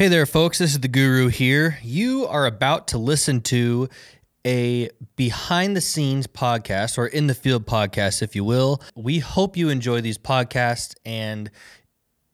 Hey 0.00 0.08
there, 0.08 0.24
folks. 0.24 0.56
This 0.56 0.72
is 0.72 0.80
the 0.80 0.88
Guru 0.88 1.28
here. 1.28 1.78
You 1.82 2.26
are 2.26 2.46
about 2.46 2.88
to 2.88 2.96
listen 2.96 3.42
to 3.42 3.90
a 4.46 4.88
behind 5.16 5.76
the 5.76 5.82
scenes 5.82 6.26
podcast 6.26 6.96
or 6.96 7.06
in 7.06 7.26
the 7.26 7.34
field 7.34 7.66
podcast, 7.66 8.22
if 8.22 8.34
you 8.34 8.42
will. 8.42 8.80
We 8.96 9.18
hope 9.18 9.58
you 9.58 9.68
enjoy 9.68 10.00
these 10.00 10.16
podcasts. 10.16 10.94
And 11.04 11.50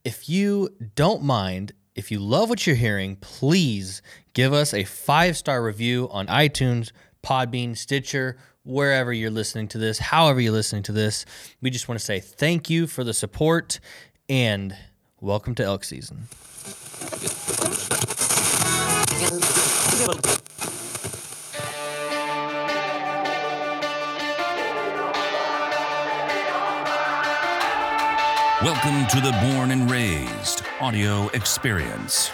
if 0.05 0.29
you 0.29 0.69
don't 0.95 1.25
mind, 1.25 1.73
if 1.97 2.13
you 2.13 2.21
love 2.21 2.51
what 2.51 2.69
you're 2.69 2.77
hearing, 2.77 3.17
please 3.17 4.01
give 4.33 4.53
us 4.53 4.73
a 4.73 4.85
five 4.85 5.37
star 5.37 5.61
review 5.61 6.09
on 6.13 6.29
iTunes, 6.29 6.93
Podbean, 7.25 7.77
Stitcher, 7.77 8.39
wherever 8.63 9.13
you're 9.13 9.29
listening 9.29 9.67
to 9.67 9.79
this, 9.79 9.99
however 9.99 10.41
you're 10.41 10.53
listening 10.53 10.85
to 10.85 10.93
this. 10.93 11.25
We 11.61 11.71
just 11.71 11.89
want 11.89 11.99
to 11.99 12.05
say 12.05 12.21
thank 12.21 12.71
you 12.71 12.87
for 12.87 13.03
the 13.03 13.13
support 13.13 13.81
and 14.29 14.77
welcome 15.21 15.57
to 15.57 15.65
elk 15.65 15.83
season. 15.83 16.29
Welcome 28.63 29.07
to 29.09 29.21
the 29.23 29.35
Born 29.41 29.71
and 29.71 29.91
Raised 29.91 30.65
audio 30.81 31.29
experience. 31.29 32.31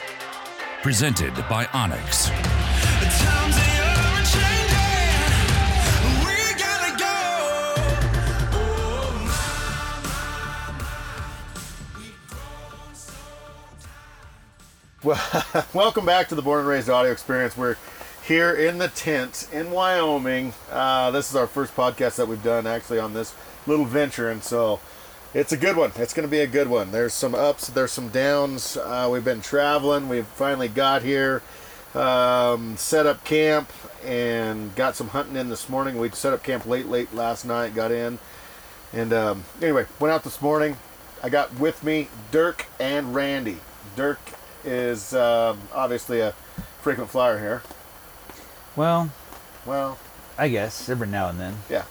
Presented 0.82 1.36
by 1.48 1.66
onX. 1.66 3.71
Well, 15.02 15.20
welcome 15.74 16.06
back 16.06 16.28
to 16.28 16.36
the 16.36 16.42
Born 16.42 16.60
and 16.60 16.68
Raised 16.68 16.88
Audio 16.88 17.10
Experience. 17.10 17.56
We're 17.56 17.74
here 18.24 18.54
in 18.54 18.78
the 18.78 18.86
tent 18.86 19.48
in 19.52 19.72
Wyoming. 19.72 20.54
Uh, 20.70 21.10
this 21.10 21.28
is 21.28 21.34
our 21.34 21.48
first 21.48 21.74
podcast 21.74 22.14
that 22.16 22.28
we've 22.28 22.42
done 22.44 22.68
actually 22.68 23.00
on 23.00 23.12
this 23.12 23.34
little 23.66 23.84
venture, 23.84 24.30
and 24.30 24.44
so 24.44 24.78
it's 25.34 25.50
a 25.50 25.56
good 25.56 25.76
one. 25.76 25.90
It's 25.96 26.14
going 26.14 26.28
to 26.28 26.30
be 26.30 26.38
a 26.38 26.46
good 26.46 26.68
one. 26.68 26.92
There's 26.92 27.12
some 27.14 27.34
ups, 27.34 27.66
there's 27.66 27.90
some 27.90 28.10
downs. 28.10 28.76
Uh, 28.76 29.08
we've 29.10 29.24
been 29.24 29.40
traveling. 29.40 30.08
We've 30.08 30.24
finally 30.24 30.68
got 30.68 31.02
here, 31.02 31.42
um, 31.96 32.76
set 32.76 33.04
up 33.04 33.24
camp, 33.24 33.72
and 34.04 34.72
got 34.76 34.94
some 34.94 35.08
hunting 35.08 35.34
in 35.34 35.48
this 35.48 35.68
morning. 35.68 35.98
We 35.98 36.10
set 36.10 36.32
up 36.32 36.44
camp 36.44 36.64
late, 36.64 36.86
late 36.86 37.12
last 37.12 37.44
night. 37.44 37.74
Got 37.74 37.90
in, 37.90 38.20
and 38.92 39.12
um, 39.12 39.44
anyway, 39.60 39.86
went 39.98 40.14
out 40.14 40.22
this 40.22 40.40
morning. 40.40 40.76
I 41.24 41.28
got 41.28 41.58
with 41.58 41.82
me 41.82 42.06
Dirk 42.30 42.66
and 42.78 43.16
Randy. 43.16 43.56
Dirk 43.96 44.20
is 44.64 45.14
um, 45.14 45.58
obviously 45.74 46.20
a 46.20 46.32
frequent 46.80 47.10
flyer 47.10 47.38
here. 47.38 47.62
Well, 48.76 49.10
Well, 49.66 49.98
I 50.38 50.48
guess 50.48 50.88
every 50.88 51.08
now 51.08 51.28
and 51.28 51.38
then. 51.38 51.54
yeah. 51.68 51.84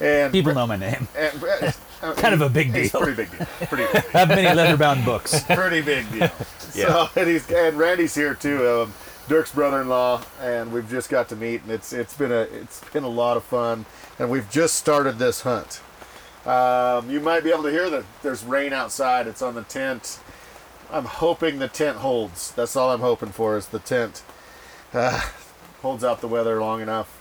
And 0.00 0.32
People 0.32 0.54
know 0.54 0.66
my 0.66 0.76
name. 0.76 1.06
and, 1.16 1.42
uh, 1.44 1.72
Kind 2.16 2.34
of 2.34 2.40
a 2.40 2.48
big 2.48 2.72
deal. 2.72 2.88
pretty 2.90 3.14
big 3.14 3.30
deal. 3.30 3.46
Pretty, 3.68 3.84
I 4.14 4.18
have 4.18 4.28
many 4.28 4.52
leather-bound 4.52 5.04
books. 5.04 5.42
pretty 5.48 5.80
big 5.82 6.10
deal. 6.10 6.30
So 6.58 7.08
and 7.14 7.28
he's 7.28 7.48
and 7.50 7.78
Randy's 7.78 8.14
here 8.14 8.34
too. 8.34 8.68
Um, 8.68 8.94
Dirk's 9.28 9.52
brother-in-law, 9.52 10.24
and 10.40 10.72
we've 10.72 10.90
just 10.90 11.08
got 11.08 11.28
to 11.28 11.36
meet, 11.36 11.62
and 11.62 11.70
it's 11.70 11.92
it's 11.92 12.14
been 12.16 12.32
a 12.32 12.40
it's 12.40 12.80
been 12.92 13.04
a 13.04 13.08
lot 13.08 13.36
of 13.36 13.44
fun, 13.44 13.86
and 14.18 14.28
we've 14.30 14.50
just 14.50 14.74
started 14.74 15.18
this 15.20 15.42
hunt. 15.42 15.80
Um, 16.44 17.08
you 17.08 17.20
might 17.20 17.44
be 17.44 17.50
able 17.52 17.62
to 17.62 17.70
hear 17.70 17.88
that 17.90 18.02
there's 18.22 18.42
rain 18.42 18.72
outside. 18.72 19.28
It's 19.28 19.42
on 19.42 19.54
the 19.54 19.62
tent. 19.62 20.18
I'm 20.92 21.04
hoping 21.06 21.58
the 21.58 21.68
tent 21.68 21.98
holds. 21.98 22.52
That's 22.52 22.76
all 22.76 22.90
I'm 22.90 23.00
hoping 23.00 23.30
for 23.30 23.56
is 23.56 23.66
the 23.68 23.78
tent 23.78 24.22
uh, 24.92 25.20
holds 25.80 26.04
out 26.04 26.20
the 26.20 26.28
weather 26.28 26.60
long 26.60 26.80
enough. 26.82 27.18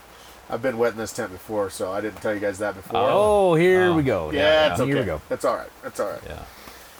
I've 0.49 0.61
been 0.61 0.77
wet 0.77 0.91
in 0.91 0.97
this 0.97 1.13
tent 1.13 1.31
before, 1.31 1.69
so 1.69 1.91
I 1.91 2.01
didn't 2.01 2.21
tell 2.21 2.33
you 2.33 2.41
guys 2.41 2.59
that 2.59 2.75
before. 2.75 2.99
Oh, 3.01 3.55
here 3.55 3.93
we 3.93 4.03
go. 4.03 4.31
yeah, 4.31 4.71
it's 4.71 4.81
okay. 4.81 4.91
Here 4.91 4.99
we 4.99 5.05
go. 5.05 5.21
That's 5.29 5.45
all 5.45 5.55
right. 5.55 5.69
That's 5.81 5.99
all 5.99 6.09
right. 6.09 6.21
Yeah. 6.27 6.43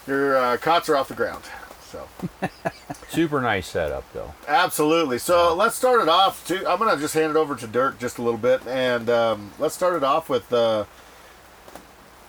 Your 0.07 0.37
uh, 0.37 0.57
cots 0.57 0.87
are 0.87 0.95
off 0.95 1.09
the 1.09 1.13
ground. 1.15 1.43
So 1.83 2.07
Super 3.09 3.41
nice 3.41 3.67
setup, 3.67 4.05
though. 4.13 4.33
absolutely. 4.47 5.17
So 5.17 5.53
let's 5.53 5.75
start 5.75 6.01
it 6.01 6.07
off. 6.07 6.47
To, 6.47 6.65
I'm 6.71 6.79
gonna 6.79 6.95
just 6.97 7.13
hand 7.13 7.31
it 7.31 7.35
over 7.35 7.53
to 7.57 7.67
Dirk 7.67 7.99
just 7.99 8.17
a 8.17 8.21
little 8.21 8.39
bit, 8.39 8.65
and 8.65 9.09
um, 9.09 9.51
let's 9.59 9.75
start 9.75 9.95
it 9.97 10.03
off 10.03 10.29
with 10.29 10.53
uh, 10.53 10.85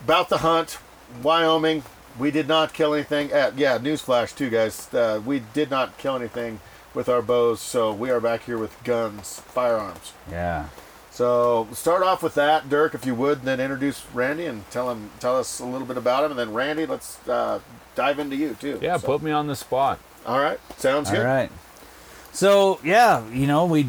about 0.04 0.28
the 0.28 0.38
hunt, 0.38 0.78
Wyoming. 1.22 1.84
We 2.18 2.30
did 2.30 2.48
not 2.48 2.72
kill 2.72 2.94
anything. 2.94 3.32
Uh, 3.32 3.52
yeah, 3.56 3.78
newsflash 3.78 4.34
too, 4.36 4.50
guys. 4.50 4.92
Uh, 4.92 5.20
we 5.24 5.40
did 5.54 5.70
not 5.70 5.96
kill 5.98 6.16
anything 6.16 6.60
with 6.94 7.08
our 7.08 7.22
bows, 7.22 7.60
so 7.60 7.92
we 7.92 8.10
are 8.10 8.20
back 8.20 8.44
here 8.44 8.58
with 8.58 8.76
guns, 8.84 9.40
firearms. 9.46 10.12
Yeah. 10.30 10.66
So 11.10 11.68
start 11.72 12.02
off 12.02 12.22
with 12.22 12.34
that, 12.36 12.68
Dirk, 12.70 12.94
if 12.94 13.04
you 13.04 13.14
would, 13.14 13.38
and 13.38 13.46
then 13.46 13.60
introduce 13.60 14.02
Randy 14.14 14.46
and 14.46 14.68
tell 14.70 14.90
him, 14.90 15.10
tell 15.20 15.38
us 15.38 15.60
a 15.60 15.64
little 15.66 15.86
bit 15.86 15.98
about 15.98 16.24
him, 16.24 16.30
and 16.30 16.38
then 16.40 16.54
Randy, 16.54 16.86
let's 16.86 17.26
uh, 17.28 17.60
dive 17.94 18.18
into 18.18 18.36
you 18.36 18.56
too. 18.58 18.78
Yeah, 18.80 18.96
So- 18.96 19.06
put 19.06 19.22
me 19.22 19.30
on 19.30 19.46
the 19.46 19.56
spot. 19.56 19.98
All 20.24 20.38
right, 20.38 20.58
sounds 20.78 21.08
All 21.08 21.16
good. 21.16 21.26
All 21.26 21.32
right. 21.34 21.50
So 22.32 22.80
yeah, 22.82 23.28
you 23.30 23.46
know 23.46 23.66
we 23.66 23.88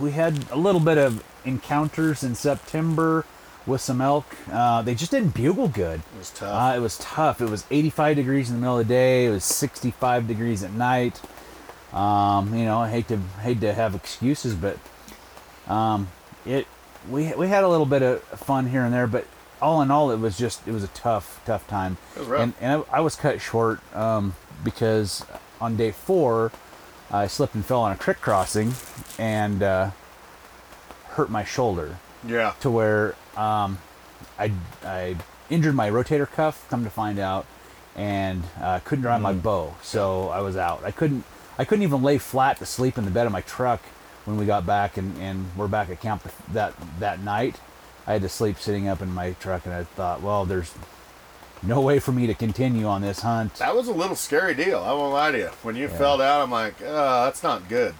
we 0.00 0.10
had 0.12 0.46
a 0.50 0.56
little 0.56 0.80
bit 0.80 0.98
of 0.98 1.22
encounters 1.44 2.24
in 2.24 2.34
September 2.34 3.24
with 3.68 3.80
some 3.80 4.00
elk. 4.00 4.24
Uh, 4.50 4.82
they 4.82 4.94
just 4.94 5.10
didn't 5.10 5.34
bugle 5.34 5.68
good. 5.68 6.00
It 6.00 6.18
was 6.18 6.30
tough. 6.30 6.74
Uh, 6.74 6.76
it 6.76 6.80
was 6.80 6.98
tough. 6.98 7.40
It 7.40 7.50
was 7.50 7.64
85 7.70 8.16
degrees 8.16 8.48
in 8.48 8.56
the 8.56 8.60
middle 8.60 8.78
of 8.78 8.88
the 8.88 8.92
day. 8.92 9.26
It 9.26 9.30
was 9.30 9.44
65 9.44 10.26
degrees 10.26 10.62
at 10.62 10.72
night. 10.72 11.20
Um, 11.92 12.54
you 12.54 12.64
know, 12.64 12.78
I 12.78 12.90
hate 12.90 13.08
to 13.08 13.18
hate 13.40 13.60
to 13.60 13.72
have 13.72 13.94
excuses, 13.94 14.54
but 14.54 14.78
um, 15.68 16.08
it 16.44 16.66
we 17.08 17.32
we 17.34 17.48
had 17.48 17.64
a 17.64 17.68
little 17.68 17.86
bit 17.86 18.02
of 18.02 18.22
fun 18.22 18.66
here 18.66 18.84
and 18.84 18.92
there, 18.92 19.06
but 19.06 19.26
all 19.62 19.80
in 19.80 19.90
all, 19.90 20.10
it 20.10 20.18
was 20.18 20.36
just 20.36 20.66
it 20.66 20.72
was 20.72 20.84
a 20.84 20.88
tough 20.88 21.40
tough 21.46 21.66
time. 21.66 21.96
It 22.14 22.20
was 22.20 22.28
rough. 22.28 22.40
And 22.42 22.54
and 22.60 22.84
I, 22.90 22.98
I 22.98 23.00
was 23.00 23.16
cut 23.16 23.40
short 23.40 23.80
um, 23.96 24.34
because 24.64 25.24
on 25.60 25.76
day 25.76 25.90
four, 25.90 26.52
I 27.10 27.26
slipped 27.26 27.54
and 27.54 27.64
fell 27.64 27.80
on 27.80 27.92
a 27.92 27.96
creek 27.96 28.20
crossing 28.20 28.74
and 29.18 29.62
uh, 29.62 29.90
hurt 31.06 31.30
my 31.30 31.44
shoulder 31.44 31.96
yeah. 32.26 32.54
to 32.60 32.70
where 32.70 33.14
um, 33.36 33.78
I, 34.38 34.52
I 34.84 35.16
injured 35.50 35.74
my 35.74 35.90
rotator 35.90 36.30
cuff. 36.30 36.66
Come 36.70 36.84
to 36.84 36.90
find 36.90 37.18
out, 37.18 37.46
and 37.96 38.42
uh, 38.60 38.80
couldn't 38.80 39.02
drive 39.02 39.20
Mm. 39.20 39.22
my 39.24 39.32
bow, 39.32 39.74
so 39.82 40.28
I 40.28 40.40
was 40.40 40.56
out. 40.56 40.84
I 40.84 40.90
couldn't 40.90 41.24
I 41.58 41.64
couldn't 41.64 41.82
even 41.82 42.02
lay 42.02 42.18
flat 42.18 42.58
to 42.58 42.66
sleep 42.66 42.98
in 42.98 43.04
the 43.04 43.10
bed 43.10 43.26
of 43.26 43.32
my 43.32 43.40
truck 43.42 43.80
when 44.24 44.36
we 44.36 44.46
got 44.46 44.64
back, 44.66 44.96
and, 44.96 45.16
and 45.18 45.46
we're 45.56 45.66
back 45.68 45.90
at 45.90 46.00
camp 46.00 46.22
that 46.52 46.74
that 47.00 47.20
night. 47.20 47.56
I 48.06 48.12
had 48.12 48.22
to 48.22 48.28
sleep 48.28 48.58
sitting 48.58 48.88
up 48.88 49.02
in 49.02 49.12
my 49.12 49.32
truck, 49.34 49.66
and 49.66 49.74
I 49.74 49.84
thought, 49.84 50.22
well, 50.22 50.44
there's 50.46 50.72
no 51.62 51.80
way 51.80 51.98
for 51.98 52.12
me 52.12 52.26
to 52.28 52.34
continue 52.34 52.86
on 52.86 53.02
this 53.02 53.20
hunt. 53.20 53.56
That 53.56 53.74
was 53.74 53.88
a 53.88 53.92
little 53.92 54.16
scary 54.16 54.54
deal. 54.54 54.78
I 54.78 54.92
won't 54.92 55.12
lie 55.12 55.32
to 55.32 55.38
you. 55.38 55.50
When 55.62 55.74
you 55.76 55.88
fell 55.88 56.16
down, 56.16 56.40
I'm 56.40 56.50
like, 56.50 56.74
oh, 56.82 57.24
that's 57.24 57.42
not 57.42 57.68
good. 57.68 57.94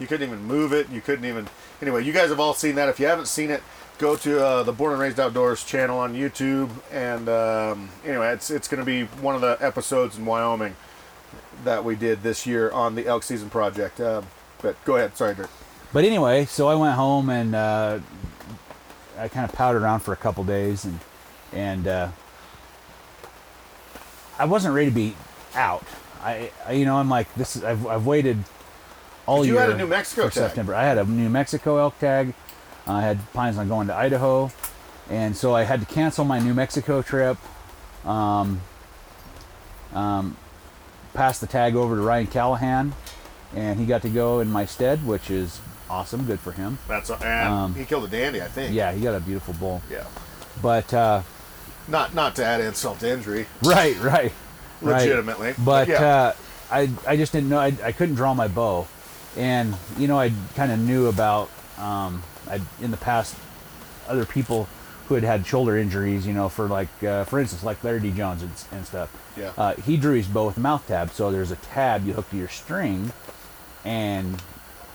You 0.00 0.06
couldn't 0.08 0.26
even 0.28 0.42
move 0.44 0.72
it. 0.72 0.90
You 0.90 1.00
couldn't 1.00 1.24
even. 1.24 1.46
Anyway, 1.84 2.02
you 2.02 2.14
guys 2.14 2.30
have 2.30 2.40
all 2.40 2.54
seen 2.54 2.76
that. 2.76 2.88
If 2.88 2.98
you 2.98 3.04
haven't 3.04 3.28
seen 3.28 3.50
it, 3.50 3.62
go 3.98 4.16
to 4.16 4.42
uh, 4.42 4.62
the 4.62 4.72
Born 4.72 4.92
and 4.92 5.02
Raised 5.02 5.20
Outdoors 5.20 5.62
channel 5.62 5.98
on 5.98 6.14
YouTube. 6.14 6.70
And 6.90 7.28
um, 7.28 7.90
anyway, 8.06 8.32
it's 8.32 8.50
it's 8.50 8.68
going 8.68 8.80
to 8.80 8.86
be 8.86 9.04
one 9.20 9.34
of 9.34 9.42
the 9.42 9.58
episodes 9.60 10.16
in 10.16 10.24
Wyoming 10.24 10.76
that 11.62 11.84
we 11.84 11.94
did 11.94 12.22
this 12.22 12.46
year 12.46 12.70
on 12.70 12.94
the 12.94 13.06
elk 13.06 13.22
season 13.22 13.50
project. 13.50 14.00
Um, 14.00 14.24
but 14.62 14.82
go 14.86 14.96
ahead. 14.96 15.14
Sorry, 15.14 15.34
Dirk. 15.34 15.50
But 15.92 16.06
anyway, 16.06 16.46
so 16.46 16.68
I 16.68 16.74
went 16.74 16.94
home 16.94 17.28
and 17.28 17.54
uh, 17.54 17.98
I 19.18 19.28
kind 19.28 19.46
of 19.46 19.54
powdered 19.54 19.82
around 19.82 20.00
for 20.00 20.14
a 20.14 20.16
couple 20.16 20.42
days, 20.44 20.86
and 20.86 21.00
and 21.52 21.86
uh, 21.86 22.08
I 24.38 24.46
wasn't 24.46 24.74
ready 24.74 24.88
to 24.88 24.94
be 24.94 25.16
out. 25.54 25.84
I, 26.22 26.50
I 26.66 26.72
you 26.72 26.86
know 26.86 26.96
I'm 26.96 27.10
like 27.10 27.34
this 27.34 27.56
is 27.56 27.62
I've, 27.62 27.86
I've 27.86 28.06
waited 28.06 28.42
all 29.26 29.44
you 29.44 29.52
year 29.54 29.60
had 29.62 29.70
a 29.70 29.76
New 29.76 29.86
Mexico 29.86 30.28
for 30.28 30.34
tag. 30.34 30.48
September. 30.48 30.74
I 30.74 30.84
had 30.84 30.98
a 30.98 31.04
New 31.04 31.28
Mexico 31.28 31.78
elk 31.78 31.98
tag. 31.98 32.34
I 32.86 33.00
had 33.02 33.18
plans 33.32 33.56
on 33.58 33.68
going 33.68 33.86
to 33.88 33.94
Idaho, 33.94 34.50
and 35.10 35.36
so 35.36 35.54
I 35.54 35.62
had 35.64 35.80
to 35.80 35.86
cancel 35.86 36.24
my 36.24 36.38
New 36.38 36.54
Mexico 36.54 37.00
trip. 37.02 37.38
Um, 38.04 38.60
um, 39.94 40.36
passed 41.14 41.40
the 41.40 41.46
tag 41.46 41.76
over 41.76 41.96
to 41.96 42.02
Ryan 42.02 42.26
Callaghan, 42.26 42.92
and 43.54 43.78
he 43.80 43.86
got 43.86 44.02
to 44.02 44.08
go 44.10 44.40
in 44.40 44.50
my 44.50 44.66
stead, 44.66 45.06
which 45.06 45.30
is 45.30 45.60
awesome. 45.88 46.24
Good 46.26 46.40
for 46.40 46.52
him. 46.52 46.78
That's 46.88 47.10
and 47.10 47.48
Um, 47.48 47.74
he 47.74 47.84
killed 47.84 48.04
a 48.04 48.08
dandy, 48.08 48.42
I 48.42 48.46
think. 48.48 48.74
Yeah, 48.74 48.92
he 48.92 49.00
got 49.02 49.14
a 49.14 49.20
beautiful 49.20 49.54
bull. 49.54 49.80
Yeah. 49.90 50.04
But 50.60 50.92
uh, 50.92 51.22
Not 51.88 52.14
not 52.14 52.36
to 52.36 52.44
add 52.44 52.60
insult 52.60 53.00
to 53.00 53.08
injury. 53.10 53.46
right, 53.62 53.98
right. 54.00 54.32
Legitimately. 54.82 55.54
But 55.58 55.88
yeah. 55.88 56.02
uh, 56.04 56.32
I 56.70 56.90
I 57.06 57.16
just 57.16 57.32
didn't 57.32 57.48
know. 57.48 57.58
I, 57.58 57.72
I 57.82 57.92
couldn't 57.92 58.16
draw 58.16 58.34
my 58.34 58.48
bow, 58.48 58.86
and 59.36 59.74
you 59.98 60.08
know 60.08 60.18
I 60.18 60.32
kind 60.54 60.72
of 60.72 60.78
knew 60.78 61.06
about 61.06 61.50
um, 61.78 62.22
I 62.48 62.60
in 62.80 62.90
the 62.90 62.96
past 62.96 63.36
other 64.08 64.24
people 64.24 64.68
who 65.06 65.14
had 65.14 65.24
had 65.24 65.46
shoulder 65.46 65.76
injuries, 65.76 66.26
you 66.26 66.32
know, 66.32 66.48
for 66.48 66.66
like, 66.66 66.88
uh, 67.04 67.24
for 67.24 67.38
instance, 67.38 67.62
like 67.62 67.82
Larry 67.84 68.00
D. 68.00 68.10
Jones 68.10 68.42
and, 68.42 68.52
and 68.72 68.86
stuff. 68.86 69.14
Yeah. 69.36 69.52
Uh, 69.56 69.74
he 69.74 69.96
drew 69.98 70.14
his 70.14 70.26
bow 70.26 70.46
with 70.46 70.56
a 70.56 70.60
mouth 70.60 70.86
tab. 70.86 71.10
So 71.10 71.30
there's 71.30 71.50
a 71.50 71.56
tab 71.56 72.06
you 72.06 72.14
hook 72.14 72.30
to 72.30 72.36
your 72.36 72.48
string, 72.48 73.12
and 73.84 74.42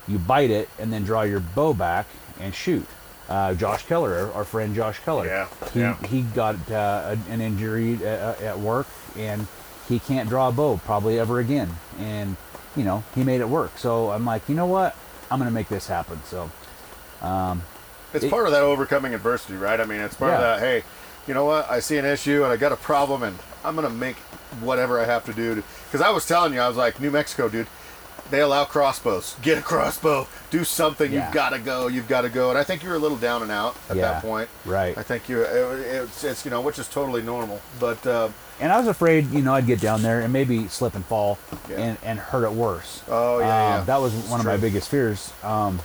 you 0.08 0.18
bite 0.18 0.50
it, 0.50 0.68
and 0.78 0.92
then 0.92 1.04
draw 1.04 1.22
your 1.22 1.40
bow 1.40 1.74
back 1.74 2.06
and 2.40 2.52
shoot. 2.54 2.86
Uh, 3.28 3.54
Josh 3.54 3.86
Keller, 3.86 4.32
our, 4.32 4.42
friend 4.42 4.74
Josh 4.74 4.98
Keller. 5.00 5.26
Yeah, 5.26 5.48
He, 5.72 5.78
yeah. 5.78 5.96
he 6.08 6.22
got 6.22 6.68
uh, 6.68 7.14
an 7.28 7.40
injury 7.40 8.04
uh, 8.04 8.34
at 8.40 8.58
work, 8.58 8.88
and 9.16 9.46
he 9.88 10.00
can't 10.00 10.28
draw 10.28 10.48
a 10.48 10.52
bow 10.52 10.80
probably 10.84 11.20
ever 11.20 11.38
again. 11.38 11.70
And 12.00 12.36
you 12.76 12.84
know, 12.84 13.02
he 13.14 13.24
made 13.24 13.40
it 13.40 13.48
work. 13.48 13.78
So 13.78 14.10
I'm 14.10 14.24
like, 14.24 14.48
you 14.48 14.54
know 14.54 14.66
what? 14.66 14.96
I'm 15.30 15.38
gonna 15.38 15.50
make 15.50 15.68
this 15.68 15.86
happen. 15.86 16.20
So 16.26 16.50
It's 18.12 18.24
It- 18.24 18.30
part 18.30 18.46
of 18.46 18.52
that 18.52 18.62
overcoming 18.62 19.14
adversity, 19.14 19.54
right? 19.56 19.80
I 19.80 19.84
mean, 19.84 20.00
it's 20.00 20.16
part 20.16 20.32
of 20.34 20.40
that. 20.40 20.58
Hey, 20.58 20.82
you 21.28 21.34
know 21.34 21.44
what? 21.44 21.70
I 21.70 21.78
see 21.80 21.96
an 21.98 22.04
issue 22.04 22.42
and 22.42 22.52
I 22.52 22.56
got 22.56 22.72
a 22.72 22.76
problem, 22.76 23.22
and 23.22 23.38
I'm 23.64 23.74
gonna 23.76 23.88
make 23.90 24.16
whatever 24.60 25.00
I 25.00 25.04
have 25.04 25.24
to 25.26 25.32
do 25.32 25.54
to. 25.56 25.62
Because 25.86 26.00
I 26.04 26.10
was 26.10 26.26
telling 26.26 26.52
you, 26.52 26.60
I 26.60 26.66
was 26.68 26.76
like, 26.76 27.00
New 27.00 27.10
Mexico, 27.10 27.48
dude. 27.48 27.68
They 28.30 28.40
allow 28.40 28.64
crossbows. 28.64 29.34
Get 29.42 29.58
a 29.58 29.62
crossbow. 29.62 30.28
Do 30.50 30.62
something. 30.64 31.10
Yeah. 31.12 31.24
You've 31.26 31.34
got 31.34 31.50
to 31.50 31.58
go. 31.58 31.88
You've 31.88 32.06
got 32.06 32.20
to 32.22 32.28
go. 32.28 32.50
And 32.50 32.56
I 32.58 32.62
think 32.62 32.82
you 32.84 32.88
were 32.88 32.94
a 32.94 32.98
little 33.00 33.16
down 33.16 33.42
and 33.42 33.50
out 33.50 33.74
at 33.88 33.96
Yeah, 33.96 34.02
that 34.12 34.22
point. 34.22 34.48
right. 34.64 34.96
I 34.96 35.02
think 35.02 35.28
you. 35.28 35.42
It, 35.42 35.46
it's, 35.86 36.22
it's 36.22 36.44
you 36.44 36.50
know, 36.52 36.60
which 36.60 36.78
is 36.78 36.86
totally 36.88 37.22
normal. 37.22 37.60
But 37.80 38.04
uh, 38.06 38.28
and 38.60 38.70
I 38.72 38.78
was 38.78 38.86
afraid, 38.86 39.30
you 39.30 39.42
know, 39.42 39.54
I'd 39.54 39.66
get 39.66 39.80
down 39.80 40.02
there 40.02 40.20
and 40.20 40.32
maybe 40.32 40.68
slip 40.68 40.94
and 40.94 41.04
fall 41.04 41.38
Yeah. 41.68 41.76
and, 41.78 41.98
and 42.04 42.18
hurt 42.18 42.44
it 42.44 42.52
worse. 42.52 43.02
Oh, 43.08 43.38
yeah, 43.38 43.44
Um, 43.44 43.48
yeah. 43.80 43.84
That 43.84 44.00
was 44.00 44.14
It's 44.18 44.28
one 44.28 44.40
of 44.40 44.46
my 44.46 44.56
biggest 44.56 44.88
fears. 44.88 45.32
Um, 45.42 45.80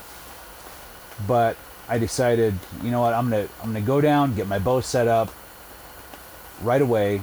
but 1.27 1.57
I 1.87 1.97
decided, 1.99 2.53
you 2.83 2.91
know 2.91 3.01
what, 3.01 3.13
I'm 3.13 3.29
gonna 3.29 3.47
I'm 3.63 3.71
gonna 3.73 3.81
go 3.85 4.01
down, 4.01 4.35
get 4.35 4.47
my 4.47 4.59
bow 4.59 4.81
set 4.81 5.07
up 5.07 5.29
right 6.61 6.81
away, 6.81 7.21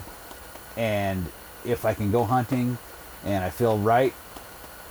and 0.77 1.27
if 1.65 1.85
I 1.85 1.95
can 1.95 2.11
go 2.11 2.25
hunting, 2.25 2.79
and 3.25 3.45
I 3.45 3.51
feel 3.51 3.79
right, 3.79 4.15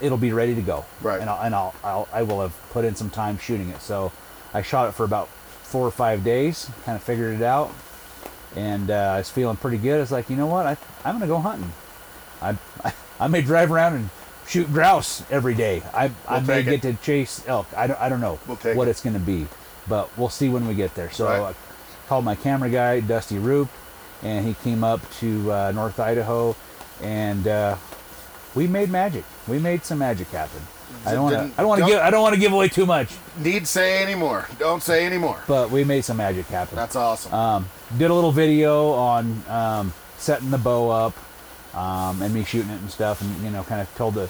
it'll 0.00 0.18
be 0.18 0.32
ready 0.32 0.54
to 0.54 0.62
go. 0.62 0.84
Right. 1.00 1.20
And 1.20 1.28
I'll, 1.28 1.42
and 1.42 1.54
I'll, 1.54 1.74
I'll 1.82 2.08
I 2.12 2.22
will 2.22 2.40
have 2.42 2.54
put 2.70 2.84
in 2.84 2.94
some 2.94 3.10
time 3.10 3.38
shooting 3.38 3.68
it. 3.70 3.80
So 3.82 4.12
I 4.54 4.62
shot 4.62 4.88
it 4.88 4.92
for 4.92 5.04
about 5.04 5.28
four 5.62 5.86
or 5.86 5.90
five 5.90 6.22
days, 6.22 6.68
kind 6.84 6.96
of 6.96 7.02
figured 7.02 7.34
it 7.40 7.42
out, 7.42 7.70
and 8.56 8.90
uh, 8.90 8.94
I 9.14 9.18
was 9.18 9.30
feeling 9.30 9.56
pretty 9.56 9.78
good. 9.78 9.96
I 9.96 10.00
was 10.00 10.12
like, 10.12 10.28
you 10.30 10.36
know 10.36 10.46
what, 10.46 10.66
I 10.66 10.76
I'm 11.04 11.14
gonna 11.14 11.26
go 11.26 11.38
hunting. 11.38 11.72
I 12.40 12.56
I, 12.84 12.92
I 13.20 13.28
may 13.28 13.42
drive 13.42 13.70
around 13.72 13.94
and 13.94 14.10
shoot 14.46 14.72
grouse 14.72 15.22
every 15.30 15.54
day. 15.54 15.82
I 15.94 16.10
I 16.26 16.38
We'll 16.38 16.40
may 16.46 16.62
take 16.64 16.82
get 16.82 16.82
to 16.96 17.02
chase 17.02 17.44
elk. 17.46 17.66
I 17.76 17.86
don't 17.86 18.00
I 18.00 18.08
don't 18.08 18.20
know 18.20 18.38
We'll 18.46 18.56
what 18.74 18.88
it. 18.88 18.92
it's 18.92 19.00
gonna 19.02 19.18
be, 19.18 19.46
but 19.88 20.16
we'll 20.18 20.28
see 20.28 20.48
when 20.48 20.66
we 20.66 20.74
get 20.74 20.94
there. 20.94 21.10
So 21.10 21.26
Right. 21.26 21.40
I 21.40 22.08
called 22.08 22.24
my 22.24 22.34
camera 22.34 22.68
guy, 22.70 23.00
Dusty 23.00 23.38
Roop, 23.38 23.68
and 24.22 24.46
he 24.46 24.54
came 24.54 24.84
up 24.84 25.00
to 25.20 25.50
uh, 25.52 25.72
North 25.72 25.98
Idaho, 26.00 26.54
and 27.02 27.46
uh, 27.46 27.76
we 28.54 28.66
made 28.66 28.90
magic. 28.90 29.24
We 29.48 29.58
made 29.58 29.84
some 29.84 29.98
magic 29.98 30.28
happen. 30.28 30.60
I 31.04 31.12
don't 31.12 31.22
want 31.24 31.34
to. 31.34 31.42
I 31.42 31.62
don't 31.62 31.68
want 31.68 31.80
to 31.82 31.86
give. 31.86 32.00
I 32.00 32.10
don't 32.10 32.22
want 32.22 32.34
to 32.34 32.40
give 32.40 32.52
away 32.52 32.68
too 32.68 32.86
much, 32.86 33.08
need 33.38 33.66
say 33.66 34.02
anymore. 34.02 34.48
Don't 34.58 34.82
say 34.82 35.04
anymore. 35.06 35.40
but 35.46 35.70
we 35.70 35.84
made 35.84 36.04
some 36.04 36.16
magic 36.16 36.46
happen. 36.46 36.76
That's 36.76 36.96
awesome. 36.96 37.32
Um, 37.34 37.68
did 37.96 38.10
a 38.10 38.14
little 38.14 38.32
video 38.32 38.92
on 38.92 39.42
um, 39.48 39.92
setting 40.18 40.50
the 40.50 40.58
bow 40.58 40.90
up 40.90 41.14
um, 41.74 42.22
and 42.22 42.32
me 42.32 42.44
shooting 42.44 42.70
it 42.70 42.80
and 42.80 42.90
stuff, 42.90 43.20
and 43.20 43.42
you 43.42 43.50
know, 43.50 43.62
kind 43.64 43.80
of 43.80 43.94
told 43.96 44.14
the. 44.14 44.28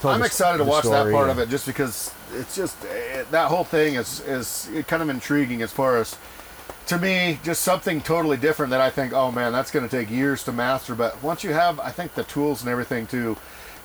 Told 0.00 0.14
I'm 0.14 0.20
the- 0.20 0.26
excited 0.26 0.58
to 0.58 0.64
watch 0.64 0.84
that 0.84 1.12
part 1.12 1.28
and- 1.28 1.30
of 1.30 1.38
it, 1.38 1.48
just 1.48 1.66
because 1.66 2.12
it's 2.34 2.56
just 2.56 2.76
eh, 2.84 3.24
that 3.30 3.48
whole 3.48 3.64
thing 3.64 3.94
is 3.94 4.20
is 4.20 4.68
kind 4.88 5.02
of 5.02 5.08
intriguing 5.08 5.62
as 5.62 5.72
far 5.72 5.96
as 5.96 6.16
to 6.86 6.98
me, 6.98 7.40
just 7.42 7.62
something 7.62 8.00
totally 8.00 8.36
different 8.36 8.70
that 8.70 8.80
I 8.80 8.90
think, 8.90 9.12
oh 9.12 9.30
man, 9.32 9.52
that's 9.52 9.70
going 9.70 9.88
to 9.88 9.96
take 9.96 10.10
years 10.10 10.44
to 10.44 10.52
master. 10.52 10.94
But 10.94 11.20
once 11.22 11.42
you 11.42 11.52
have, 11.52 11.80
I 11.80 11.90
think 11.90 12.14
the 12.14 12.24
tools 12.24 12.62
and 12.62 12.70
everything 12.70 13.06
to 13.08 13.36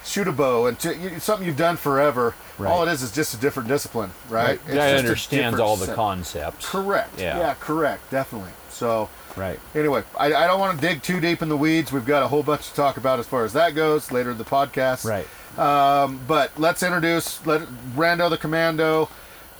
shoot 0.06 0.28
a 0.28 0.32
bow 0.32 0.66
and 0.68 0.78
to, 0.80 0.96
you, 0.96 1.20
something 1.20 1.46
you've 1.48 1.58
done 1.58 1.78
forever, 1.78 2.34
Right. 2.58 2.70
all 2.70 2.88
it 2.88 2.92
is 2.92 3.02
is 3.02 3.12
just 3.12 3.34
a 3.34 3.38
different 3.38 3.70
discipline, 3.70 4.12
right? 4.30 4.60
Right. 4.66 4.74
Just 4.76 5.00
understands 5.00 5.60
all 5.60 5.76
the 5.78 5.88
set- 5.88 5.96
concepts. 5.96 6.68
Correct. 6.70 7.20
Yeah. 7.20 7.38
yeah, 7.38 7.54
correct, 7.60 8.10
definitely. 8.12 8.52
So. 8.70 9.10
Right. 9.38 9.60
Anyway, 9.74 10.04
I, 10.20 10.26
I 10.34 10.46
don't 10.48 10.60
want 10.60 10.80
to 10.80 10.86
dig 10.86 11.02
too 11.04 11.22
deep 11.22 11.42
in 11.42 11.48
the 11.48 11.56
weeds. 11.56 11.92
We've 11.92 12.06
got 12.06 12.22
a 12.22 12.28
whole 12.28 12.44
bunch 12.44 12.68
to 12.68 12.74
talk 12.76 12.98
about 12.98 13.18
as 13.20 13.26
far 13.28 13.46
as 13.46 13.54
that 13.54 13.76
goes 13.76 14.12
later 14.12 14.32
in 14.32 14.38
the 14.38 14.44
podcast. 14.44 15.06
Right. 15.06 15.26
Um, 15.58 16.20
but 16.28 16.52
let's 16.60 16.84
introduce 16.84 17.46
let, 17.46 17.62
Rando 17.96 18.30
the 18.30 18.38
Commando. 18.38 19.10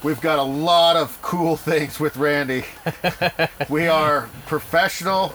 We've 0.04 0.20
got 0.20 0.40
a 0.40 0.44
lot 0.44 0.98
of 0.98 1.22
cool 1.22 1.56
things 1.70 2.00
with 2.02 2.18
Randy. 2.18 2.66
we 3.70 3.88
are 3.88 4.30
professional 4.46 5.34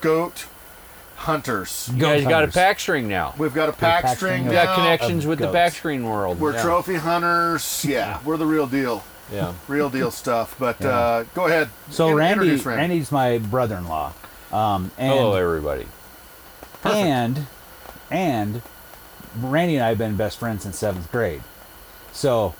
goat 0.00 0.46
hunters. 1.18 1.90
You 1.92 1.98
Goat 1.98 2.18
guys 2.18 2.24
got 2.24 2.44
a 2.44 2.48
pack 2.48 2.80
string 2.80 3.08
now. 3.08 3.34
We've 3.36 3.52
got 3.52 3.68
a 3.68 3.72
pack, 3.72 4.04
pack 4.04 4.16
string. 4.16 4.42
string 4.42 4.46
You 4.46 4.52
got 4.52 4.76
connections 4.76 5.24
of 5.24 5.30
with 5.30 5.38
the 5.40 5.46
goats. 5.46 5.54
pack 5.56 5.72
string 5.72 6.04
world. 6.04 6.40
We're 6.40 6.54
yeah. 6.54 6.62
trophy 6.62 6.94
hunters. 6.94 7.84
Yeah, 7.84 8.20
we're 8.24 8.36
the 8.36 8.46
real 8.46 8.66
deal. 8.66 9.04
Yeah. 9.32 9.52
Real 9.66 9.90
deal 9.90 10.10
stuff. 10.10 10.56
But 10.58 10.82
uh, 10.82 11.24
go 11.34 11.46
ahead. 11.46 11.68
So 11.90 12.12
Randy, 12.12 12.50
Randy. 12.50 12.64
Randy's 12.64 13.12
my 13.12 13.38
brother-in-law, 13.38 14.12
um, 14.52 14.90
and 14.96 15.12
Hello, 15.12 15.34
everybody. 15.34 15.86
and 16.84 17.46
and 18.10 18.62
Randy 19.36 19.76
and 19.76 19.84
I 19.84 19.88
have 19.88 19.98
been 19.98 20.16
best 20.16 20.38
friends 20.38 20.62
since 20.62 20.78
seventh 20.78 21.10
grade. 21.12 21.42
So 22.12 22.54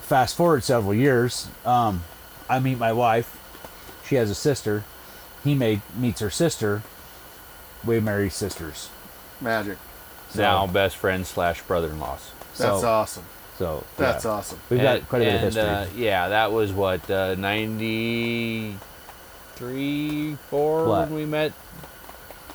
fast 0.00 0.36
forward 0.36 0.64
several 0.64 0.94
years, 0.94 1.48
um, 1.64 2.02
I 2.48 2.58
meet 2.58 2.78
my 2.78 2.92
wife. 2.92 3.34
She 4.06 4.14
has 4.16 4.30
a 4.30 4.34
sister. 4.34 4.84
He 5.44 5.54
made, 5.54 5.82
meets 5.96 6.20
her 6.20 6.30
sister. 6.30 6.82
We 7.84 8.00
marry 8.00 8.30
sisters. 8.30 8.90
Magic. 9.40 9.78
So- 10.30 10.42
now 10.42 10.66
best 10.66 10.96
friends 10.96 11.28
slash 11.28 11.62
brother-in-laws. 11.62 12.32
That's 12.56 12.80
so, 12.80 12.88
awesome. 12.88 13.24
So 13.56 13.84
That's 13.96 14.24
yeah. 14.24 14.30
awesome. 14.32 14.58
We've 14.70 14.80
And- 14.80 15.00
got 15.00 15.08
quite 15.08 15.22
a 15.22 15.24
bit 15.24 15.34
of 15.36 15.40
history. 15.40 15.62
Uh, 15.62 15.86
yeah, 15.96 16.28
that 16.28 16.52
was 16.52 16.72
what 16.72 17.08
uh, 17.10 17.34
ninety 17.36 18.76
three, 19.56 20.36
four 20.50 20.86
What? 20.86 21.08
when 21.08 21.14
we 21.18 21.26
met. 21.26 21.52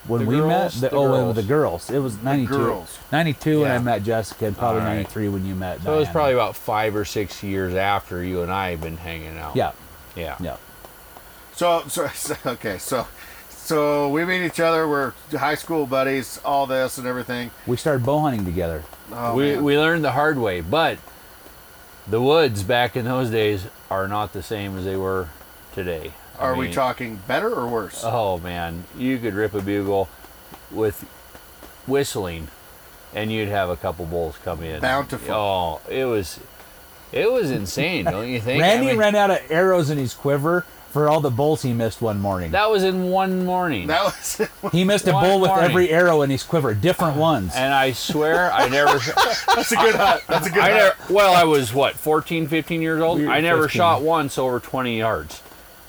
when 0.08 0.22
the 0.22 0.28
we 0.28 0.42
met, 0.42 0.72
the, 0.72 0.80
The 0.82 0.92
oh, 0.92 1.08
girls. 1.08 1.28
with 1.28 1.36
the 1.38 1.44
girls, 1.44 1.90
it 1.90 2.00
was 2.00 2.22
92. 2.22 2.54
girls. 2.58 2.98
92 3.12 3.62
when 3.62 3.70
Yeah. 3.70 3.76
I 3.76 3.80
met 3.80 4.04
Jessica, 4.04 4.46
and 4.48 4.58
probably 4.58 4.82
All 4.82 4.88
right. 4.88 4.96
93 4.98 5.30
when 5.30 5.46
you 5.46 5.56
met. 5.56 5.82
So 5.82 5.94
it 5.94 5.96
was 5.98 6.06
Diana. 6.06 6.14
probably 6.14 6.34
about 6.34 6.56
five 6.56 6.96
or 6.96 7.06
six 7.06 7.42
years 7.44 7.74
after 7.76 8.24
you 8.24 8.42
and 8.42 8.52
I 8.52 8.72
had 8.72 8.82
been 8.82 8.98
hanging 8.98 9.38
out. 9.38 9.56
yeah, 9.56 9.72
Yeah. 10.16 10.36
yeah. 10.42 10.58
So, 11.56 11.84
so, 11.88 12.08
so 12.14 12.36
okay, 12.46 12.78
so, 12.78 13.06
so 13.64 14.10
we 14.10 14.26
meet 14.26 14.46
each 14.46 14.60
other. 14.60 14.88
We're 14.88 15.14
high 15.32 15.56
school 15.56 15.86
buddies. 15.86 16.40
All 16.44 16.68
this 16.68 16.98
and 16.98 17.08
everything. 17.08 17.52
We 17.66 17.78
started 17.78 18.06
bow 18.06 18.20
hunting 18.20 18.46
together. 18.46 18.84
Oh, 19.12 19.36
we, 19.36 19.54
man. 19.54 19.64
we 19.64 19.78
learned 19.78 20.04
the 20.04 20.12
hard 20.12 20.38
way, 20.38 20.62
but 20.62 20.98
the 22.08 22.22
woods 22.22 22.64
back 22.64 22.96
in 22.96 23.06
those 23.06 23.30
days 23.30 23.66
are 23.90 24.08
not 24.08 24.34
the 24.34 24.44
same 24.44 24.78
as 24.78 24.86
they 24.86 24.98
were 24.98 25.30
today. 25.74 26.14
I 26.38 26.46
Are 26.46 26.56
we 26.56 26.72
talking 26.72 27.20
better 27.28 27.54
or 27.54 27.68
worse? 27.68 28.02
Oh 28.04 28.38
man, 28.40 28.84
you 28.98 29.18
could 29.20 29.34
rip 29.34 29.54
a 29.54 29.62
bugle 29.62 30.10
with 30.70 31.02
whistling, 31.88 32.50
and 33.14 33.32
you'd 33.32 33.50
have 33.50 33.70
a 33.70 33.78
couple 33.78 34.06
bulls 34.06 34.38
come 34.44 34.64
in. 34.64 34.82
Bountiful. 34.82 35.34
Oh, 35.34 35.82
it 35.90 36.06
was, 36.06 36.40
it 37.12 37.32
was 37.32 37.52
insane, 37.52 38.06
don't 38.06 38.28
you 38.28 38.42
think? 38.42 38.62
Randy 38.62 38.88
I 38.88 38.90
mean, 38.92 39.00
ran 39.00 39.16
out 39.16 39.32
of 39.32 39.40
arrows 39.50 39.90
in 39.90 39.98
his 39.98 40.14
quiver 40.14 40.66
for 40.94 41.10
all 41.10 41.20
the 41.20 41.32
bulls 41.32 41.64
he 41.64 41.74
missed 41.74 42.02
one 42.02 42.20
morning. 42.20 42.52
That 42.52 42.70
was 42.70 42.84
in 42.84 43.10
one 43.10 43.46
morning. 43.46 43.88
that 43.88 44.04
was 44.06 44.48
he 44.72 44.84
missed 44.86 45.08
a 45.08 45.12
One 45.14 45.24
bull 45.26 45.40
with 45.42 45.50
morning. 45.50 45.70
every 45.72 45.90
arrow 45.90 46.22
in 46.22 46.30
his 46.30 46.44
quiver, 46.44 46.74
different 46.76 47.18
uh, 47.18 47.22
ones. 47.22 47.52
and 47.56 47.74
I 47.74 47.92
swear 47.94 48.52
I 48.52 48.70
never. 48.70 49.00
that's 49.56 49.72
a 49.72 49.76
good 49.76 49.96
hunt. 49.96 50.22
That's 50.28 50.46
a 50.48 50.50
good 50.52 50.60
I 50.64 50.70
hunt. 50.72 50.96
never, 51.00 51.14
well, 51.14 51.34
I 51.34 51.44
was 51.46 51.74
what, 51.74 51.96
14, 51.96 52.48
15 52.48 52.82
years 52.82 53.02
old? 53.02 53.18
We 53.20 53.28
I 53.28 53.42
never 53.42 53.64
15. 53.64 53.78
shot 53.80 54.02
once 54.04 54.38
over 54.38 54.60
20 54.60 54.98
yards. 54.98 55.42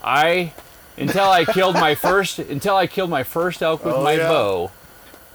I 0.02 0.54
until 0.96 1.28
I 1.28 1.44
killed 1.44 1.74
my 1.74 1.94
first 1.94 2.38
until 2.38 2.76
I 2.76 2.86
killed 2.86 3.10
my 3.10 3.22
first 3.24 3.62
elk 3.62 3.84
with 3.84 3.94
Oh, 3.94 4.02
my 4.02 4.12
yeah. 4.14 4.28
bow, 4.28 4.70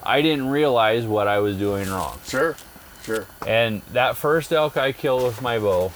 I 0.02 0.22
didn't 0.24 0.48
realize 0.50 1.06
what 1.06 1.28
I 1.28 1.40
was 1.40 1.58
doing 1.58 1.88
wrong. 1.90 2.18
Sure, 2.26 2.56
sure. 3.04 3.28
And 3.46 3.82
that 3.94 4.16
first 4.18 4.52
elk 4.52 4.78
I 4.78 4.94
killed 4.94 5.24
with 5.24 5.42
my 5.44 5.60
bow, 5.60 5.92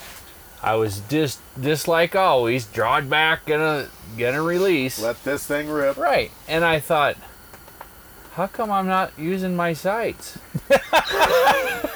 I 0.64 0.76
was 0.76 1.02
just 1.10 1.40
just 1.62 1.88
like 1.88 2.16
always, 2.16 2.66
drawed 2.66 3.10
back, 3.10 3.46
gonna 3.46 3.88
gonna 4.18 4.42
release. 4.42 5.00
Let 5.02 5.24
this 5.24 5.46
thing 5.46 5.68
rip. 5.70 5.98
Right. 5.98 6.32
And 6.48 6.64
I 6.64 6.80
thought, 6.80 7.18
how 8.36 8.48
come 8.48 8.72
I'm 8.72 8.88
not 8.88 9.12
using 9.18 9.56
my 9.56 9.74
sights? 9.74 10.38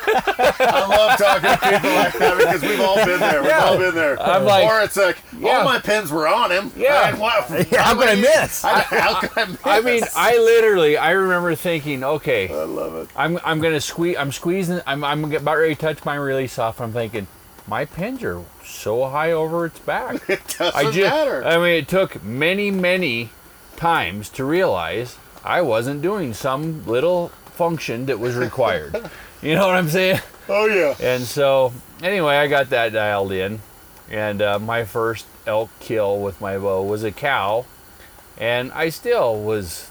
I 0.09 0.85
love 0.87 1.17
talking 1.17 1.49
to 1.49 1.57
people 1.57 1.95
like 1.95 2.13
that 2.13 2.37
because 2.37 2.61
we've 2.61 2.79
all 2.79 2.95
been 3.05 3.19
there. 3.19 3.41
We've 3.41 3.49
Yeah. 3.51 3.65
all 3.65 3.77
been 3.77 3.95
there. 3.95 4.21
I'm 4.21 4.43
like- 4.45 4.65
or 4.65 4.81
it's 4.81 4.97
like 4.97 5.17
Yeah. 5.37 5.57
all 5.59 5.65
my 5.65 5.79
pins 5.79 6.11
were 6.11 6.27
on 6.27 6.51
him. 6.51 6.71
Yeah. 6.75 7.09
And 7.09 7.19
what, 7.19 7.43
how 7.71 7.95
could 7.95 8.09
I 8.09 8.15
miss? 8.15 8.63
I, 8.63 8.79
how 8.81 9.19
could 9.21 9.37
I 9.37 9.45
miss? 9.45 9.59
I 9.63 9.81
mean, 9.81 10.03
I 10.15 10.37
literally, 10.37 10.97
I 10.97 11.11
remember 11.11 11.55
thinking, 11.55 12.03
okay, 12.03 12.49
I 12.49 12.63
love 12.63 12.95
it. 12.95 13.09
I'm, 13.15 13.39
I'm 13.43 13.59
gonna 13.61 13.81
squeeze, 13.81 14.17
I'm 14.17 14.31
squeezing, 14.31 14.81
I'm, 14.85 15.03
I'm 15.03 15.31
about 15.33 15.57
ready 15.57 15.75
to 15.75 15.81
touch 15.81 16.03
my 16.05 16.15
release 16.15 16.57
off. 16.59 16.79
I'm 16.81 16.93
thinking, 16.93 17.27
my 17.67 17.85
pins 17.85 18.23
are 18.23 18.41
so 18.67 19.09
high 19.09 19.31
over 19.31 19.65
its 19.65 19.79
back. 19.79 20.21
It 20.29 20.41
doesn't 20.57 20.75
I 20.75 20.91
just, 20.91 20.99
matter. 20.99 21.43
I 21.45 21.57
mean, 21.57 21.75
it 21.75 21.87
took 21.87 22.23
many, 22.23 22.71
many 22.71 23.29
times 23.75 24.29
to 24.29 24.43
realize 24.43 25.17
I 25.43 25.61
wasn't 25.61 26.01
doing 26.01 26.33
some 26.33 26.85
little 26.85 27.29
function 27.57 28.05
that 28.07 28.19
was 28.19 28.35
required. 28.35 29.09
you 29.41 29.55
know 29.55 29.67
what 29.67 29.75
I'm 29.75 29.89
saying? 29.89 30.19
oh 30.49 30.65
yeah. 30.65 30.95
And 30.99 31.23
so, 31.23 31.73
anyway, 32.01 32.35
I 32.35 32.47
got 32.47 32.69
that 32.69 32.93
dialed 32.93 33.31
in, 33.31 33.61
and 34.09 34.41
uh, 34.41 34.59
my 34.59 34.85
first 34.85 35.25
elk 35.45 35.69
kill 35.79 36.19
with 36.19 36.39
my 36.41 36.57
bow 36.57 36.83
was 36.83 37.03
a 37.03 37.11
cow, 37.11 37.65
and 38.37 38.71
I 38.73 38.89
still 38.89 39.41
was. 39.41 39.89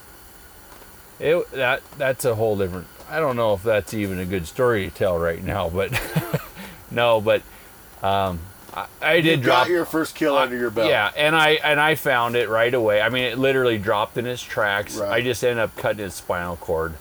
It 1.18 1.50
that 1.52 1.83
that's 1.97 2.25
a 2.25 2.35
whole 2.35 2.56
different. 2.56 2.88
I 3.09 3.21
don't 3.21 3.37
know 3.37 3.54
if 3.54 3.62
that's 3.62 3.95
even 3.95 4.18
a 4.18 4.26
good 4.26 4.47
story 4.47 4.90
to 4.90 4.95
tell 4.95 5.18
right 5.18 5.42
now, 5.42 5.71
but 5.71 5.99
no, 6.90 7.21
but 7.21 7.42
um, 8.02 8.40
I, 8.76 8.87
I 9.00 9.21
did 9.21 9.38
You 9.38 9.45
drop 9.45 9.68
your 9.68 9.85
first 9.87 10.14
kill 10.14 10.37
under 10.37 10.56
your 10.56 10.71
belt. 10.71 10.88
yeah, 10.90 11.11
and 11.16 11.35
I 11.35 11.52
and 11.64 11.80
I 11.80 11.95
found 11.95 12.37
it 12.37 12.49
right 12.49 12.73
away. 12.75 13.00
I 13.00 13.09
mean, 13.09 13.25
it 13.25 13.38
literally 13.38 13.78
dropped 13.78 14.18
in 14.18 14.26
its 14.26 14.42
tracks. 14.42 14.97
Right. 14.97 15.11
I 15.11 15.21
just 15.23 15.42
ended 15.42 15.59
up 15.59 15.75
cutting 15.76 16.04
its 16.04 16.16
spinal 16.16 16.56
cord, 16.56 16.95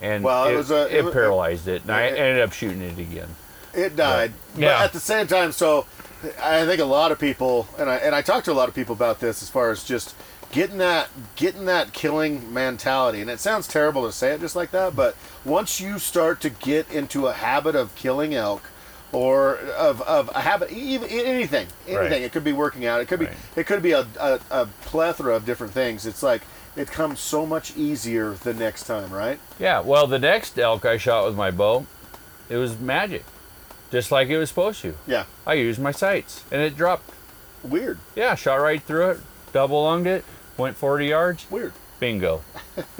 and 0.00 0.22
Well, 0.22 0.46
it 0.46 0.52
it, 0.52 0.56
was 0.56 0.70
a- 0.70 0.96
it, 0.98 1.04
it 1.04 1.12
paralyzed 1.12 1.66
it, 1.68 1.82
and 1.82 1.90
I 1.90 2.06
ended 2.08 2.40
up 2.42 2.52
shooting 2.52 2.80
it 2.82 2.98
again. 2.98 3.34
It 3.74 3.96
died. 3.96 4.32
Yeah. 4.56 4.78
But 4.78 4.84
at 4.84 4.92
the 4.92 5.00
same 5.00 5.26
time, 5.26 5.52
so 5.52 5.84
I 6.40 6.64
think 6.64 6.80
a 6.80 6.84
lot 6.86 7.10
of 7.12 7.18
people, 7.18 7.66
and 7.78 7.90
I 7.90 7.96
and 7.96 8.14
I 8.14 8.22
talked 8.22 8.44
to 8.46 8.52
a 8.52 8.54
lot 8.54 8.68
of 8.68 8.74
people 8.74 8.94
about 8.94 9.20
this 9.20 9.42
as 9.42 9.50
far 9.50 9.70
as 9.70 9.82
just 9.84 10.14
getting 10.52 10.78
that 10.78 11.08
getting 11.34 11.64
that 11.66 11.92
killing 11.92 12.54
mentality. 12.54 13.20
And 13.20 13.28
it 13.28 13.40
sounds 13.40 13.66
terrible 13.66 14.06
to 14.06 14.12
say 14.12 14.32
it 14.32 14.40
just 14.40 14.54
like 14.54 14.70
that, 14.70 14.94
but 14.94 15.16
once 15.44 15.80
you 15.80 15.98
start 15.98 16.40
to 16.42 16.50
get 16.50 16.90
into 16.90 17.26
a 17.26 17.32
habit 17.32 17.74
of 17.74 17.94
killing 17.96 18.32
elk. 18.34 18.62
Or 19.12 19.56
of, 19.56 20.02
of 20.02 20.30
a 20.34 20.40
habit, 20.40 20.70
even 20.72 21.08
anything, 21.08 21.68
anything. 21.86 21.96
Right. 21.96 22.12
It 22.22 22.32
could 22.32 22.44
be 22.44 22.52
working 22.52 22.86
out. 22.86 23.00
It 23.00 23.06
could 23.08 23.20
be, 23.20 23.26
Right. 23.26 23.36
it 23.54 23.64
could 23.66 23.82
be 23.82 23.92
a, 23.92 24.06
a, 24.20 24.40
a 24.50 24.66
plethora 24.82 25.34
of 25.34 25.46
different 25.46 25.72
things. 25.72 26.04
It's 26.06 26.22
like 26.22 26.42
it 26.74 26.88
comes 26.90 27.20
so 27.20 27.46
much 27.46 27.76
easier 27.76 28.32
the 28.32 28.52
next 28.52 28.84
time, 28.84 29.10
right? 29.12 29.38
Yeah, 29.58 29.80
well, 29.80 30.06
the 30.06 30.18
next 30.18 30.58
elk 30.58 30.84
I 30.84 30.96
shot 30.98 31.24
with 31.24 31.36
my 31.36 31.50
bow, 31.50 31.86
it 32.50 32.56
was 32.56 32.78
magic, 32.78 33.24
just 33.90 34.10
like 34.12 34.28
it 34.28 34.38
was 34.38 34.50
supposed 34.50 34.82
to. 34.82 34.94
Yeah, 35.06 35.24
I 35.46 35.54
used 35.54 35.80
my 35.80 35.92
sights, 35.92 36.44
and 36.50 36.60
it 36.60 36.76
dropped. 36.76 37.10
weird, 37.62 37.98
Yeah, 38.14 38.34
shot 38.34 38.56
right 38.56 38.82
through 38.82 39.10
it, 39.12 39.20
double 39.52 39.84
lunged 39.84 40.08
it, 40.08 40.24
went 40.58 40.76
40 40.76 41.06
yards, 41.06 41.50
weird. 41.50 41.72
bingo. 42.00 42.42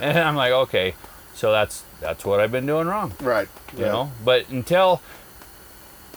and 0.00 0.18
I'm 0.18 0.34
like, 0.36 0.52
okay, 0.52 0.94
so 1.34 1.52
that's 1.52 1.84
that's 2.00 2.24
what 2.24 2.40
I've 2.40 2.50
been 2.52 2.66
doing 2.66 2.86
wrong. 2.88 3.12
Right. 3.20 3.48
you 3.76 3.82
know 3.84 4.10
but 4.24 4.48
until 4.48 5.00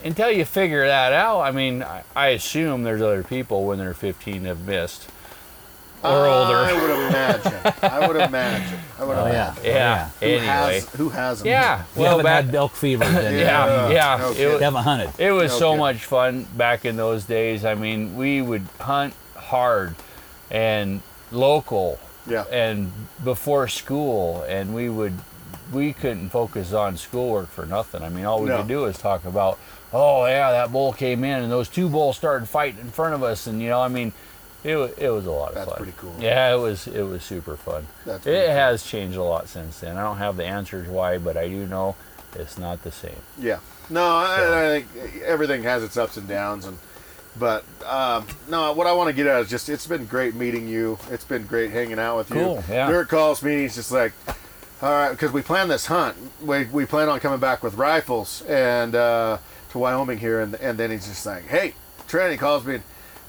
until 0.04 0.32
you 0.32 0.46
figure 0.46 0.86
that 0.88 1.14
out 1.14 1.42
i 1.42 1.52
mean 1.52 1.82
i, 1.84 2.04
I 2.16 2.28
assume 2.30 2.84
there's 2.84 3.02
other 3.02 3.24
people 3.24 3.66
when 3.66 3.78
they're 3.80 3.94
15 3.94 4.46
have 4.46 4.62
missed 4.66 5.10
or 6.04 6.28
older. 6.28 6.56
I 6.58 6.74
would 6.74 6.92
imagine. 7.10 7.74
I 7.82 8.08
would 8.08 8.16
imagine. 8.30 8.80
I 9.00 9.04
would 9.04 9.18
Oh 9.18 9.26
imagine. 9.26 9.64
yeah. 9.66 9.66
Oh, 9.66 9.68
yeah, 9.68 10.10
Who 10.20 10.26
anyway 10.28 10.46
has 10.46 10.90
who 10.94 11.10
has 11.10 11.40
them? 11.40 11.48
yeah 11.48 11.82
If 11.82 11.96
you 11.98 12.02
well 12.04 12.12
haven't 12.12 12.24
back, 12.26 12.46
had 12.46 12.56
elk 12.56 12.76
fever, 12.76 13.04
then 13.04 13.40
yeah 13.40 13.90
yeah, 13.90 14.18
no 14.18 14.30
it, 14.30 14.36
kidding. 14.36 14.52
you 14.54 14.58
haven't 14.60 14.84
hunted. 14.84 15.10
it 15.18 15.32
was 15.32 15.52
so 15.52 15.70
Okay. 15.72 15.80
much 15.80 16.06
fun 16.06 16.46
back 16.56 16.86
in 16.86 16.98
those 16.98 17.24
days 17.26 17.66
i 17.66 17.74
mean 17.74 18.16
we 18.16 18.44
would 18.44 18.62
hunt 18.80 19.16
hard 19.36 19.96
and 20.52 21.02
local 21.32 22.00
Yeah. 22.28 22.44
and 22.52 22.92
before 23.24 23.68
school 23.68 24.44
and 24.48 24.76
we 24.76 24.90
would 24.90 25.14
we 25.74 25.94
couldn't 25.94 26.30
focus 26.30 26.74
on 26.74 26.96
schoolwork 26.98 27.50
for 27.50 27.66
nothing 27.66 28.04
i 28.04 28.10
mean 28.10 28.24
all 28.26 28.42
we 28.44 28.50
No. 28.50 28.58
could 28.60 28.68
do 28.68 28.86
is 28.86 29.00
talk 29.00 29.26
about 29.26 29.58
oh 29.94 30.26
yeah 30.26 30.52
that 30.52 30.72
bull 30.72 30.92
came 30.94 31.24
in 31.24 31.42
and 31.44 31.52
those 31.52 31.70
two 31.70 31.88
bulls 31.90 32.18
started 32.18 32.48
fighting 32.48 32.80
in 32.82 32.90
front 32.92 33.14
of 33.14 33.24
us 33.24 33.48
and 33.48 33.62
you 33.62 33.70
know 33.70 33.80
i 33.82 33.88
mean 33.88 34.12
it, 34.64 34.76
wa- 34.76 34.90
it 34.98 35.10
was 35.10 35.26
a 35.26 35.32
lot 35.32 35.50
of 35.50 35.56
That's 35.56 35.70
fun 35.70 35.78
pretty 35.78 35.94
cool. 35.98 36.16
yeah 36.20 36.54
it 36.54 36.58
was 36.60 36.88
it 36.88 37.04
was 37.04 37.24
super 37.24 37.56
fun 37.56 37.88
That's 38.06 38.26
it 38.28 38.46
cool. 38.48 38.54
has 38.56 38.84
changed 38.84 39.16
a 39.18 39.24
lot 39.24 39.48
since 39.48 39.80
then 39.80 39.96
i 39.98 40.04
don't 40.04 40.18
have 40.18 40.36
the 40.38 40.46
answers 40.46 40.88
why 40.90 41.18
but 41.18 41.38
i 41.38 41.48
do 41.48 41.66
know 41.68 41.96
it's 42.36 42.58
not 42.58 42.84
the 42.84 42.92
same 42.92 43.16
Yeah. 43.40 43.60
No, 43.90 44.04
I, 44.04 44.36
I 44.76 44.82
think 44.82 45.24
everything 45.24 45.64
has 45.64 45.82
its 45.82 45.96
ups 45.96 46.18
and 46.18 46.28
downs, 46.28 46.66
and 46.66 46.78
but 47.40 47.64
um, 47.86 48.28
no, 48.50 48.74
what 48.74 48.86
I 48.86 48.92
want 48.92 49.08
to 49.08 49.14
get 49.14 49.26
at 49.28 49.40
is 49.40 49.50
just 49.50 49.70
it's 49.70 49.88
been 49.88 50.06
great 50.06 50.36
meeting 50.36 50.68
you. 50.68 51.00
It's 51.10 51.24
been 51.24 51.46
great 51.46 51.72
hanging 51.72 51.98
out 51.98 52.18
with 52.18 52.30
Cool, 52.30 52.56
you. 52.68 52.74
yeah. 52.74 52.90
Dirk 52.90 53.08
calls 53.08 53.42
me. 53.42 53.60
He's 53.62 53.76
just 53.76 53.90
like, 53.94 54.12
all 54.82 54.92
right, 54.92 55.12
because 55.12 55.32
we 55.32 55.42
planned 55.42 55.72
this 55.72 55.86
hunt. 55.86 56.18
We, 56.42 56.66
we 56.66 56.86
plan 56.86 57.08
on 57.08 57.22
coming 57.22 57.40
back 57.40 57.64
with 57.64 57.76
rifles 57.76 58.42
and 58.42 58.94
uh, 58.94 59.38
to 59.72 59.78
Wyoming 59.80 60.18
here, 60.18 60.40
and 60.42 60.56
and 60.56 60.78
then 60.78 60.92
he's 60.92 61.08
just 61.08 61.26
like, 61.26 61.46
hey, 61.48 61.74
he 62.10 62.38
calls 62.38 62.66
me. 62.66 62.80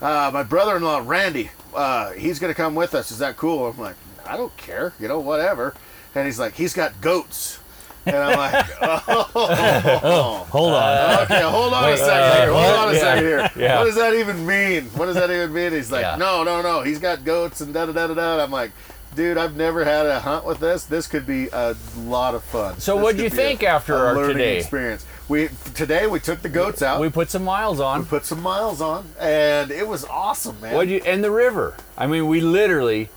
Uh, 0.00 0.30
my 0.32 0.42
brother-in-law 0.44 1.02
Randy, 1.04 1.50
uh, 1.74 2.12
he's 2.12 2.38
gonna 2.38 2.54
come 2.54 2.74
with 2.74 2.94
us. 2.94 3.10
Is 3.10 3.18
that 3.18 3.36
cool? 3.36 3.66
I'm 3.66 3.78
like, 3.78 3.96
I 4.26 4.36
don't 4.36 4.56
care, 4.56 4.92
you 5.00 5.08
know, 5.08 5.18
whatever. 5.18 5.74
And 6.14 6.26
he's 6.26 6.38
like, 6.38 6.54
he's 6.54 6.72
got 6.74 7.00
goats. 7.00 7.58
And 8.06 8.16
I'm 8.16 8.38
like, 8.38 8.66
oh, 8.80 10.46
Hold 10.50 10.72
on. 10.72 11.22
okay, 11.24 11.42
hold 11.42 11.72
on 11.74 11.92
a 11.92 11.96
second 11.96 12.40
here. 12.42 12.52
Hold 12.52 12.74
on 12.74 12.88
a 12.88 12.92
Yeah. 12.94 13.00
second 13.00 13.24
here. 13.24 13.50
Yeah. 13.56 13.78
What 13.78 13.84
does 13.86 13.96
that 13.96 14.14
even 14.14 14.46
mean? 14.46 14.84
What 14.96 15.06
does 15.06 15.16
that 15.16 15.30
even 15.30 15.52
mean? 15.52 15.72
He's 15.72 15.90
like, 15.92 16.02
Yeah. 16.02 16.16
no, 16.16 16.42
no, 16.44 16.62
no. 16.62 16.82
He's 16.82 16.98
got 16.98 17.24
goats 17.24 17.60
and 17.60 17.74
da 17.74 17.86
da 17.86 17.92
da 17.92 18.06
da 18.06 18.14
da. 18.14 18.42
I'm 18.42 18.50
like, 18.50 18.70
dude, 19.14 19.36
I've 19.36 19.56
never 19.56 19.84
had 19.84 20.06
a 20.06 20.20
hunt 20.20 20.44
with 20.46 20.58
this. 20.60 20.84
This 20.84 21.06
could 21.06 21.26
be 21.26 21.48
a 21.48 21.74
lot 21.98 22.34
of 22.34 22.42
fun. 22.44 22.78
So 22.78 22.96
what 22.96 23.16
do 23.16 23.22
you 23.24 23.30
think 23.30 23.62
after 23.62 23.94
a 23.94 23.98
our 23.98 24.14
learning 24.14 24.36
today? 24.38 24.58
experience? 24.58 25.04
We 25.28 25.48
today 25.74 26.06
we 26.06 26.20
took 26.20 26.40
the 26.40 26.48
goats 26.48 26.80
out. 26.82 27.00
we 27.00 27.08
We, 27.08 27.12
put 27.12 27.30
some 27.30 27.44
miles 27.44 27.80
on 27.80 28.06
put 28.06 28.24
some 28.24 28.40
miles 28.42 28.80
on, 28.80 29.06
and 29.20 29.70
it 29.70 29.86
was 29.86 30.04
awesome, 30.06 30.58
man. 30.60 30.74
what 30.74 30.88
you 30.88 31.02
and 31.04 31.22
the 31.22 31.30
river 31.30 31.76
i 31.98 32.06
mean 32.06 32.26
we 32.28 32.40
literally 32.40 33.10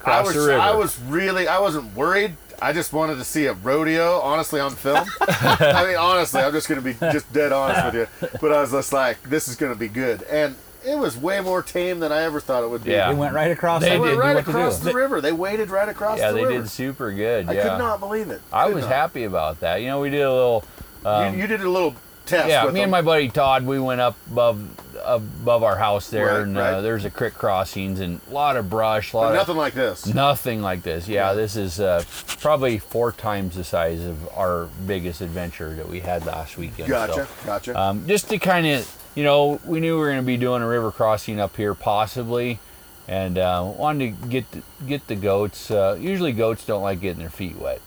I 0.00 0.04
crossed 0.04 0.26
was, 0.26 0.34
the 0.36 0.40
river 0.50 0.60
I 0.60 0.74
was 0.74 1.00
really, 1.02 1.48
I 1.48 1.58
wasn't 1.58 1.94
worried. 1.96 2.36
I 2.62 2.72
just 2.72 2.92
wanted 2.92 3.16
to 3.16 3.24
see 3.24 3.46
a 3.46 3.52
rodeo, 3.52 4.20
honestly, 4.20 4.58
on 4.60 4.70
film. 4.72 5.04
I 5.20 5.84
mean, 5.86 5.96
honestly, 5.96 6.40
I'm 6.40 6.52
just 6.52 6.68
going 6.68 6.80
to 6.80 6.84
be 6.84 6.94
just 7.12 7.30
dead 7.32 7.52
honest 7.52 7.84
with 7.86 7.94
you. 8.22 8.28
But 8.40 8.52
I 8.52 8.60
was 8.60 8.70
just 8.72 8.92
like, 8.92 9.20
this 9.24 9.46
is 9.48 9.54
going 9.56 9.72
to 9.72 9.78
be 9.78 9.86
good. 9.88 10.22
And 10.24 10.56
it 10.84 10.96
was 10.98 11.16
way 11.16 11.40
more 11.40 11.62
tame 11.62 11.98
than 12.00 12.10
I 12.12 12.22
ever 12.22 12.40
thought 12.40 12.62
it 12.64 12.70
would 12.70 12.82
be. 12.84 12.92
Yeah. 12.92 13.12
They 13.12 13.18
went 13.18 13.32
right 13.34 13.50
across. 13.50 13.82
They 13.82 13.90
They 13.90 13.98
went 13.98 14.18
right 14.18 14.34
what 14.36 14.44
to 14.46 14.52
do. 14.52 14.58
across 14.58 14.78
the 14.80 14.92
river. 14.92 15.20
They 15.20 15.32
waded 15.32 15.70
right 15.70 15.88
across 15.88 16.18
yeah 16.18 16.30
the 16.30 16.36
they 16.38 16.44
river. 16.46 16.62
did 16.62 16.70
super 16.70 17.12
good 17.12 17.46
Yeah. 17.46 17.50
I 17.52 17.68
could 17.68 17.78
not 17.78 18.00
believe 18.00 18.30
it. 18.30 18.40
I 18.52 18.66
Could 18.66 18.74
was 18.76 18.84
not. 18.84 18.92
happy 18.92 19.24
about 19.24 19.60
that. 19.60 19.80
You 19.80 19.88
know, 19.88 20.00
we 20.00 20.10
did 20.10 20.22
a 20.22 20.32
little. 20.32 20.64
Um, 21.04 21.34
you, 21.34 21.42
you 21.42 21.46
did 21.46 21.60
a 21.60 21.68
little 21.70 21.94
test. 22.26 22.48
yeah, 22.48 22.64
with 22.64 22.74
me 22.74 22.82
and 22.82 22.90
my 22.90 23.02
buddy 23.02 23.28
Todd, 23.28 23.64
we 23.64 23.78
went 23.78 24.00
up 24.00 24.16
above 24.30 24.68
above 25.04 25.62
our 25.62 25.76
house 25.76 26.10
there, 26.10 26.26
Right, 26.26 26.40
and 26.42 26.56
right. 26.56 26.74
Uh, 26.74 26.80
there's 26.82 27.04
a 27.06 27.10
creek 27.10 27.32
crossings 27.34 28.00
and 28.00 28.20
a 28.28 28.34
lot 28.34 28.56
of 28.56 28.68
brush, 28.68 29.12
a 29.12 29.16
lot 29.16 29.22
But 29.22 29.28
of 29.30 29.34
nothing 29.36 29.56
like 29.56 29.72
this. 29.74 30.06
nothing 30.06 30.60
like 30.60 30.82
this. 30.82 31.08
Yeah, 31.08 31.32
this 31.34 31.56
is 31.56 31.80
uh, 31.80 32.02
probably 32.40 32.78
four 32.78 33.12
times 33.12 33.54
the 33.54 33.64
size 33.64 34.04
of 34.04 34.28
our 34.36 34.68
biggest 34.86 35.20
adventure 35.22 35.74
that 35.76 35.88
we 35.88 36.00
had 36.00 36.26
last 36.26 36.58
weekend. 36.58 36.88
Gotcha, 36.88 37.26
So, 37.26 37.28
gotcha. 37.46 37.78
um, 37.80 38.06
just 38.06 38.28
to 38.30 38.38
kind 38.38 38.66
of, 38.66 39.10
you 39.14 39.24
know, 39.24 39.60
we 39.64 39.80
knew 39.80 39.94
we 39.94 40.00
were 40.00 40.08
going 40.08 40.18
to 40.20 40.26
be 40.26 40.36
doing 40.36 40.62
a 40.62 40.66
river 40.68 40.90
crossing 40.90 41.40
up 41.40 41.56
here 41.56 41.74
possibly, 41.74 42.58
and 43.06 43.38
uh, 43.38 43.72
wanted 43.76 44.20
to 44.20 44.28
get 44.28 44.50
the, 44.50 44.62
get 44.86 45.06
the 45.06 45.14
goats. 45.16 45.70
Uh, 45.70 45.96
usually, 45.98 46.32
goats 46.32 46.66
don't 46.66 46.82
like 46.82 47.00
getting 47.00 47.20
their 47.20 47.30
feet 47.30 47.56
wet, 47.56 47.80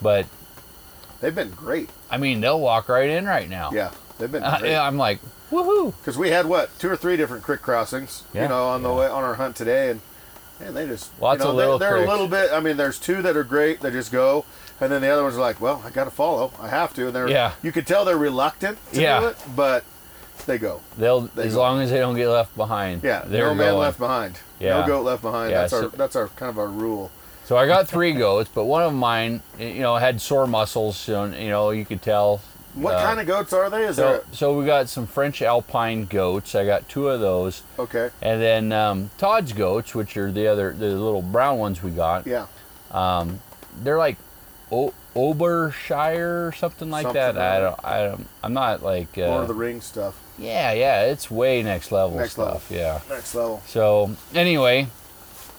but 0.00 0.26
They've 1.20 1.34
been 1.34 1.50
great. 1.50 1.90
I 2.10 2.16
mean, 2.18 2.40
they'll 2.40 2.60
walk 2.60 2.88
right 2.88 3.08
in 3.10 3.26
right 3.26 3.48
now. 3.48 3.70
Yeah, 3.72 3.90
they've 4.18 4.30
been 4.30 4.42
Uh, 4.42 4.60
yeah, 4.64 4.82
I'm 4.82 4.96
like, 4.96 5.20
woohoo! 5.50 5.94
Because 5.98 6.16
we 6.18 6.30
had 6.30 6.46
what 6.46 6.76
two 6.78 6.88
or 6.90 6.96
three 6.96 7.16
different 7.16 7.42
creek 7.42 7.62
crossings, 7.62 8.22
Yeah, 8.32 8.44
you 8.44 8.48
know, 8.48 8.68
on 8.68 8.82
the 8.82 8.90
yeah. 8.90 8.94
way 9.00 9.06
on 9.06 9.24
our 9.24 9.34
hunt 9.34 9.56
today, 9.56 9.90
and 9.90 10.00
man, 10.60 10.74
they 10.74 10.86
just 10.86 11.10
Lots 11.20 11.38
you 11.40 11.44
know, 11.44 11.50
of 11.50 11.56
little 11.56 11.78
They're, 11.78 11.94
they're 11.96 12.04
a 12.06 12.08
little 12.10 12.28
bit. 12.28 12.52
I 12.52 12.60
mean, 12.60 12.76
there's 12.76 12.98
two 12.98 13.22
that 13.22 13.36
are 13.36 13.44
great. 13.44 13.80
They 13.80 13.90
just 13.90 14.12
go, 14.12 14.44
and 14.80 14.90
then 14.92 15.02
the 15.02 15.08
other 15.08 15.22
ones 15.22 15.36
are 15.36 15.40
like, 15.40 15.60
well, 15.60 15.82
I 15.84 15.90
got 15.90 16.04
to 16.04 16.10
follow. 16.10 16.52
I 16.60 16.68
have 16.68 16.94
to. 16.94 17.06
And 17.08 17.14
they're 17.16 17.28
Yeah. 17.28 17.52
you 17.62 17.72
could 17.72 17.86
tell 17.86 18.04
they're 18.04 18.16
reluctant 18.16 18.78
to 18.92 19.00
Yeah. 19.00 19.20
do 19.20 19.26
it, 19.26 19.36
but 19.56 19.84
they 20.46 20.58
go. 20.58 20.80
They'll 20.96 21.22
They 21.22 21.44
as 21.48 21.54
go. 21.54 21.60
long 21.60 21.80
as 21.82 21.90
they 21.90 21.98
don't 21.98 22.14
get 22.14 22.28
left 22.28 22.54
behind. 22.56 23.02
Yeah, 23.02 23.22
they're 23.26 23.48
no 23.48 23.54
man 23.54 23.76
left 23.76 23.98
behind. 23.98 24.38
Yeah. 24.60 24.80
No 24.80 24.86
goat 24.86 25.02
left 25.04 25.22
behind. 25.22 25.50
Yeah, 25.50 25.62
that's 25.62 25.72
our 25.72 25.88
that's 25.88 26.14
our 26.16 26.28
kind 26.28 26.50
of 26.50 26.58
our 26.58 26.68
rule. 26.68 27.10
So 27.46 27.56
I 27.56 27.66
got 27.66 27.86
three 27.88 28.12
goats, 28.12 28.50
but 28.52 28.64
one 28.64 28.82
of 28.82 28.92
mine, 28.92 29.40
you 29.58 29.80
know, 29.80 29.96
had 29.96 30.20
sore 30.20 30.46
muscles. 30.48 30.96
So, 30.96 31.24
you 31.26 31.48
know, 31.48 31.70
you 31.70 31.84
could 31.84 32.02
tell. 32.02 32.40
What 32.74 32.96
Uh, 32.96 33.02
kind 33.04 33.20
of 33.20 33.26
goats 33.26 33.52
are 33.54 33.70
they? 33.70 33.84
Is 33.84 33.96
So, 33.96 34.02
there 34.02 34.22
so 34.32 34.58
we 34.58 34.66
got 34.66 34.88
some 34.90 35.06
French 35.06 35.40
Alpine 35.40 36.04
goats. 36.06 36.54
I 36.54 36.66
got 36.66 36.88
two 36.90 37.08
of 37.08 37.20
those, 37.20 37.62
okay? 37.78 38.10
and 38.20 38.42
then 38.42 38.70
um, 38.72 39.10
Todd's 39.16 39.52
goats, 39.54 39.94
which 39.94 40.14
are 40.18 40.30
the 40.30 40.46
other, 40.46 40.72
the 40.72 40.88
little 40.88 41.22
brown 41.22 41.56
ones 41.58 41.82
we 41.82 41.90
got. 41.92 42.26
Yeah, 42.26 42.46
Um, 42.90 43.40
they're 43.82 43.96
like 43.96 44.16
o- 44.70 44.92
Obershire 45.14 46.48
or 46.48 46.52
something 46.52 46.90
like 46.90 47.04
Something 47.04 47.22
that. 47.34 47.38
I 47.38 47.60
don't, 47.60 47.80
I 47.84 48.02
don't, 48.06 48.26
I'm 48.44 48.52
not 48.52 48.82
like. 48.82 49.16
Uh, 49.16 49.22
Lord 49.28 49.42
of 49.42 49.48
the 49.48 49.54
Rings 49.54 49.84
stuff. 49.84 50.20
yeah, 50.36 50.72
yeah, 50.72 51.02
it's 51.04 51.30
way 51.30 51.62
next 51.62 51.92
level 51.92 52.18
Next 52.18 52.36
level. 52.36 52.60
stuff. 52.60 52.70
Yeah. 52.76 53.00
Next 53.08 53.34
level. 53.34 53.62
So 53.66 54.10
anyway, 54.34 54.88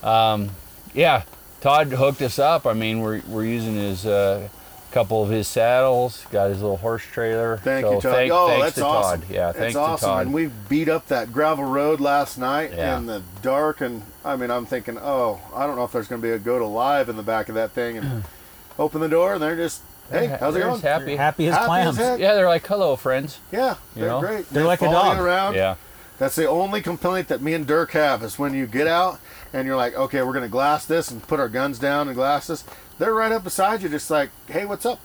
um, 0.03 0.49
yeah, 0.93 1.23
Todd 1.61 1.87
hooked 1.87 2.21
us 2.21 2.39
up. 2.39 2.65
I 2.65 2.73
mean, 2.73 3.01
we're 3.01 3.21
we're 3.27 3.45
using 3.45 3.75
his 3.75 4.05
uh, 4.05 4.47
couple 4.91 5.23
of 5.23 5.29
his 5.29 5.47
saddles, 5.47 6.25
got 6.31 6.49
his 6.49 6.61
little 6.61 6.77
horse 6.77 7.03
trailer. 7.03 7.57
Thank 7.57 7.85
so 7.85 7.93
you, 7.95 8.01
Todd. 8.01 8.13
Thank, 8.13 8.31
oh, 8.31 8.47
thanks 8.47 8.63
that's 8.65 8.75
to 8.77 8.85
awesome. 8.85 9.21
Todd. 9.21 9.29
Yeah, 9.29 9.45
that's 9.47 9.57
thanks 9.57 9.75
awesome. 9.75 10.07
to 10.07 10.11
Todd. 10.13 10.25
And 10.27 10.33
we 10.33 10.47
beat 10.69 10.89
up 10.89 11.07
that 11.07 11.31
gravel 11.33 11.65
road 11.65 11.99
last 11.99 12.37
night 12.37 12.71
Yeah. 12.73 12.97
in 12.97 13.05
the 13.05 13.21
dark, 13.41 13.81
and 13.81 14.03
I 14.23 14.35
mean, 14.35 14.51
I'm 14.51 14.65
thinking, 14.65 14.97
oh, 14.97 15.39
I 15.53 15.65
don't 15.67 15.75
know 15.75 15.83
if 15.83 15.91
there's 15.91 16.07
going 16.07 16.21
to 16.21 16.27
be 16.27 16.31
a 16.33 16.39
goat 16.39 16.61
alive 16.61 17.09
in 17.09 17.17
the 17.17 17.23
back 17.23 17.49
of 17.49 17.55
that 17.55 17.71
thing, 17.71 17.97
and 17.97 18.23
open 18.79 19.01
the 19.01 19.09
door, 19.09 19.33
and 19.33 19.41
they're 19.41 19.55
just, 19.55 19.81
hey, 20.11 20.27
how's 20.27 20.55
it 20.55 20.59
they're 20.59 20.67
going? 20.69 20.81
just 20.81 20.83
Happy. 20.83 21.15
Happy 21.15 21.47
as 21.47 21.53
Happy 21.55 21.63
as 21.63 21.67
clams. 21.67 21.97
heck. 21.97 22.19
Yeah, 22.19 22.35
they're 22.35 22.47
like, 22.47 22.65
hello, 22.67 22.95
friends. 22.95 23.39
Yeah, 23.51 23.75
they're 23.95 24.07
know? 24.07 24.19
great. 24.21 24.49
They're 24.49 24.63
like 24.63 24.81
a 24.81 24.85
following 24.85 25.17
dog. 25.17 25.25
around. 25.25 25.55
Yeah. 25.55 25.75
That's 26.17 26.35
the 26.35 26.47
only 26.49 26.81
complaint 26.81 27.27
that 27.27 27.43
me 27.43 27.53
and 27.53 27.67
Dirk 27.67 27.91
have 27.91 28.23
is 28.23 28.39
when 28.39 28.55
you 28.55 28.65
get 28.65 28.87
out 28.87 29.19
and 29.53 29.65
you're 29.67 29.75
like, 29.77 29.95
okay, 29.95 30.21
we're 30.23 30.33
gonna 30.33 30.47
glass 30.47 30.85
this 30.85 31.11
and 31.11 31.25
put 31.27 31.39
our 31.39 31.49
guns 31.49 31.79
down 31.79 32.07
and 32.07 32.15
glass 32.15 32.47
this. 32.47 32.63
They're 32.99 33.13
right 33.13 33.31
up 33.31 33.43
beside 33.43 33.81
you, 33.83 33.89
just 33.89 34.09
like, 34.09 34.29
hey, 34.47 34.65
what's 34.65 34.85
up? 34.85 34.99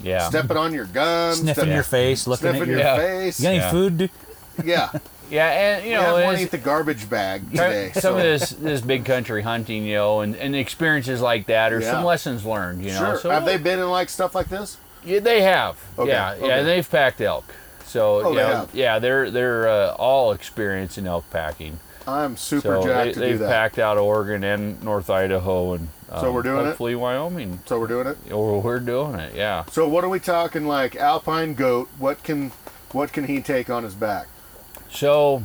Yeah. 0.00 0.28
Stepping 0.28 0.56
on 0.56 0.72
your 0.74 0.86
gun, 0.86 1.34
Sniffing 1.36 1.54
stepping- 1.54 1.72
your 1.72 1.82
face, 1.82 2.26
looking 2.26 2.50
sniffing 2.50 2.62
at 2.62 2.68
your 2.68 2.76
your. 2.78 2.86
Yeah. 2.86 2.96
face. 2.96 3.40
You 3.40 3.44
got 3.44 3.48
any 3.50 3.58
Yeah. 3.58 3.70
food? 3.70 3.98
dude? 3.98 4.10
Yeah, 4.64 4.90
Yeah, 5.30 5.46
and 5.48 5.84
you 5.86 5.92
know, 5.94 6.02
had 6.02 6.12
one 6.12 6.22
it's- 6.34 6.42
eat 6.42 6.50
the 6.50 6.58
garbage 6.58 7.08
bag 7.08 7.50
today. 7.50 7.90
some 7.94 8.00
so- 8.02 8.16
of 8.16 8.22
this 8.22 8.50
this 8.50 8.80
big 8.82 9.04
country 9.04 9.42
hunting, 9.42 9.84
you 9.84 9.94
know, 9.94 10.20
and, 10.20 10.36
and 10.36 10.54
experiences 10.54 11.20
like 11.20 11.46
that, 11.46 11.72
or 11.72 11.80
Yeah. 11.80 11.90
some 11.92 12.04
lessons 12.04 12.44
learned, 12.44 12.84
you 12.84 12.92
know. 12.92 12.98
Sure. 12.98 13.18
So 13.18 13.30
have 13.30 13.44
they 13.44 13.56
been 13.56 13.78
in 13.78 13.90
like 13.90 14.10
stuff 14.10 14.34
like 14.34 14.48
this? 14.48 14.76
Yeah, 15.04 15.20
they 15.20 15.42
have. 15.42 15.76
Okay, 15.98 16.10
Yeah, 16.10 16.32
okay. 16.34 16.46
yeah, 16.46 16.56
and 16.58 16.68
they've 16.68 16.88
packed 16.88 17.20
elk. 17.20 17.44
So 17.86 18.20
Oh, 18.24 18.28
you 18.30 18.36
they 18.36 18.42
know, 18.42 18.48
have. 18.56 18.74
yeah, 18.74 18.98
they're 18.98 19.30
they're 19.30 19.68
uh, 19.68 19.94
all 19.94 20.32
experienced 20.32 20.98
in 20.98 21.06
elk 21.06 21.24
packing. 21.30 21.78
I'm 22.06 22.36
super 22.36 22.80
So 22.80 22.84
jacked 22.84 23.06
they, 23.06 23.12
to 23.14 23.20
they've 23.20 23.32
do 23.32 23.38
that. 23.38 23.50
packed 23.50 23.78
out 23.78 23.96
Oregon 23.98 24.44
and 24.44 24.82
North 24.82 25.08
Idaho, 25.10 25.72
and 25.74 25.88
um, 26.10 26.20
So 26.20 26.32
we're 26.32 26.42
doing 26.42 26.60
it? 26.60 26.64
hopefully 26.66 26.94
Wyoming. 26.94 27.60
So 27.66 27.80
we're 27.80 27.86
doing 27.86 28.06
it. 28.08 28.18
Or 28.32 28.60
we're 28.60 28.78
doing 28.80 29.14
it. 29.16 29.34
Yeah. 29.34 29.64
So 29.66 29.88
what 29.88 30.04
are 30.04 30.08
we 30.10 30.20
talking 30.20 30.66
like 30.66 30.96
alpine 30.96 31.54
goat? 31.54 31.88
What 31.98 32.22
can 32.22 32.52
what 32.92 33.12
can 33.12 33.24
he 33.24 33.40
take 33.40 33.70
on 33.70 33.82
his 33.84 33.94
back? 33.94 34.26
So, 34.90 35.42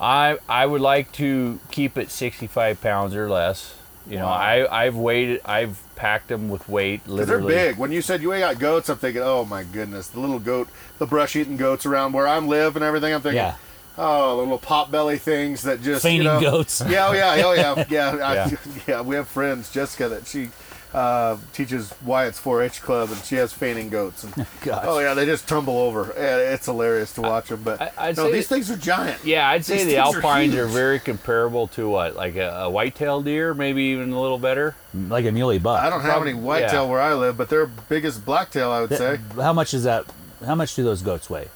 I 0.00 0.38
I 0.48 0.66
would 0.66 0.80
like 0.80 1.12
to 1.12 1.60
keep 1.70 1.98
it 1.98 2.10
65 2.10 2.80
pounds 2.80 3.14
or 3.14 3.28
less. 3.28 3.74
You 4.08 4.16
know, 4.18 4.26
Wow. 4.26 4.32
I 4.32 4.84
I've 4.86 4.96
weighted, 4.96 5.40
I've 5.44 5.80
packed 5.94 6.28
them 6.28 6.48
with 6.48 6.68
weight. 6.68 7.04
Because 7.04 7.26
they're 7.28 7.38
big. 7.40 7.76
When 7.76 7.92
you 7.92 8.02
said 8.02 8.20
you 8.22 8.32
ain't 8.32 8.40
got 8.40 8.58
goats, 8.58 8.88
I'm 8.88 8.96
thinking, 8.98 9.22
oh 9.22 9.44
my 9.44 9.62
goodness, 9.62 10.08
the 10.08 10.18
little 10.20 10.38
goat, 10.40 10.68
the 10.98 11.06
brush 11.06 11.36
eating 11.36 11.56
goats 11.56 11.86
around 11.86 12.12
where 12.12 12.26
I'm 12.26 12.48
live 12.48 12.74
and 12.76 12.84
everything. 12.84 13.12
I'm 13.14 13.20
thinking, 13.20 13.36
Yeah. 13.36 13.54
Oh, 13.98 14.36
little 14.38 14.58
pot 14.58 14.90
belly 14.90 15.18
things 15.18 15.62
that 15.62 15.82
just 15.82 16.02
Fainting 16.02 16.18
you 16.26 16.32
know, 16.32 16.40
goats. 16.40 16.82
Yeah, 16.88 17.08
oh 17.08 17.12
yeah, 17.12 17.42
oh 17.44 17.52
yeah, 17.52 17.84
yeah, 17.88 18.10
I- 18.10 18.34
Yeah. 18.34 18.56
yeah. 18.86 19.00
We 19.02 19.16
have 19.16 19.28
friends, 19.28 19.70
Jessica, 19.72 20.08
that 20.08 20.26
she 20.26 20.48
uh, 20.94 21.38
teaches 21.54 21.94
Wyatt's 22.04 22.38
4-H 22.38 22.82
club, 22.82 23.10
and 23.10 23.18
she 23.22 23.36
has 23.36 23.50
fainting 23.50 23.88
goats. 23.88 24.24
And, 24.24 24.34
Gosh. 24.62 24.84
oh 24.86 24.98
yeah, 24.98 25.14
they 25.14 25.24
just 25.24 25.48
tumble 25.48 25.78
over. 25.78 26.12
Yeah, 26.16 26.52
It's 26.52 26.66
hilarious 26.66 27.12
to 27.14 27.22
watch 27.22 27.48
them. 27.48 27.62
But 27.62 27.80
I- 27.80 27.92
I'd 27.96 28.16
no, 28.18 28.26
say- 28.26 28.32
these 28.32 28.46
things 28.48 28.70
are 28.70 28.76
giant. 28.76 29.24
Yeah, 29.24 29.48
I'd 29.48 29.64
say 29.64 29.76
These 29.78 29.86
the 29.86 29.92
things 29.92 30.14
are 30.14 30.16
alpines 30.16 30.54
are, 30.54 30.66
very 30.66 30.98
comparable 31.00 31.68
to 31.68 31.88
what, 31.88 32.14
like 32.14 32.36
a, 32.36 32.50
a 32.64 32.70
white-tailed 32.70 33.24
deer, 33.24 33.54
maybe 33.54 33.84
even 33.84 34.12
a 34.12 34.20
little 34.20 34.38
better. 34.38 34.74
Like 34.92 35.24
a 35.24 35.32
muley 35.32 35.58
buck. 35.58 35.80
I 35.82 35.88
don't 35.88 36.02
have 36.02 36.20
any 36.20 36.32
Prob- 36.32 36.44
whitetail 36.44 36.84
yeah. 36.84 36.90
where 36.90 37.00
I 37.00 37.14
live, 37.14 37.38
but 37.38 37.48
they're 37.48 37.64
big 37.66 38.04
as 38.04 38.18
blacktail, 38.18 38.70
I 38.70 38.80
would 38.82 38.90
Th- 38.90 38.98
say. 38.98 39.18
How 39.36 39.54
much 39.54 39.72
is 39.72 39.84
that? 39.84 40.04
How 40.44 40.54
much 40.54 40.74
do 40.74 40.82
those 40.84 41.00
goats 41.00 41.30
weigh? 41.30 41.48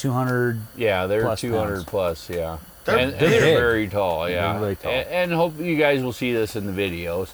Two 0.00 0.12
hundred. 0.12 0.60
Yeah, 0.76 1.06
they're 1.06 1.22
Plus 1.22 1.42
200 1.42 1.72
pounds. 1.74 1.84
plus. 1.84 2.30
Yeah, 2.30 2.56
They're 2.86 2.96
and, 2.96 3.12
and 3.12 3.20
they're 3.20 3.58
very 3.58 3.86
tall. 3.86 4.30
Yeah, 4.30 4.52
They're 4.54 4.60
really 4.62 4.76
tall. 4.76 4.90
And, 4.92 5.08
and 5.08 5.32
hope 5.32 5.60
you 5.60 5.76
guys 5.76 6.02
will 6.02 6.14
see 6.14 6.32
this 6.32 6.56
in 6.56 6.64
the 6.64 6.72
videos. 6.72 7.28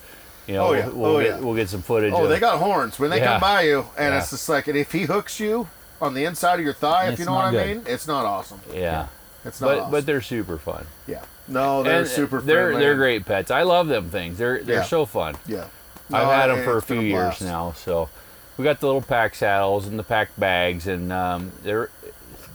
You 0.49 0.55
know, 0.55 0.67
Oh, 0.67 0.73
yeah. 0.73 0.89
we'll, 0.89 1.17
Oh, 1.17 1.21
get, 1.23 1.29
yeah. 1.29 1.39
we'll 1.39 1.55
get 1.55 1.69
some 1.69 1.83
footage. 1.83 2.13
Oh, 2.13 2.25
of, 2.25 2.29
they 2.29 2.41
got 2.41 2.59
horns 2.59 2.99
when 2.99 3.11
they 3.11 3.19
Yeah. 3.19 3.27
come 3.35 3.41
by 3.41 3.63
you, 3.63 3.87
and 3.97 4.13
Yeah. 4.13 4.19
it's 4.21 4.31
just 4.31 4.49
like, 4.49 4.67
and 4.67 4.77
if 4.77 4.91
he 4.91 5.03
hooks 5.05 5.39
you 5.39 5.69
on 6.01 6.15
the 6.15 6.25
inside 6.25 6.59
of 6.59 6.65
your 6.65 6.75
thigh, 6.75 7.09
if 7.09 7.21
you 7.21 7.25
know 7.25 7.35
not 7.35 7.53
what 7.55 7.63
I 7.63 7.67
mean, 7.67 7.83
it's 7.87 8.09
not 8.09 8.25
awesome. 8.25 8.61
Yeah, 8.75 9.07
It's 9.45 9.61
not 9.61 9.67
but 9.69 9.79
awesome. 9.79 9.91
but 9.93 10.07
they're 10.07 10.21
super 10.21 10.59
fun. 10.59 10.87
yeah, 11.07 11.23
no, 11.47 11.85
they're 11.85 12.01
And 12.01 12.09
super. 12.09 12.41
They're 12.41 12.67
friendly. 12.71 12.83
they're 12.83 12.97
great 12.97 13.25
pets. 13.27 13.53
I 13.53 13.63
love 13.63 13.87
them 13.87 14.11
things. 14.11 14.39
They're 14.39 14.61
they're 14.63 14.79
Yeah. 14.79 14.83
so 14.83 15.07
fun. 15.07 15.37
Yeah, 15.47 15.67
I've 16.13 16.27
had 16.27 16.47
them 16.49 16.65
for 16.65 16.75
a 16.75 16.79
it's 16.79 16.87
been 16.89 16.99
few 17.01 17.09
years 17.09 17.41
now. 17.41 17.75
So 17.77 18.09
we 18.57 18.65
got 18.65 18.81
the 18.81 18.87
little 18.87 19.03
pack 19.03 19.35
saddles 19.37 19.87
and 19.87 19.97
the 19.99 20.03
pack 20.05 20.31
bags, 20.39 20.87
and 20.89 21.13
um, 21.13 21.53
they're 21.63 21.91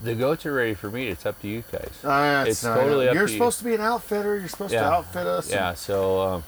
the 0.04 0.16
goats 0.16 0.46
are 0.46 0.54
ready 0.54 0.74
for 0.74 0.90
me. 0.90 1.08
It's 1.10 1.26
up 1.26 1.40
to 1.42 1.48
you 1.48 1.64
guys. 1.72 1.92
Uh, 2.04 2.46
It's 2.48 2.64
not- 2.64 2.76
totally 2.78 3.08
up 3.08 3.14
You're 3.16 3.26
to 3.28 3.32
you. 3.32 3.38
supposed 3.38 3.60
to 3.60 3.64
be 3.66 3.76
an 3.76 3.82
outfitter. 3.82 4.38
You're 4.38 4.48
supposed 4.50 4.74
to 4.74 4.84
outfit 4.84 5.28
us. 5.28 5.46
and- 5.46 5.54
Yeah. 5.56 5.74
So 5.74 6.22
um, 6.22 6.44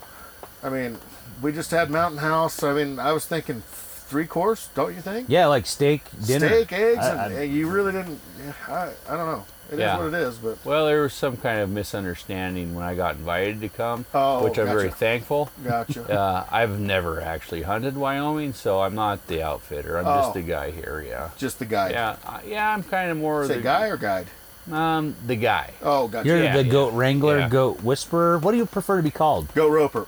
I 0.64 0.70
mean, 0.70 0.98
we 1.42 1.52
just 1.52 1.72
had 1.72 1.90
Mountain 1.90 2.20
House. 2.20 2.64
I 2.64 2.74
mean, 2.74 3.00
I 3.00 3.12
was 3.12 3.26
thinking 3.26 3.62
three 3.68 4.26
course. 4.28 4.70
Don't 4.76 4.94
you 4.96 5.02
think? 5.02 5.28
Yeah, 5.30 5.48
like 5.48 5.66
steak 5.66 6.04
dinner. 6.26 6.48
Steak, 6.48 6.72
eggs, 6.72 7.00
I- 7.06 7.10
and 7.10 7.20
I- 7.20 7.42
and 7.44 7.54
you 7.54 7.70
really 7.70 7.92
didn't. 7.92 8.20
I 8.68 8.90
I 9.10 9.16
don't 9.18 9.26
know. 9.32 9.46
It 9.70 9.76
is 9.76 9.80
Yeah. 9.80 9.98
what 9.98 10.08
it 10.08 10.14
is, 10.14 10.36
but 10.38 10.58
well, 10.66 10.86
there 10.86 11.02
was 11.02 11.14
some 11.14 11.38
kind 11.38 11.60
of 11.60 11.70
misunderstanding 11.70 12.76
when 12.76 12.84
I 12.86 12.96
got 12.96 13.16
invited 13.16 13.62
to 13.62 13.70
come, 13.70 14.06
Oh, 14.14 14.44
which 14.44 14.58
I'm 14.60 14.68
very 14.68 14.90
thankful. 14.92 15.50
gotcha. 15.64 16.04
Uh, 16.14 16.46
I've 16.52 16.80
never 16.80 17.22
actually 17.22 17.64
hunted 17.64 17.98
Wyoming, 17.98 18.54
so 18.54 18.82
I'm 18.82 18.94
not 18.94 19.26
the 19.28 19.42
outfitter. 19.42 19.98
I'm 19.98 20.06
just 20.06 20.30
Oh. 20.30 20.34
the 20.34 20.42
guy 20.42 20.72
here. 20.72 21.04
Yeah. 21.08 21.30
Just 21.38 21.60
the 21.60 21.66
guy. 21.66 21.90
Yeah, 21.92 22.16
uh, 22.26 22.40
yeah, 22.46 22.70
I'm 22.74 22.84
kind 22.84 23.10
of 23.10 23.18
more 23.18 23.48
Say 23.48 23.56
the 23.56 23.62
guy 23.62 23.88
or 23.88 23.98
guide? 23.98 24.28
Um, 24.72 25.16
the 25.26 25.36
guy, 25.36 25.72
Oh, 25.82 26.08
gotcha. 26.08 26.28
You're 26.28 26.42
Yeah, 26.44 26.56
the 26.58 26.64
yeah. 26.66 26.72
goat 26.72 26.94
wrangler, 26.94 27.40
Yeah. 27.40 27.50
goat 27.50 27.82
whisperer. 27.84 28.38
What 28.38 28.52
do 28.52 28.58
you 28.58 28.66
prefer 28.66 28.98
to 28.98 29.04
be 29.04 29.12
called? 29.12 29.54
Goat 29.56 29.70
roper. 29.72 30.06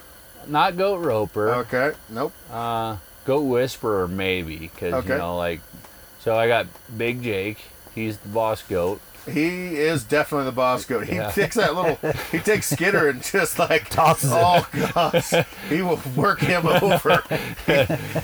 not 0.47 0.77
goat 0.77 0.97
roper. 0.99 1.49
Okay. 1.55 1.91
Nope. 2.09 2.31
Uh, 2.53 2.97
goat 3.25 3.41
whisperer 3.41 4.07
maybe, 4.07 4.57
because 4.57 4.93
Okay. 4.93 5.13
you 5.13 5.17
know, 5.17 5.35
like, 5.37 5.59
so 6.19 6.37
I 6.37 6.47
got 6.47 6.67
Big 6.95 7.23
Jake. 7.23 7.57
He's 7.95 8.17
the 8.19 8.29
boss 8.29 8.61
goat. 8.61 9.01
He 9.31 9.75
is 9.75 10.03
definitely 10.03 10.45
the 10.45 10.51
boss 10.51 10.85
goat. 10.85 11.07
He 11.07 11.15
Yeah. 11.15 11.31
takes 11.31 11.55
that 11.55 11.73
little, 11.75 11.97
he 12.31 12.39
takes 12.39 12.69
Skidder 12.69 13.09
and 13.09 13.23
just 13.23 13.57
like 13.57 13.89
Tosses 13.89 14.31
it. 14.31 14.38
Oh 14.38 14.67
gosh, 14.93 15.33
he 15.69 15.81
will 15.81 15.99
work 16.15 16.39
him 16.39 16.65
over. 16.81 17.23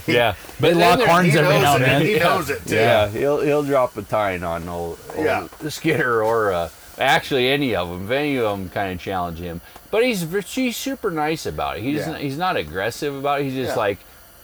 Yeah, 0.08 0.36
They 0.60 0.70
then 0.72 0.80
lock 0.80 0.98
there- 1.00 1.08
horns 1.08 1.36
every 1.36 1.60
now 1.60 1.76
and 1.76 1.84
then. 1.84 2.02
He 2.06 2.20
knows 2.20 2.50
it 2.50 2.66
too. 2.66 2.76
Yeah, 2.76 3.08
he'll 3.10 3.42
he'll 3.42 3.64
drop 3.64 3.98
a 3.98 4.02
tine 4.04 4.44
on 4.44 4.68
old, 4.70 5.00
old 5.16 5.26
Yeah. 5.26 5.48
Skidder 5.70 6.24
or 6.24 6.52
uh, 6.54 6.70
actually 7.00 7.50
any 7.50 7.76
of 7.76 7.90
them. 7.90 8.06
If 8.06 8.12
any 8.12 8.38
of 8.38 8.44
them 8.58 8.70
kind 8.70 8.94
of 8.94 9.00
challenge 9.00 9.40
him, 9.40 9.62
but 9.90 10.04
he's 10.04 10.22
he's 10.54 10.78
super 10.78 11.10
nice 11.12 11.46
about 11.46 11.78
it. 11.78 11.84
He's 11.84 12.00
Yeah. 12.02 12.12
not, 12.12 12.22
he's 12.22 12.38
not 12.38 12.58
aggressive 12.58 13.16
about 13.16 13.42
it. 13.42 13.46
He's 13.46 13.56
just 13.56 13.72
Yeah. 13.76 13.82
like, 13.82 13.98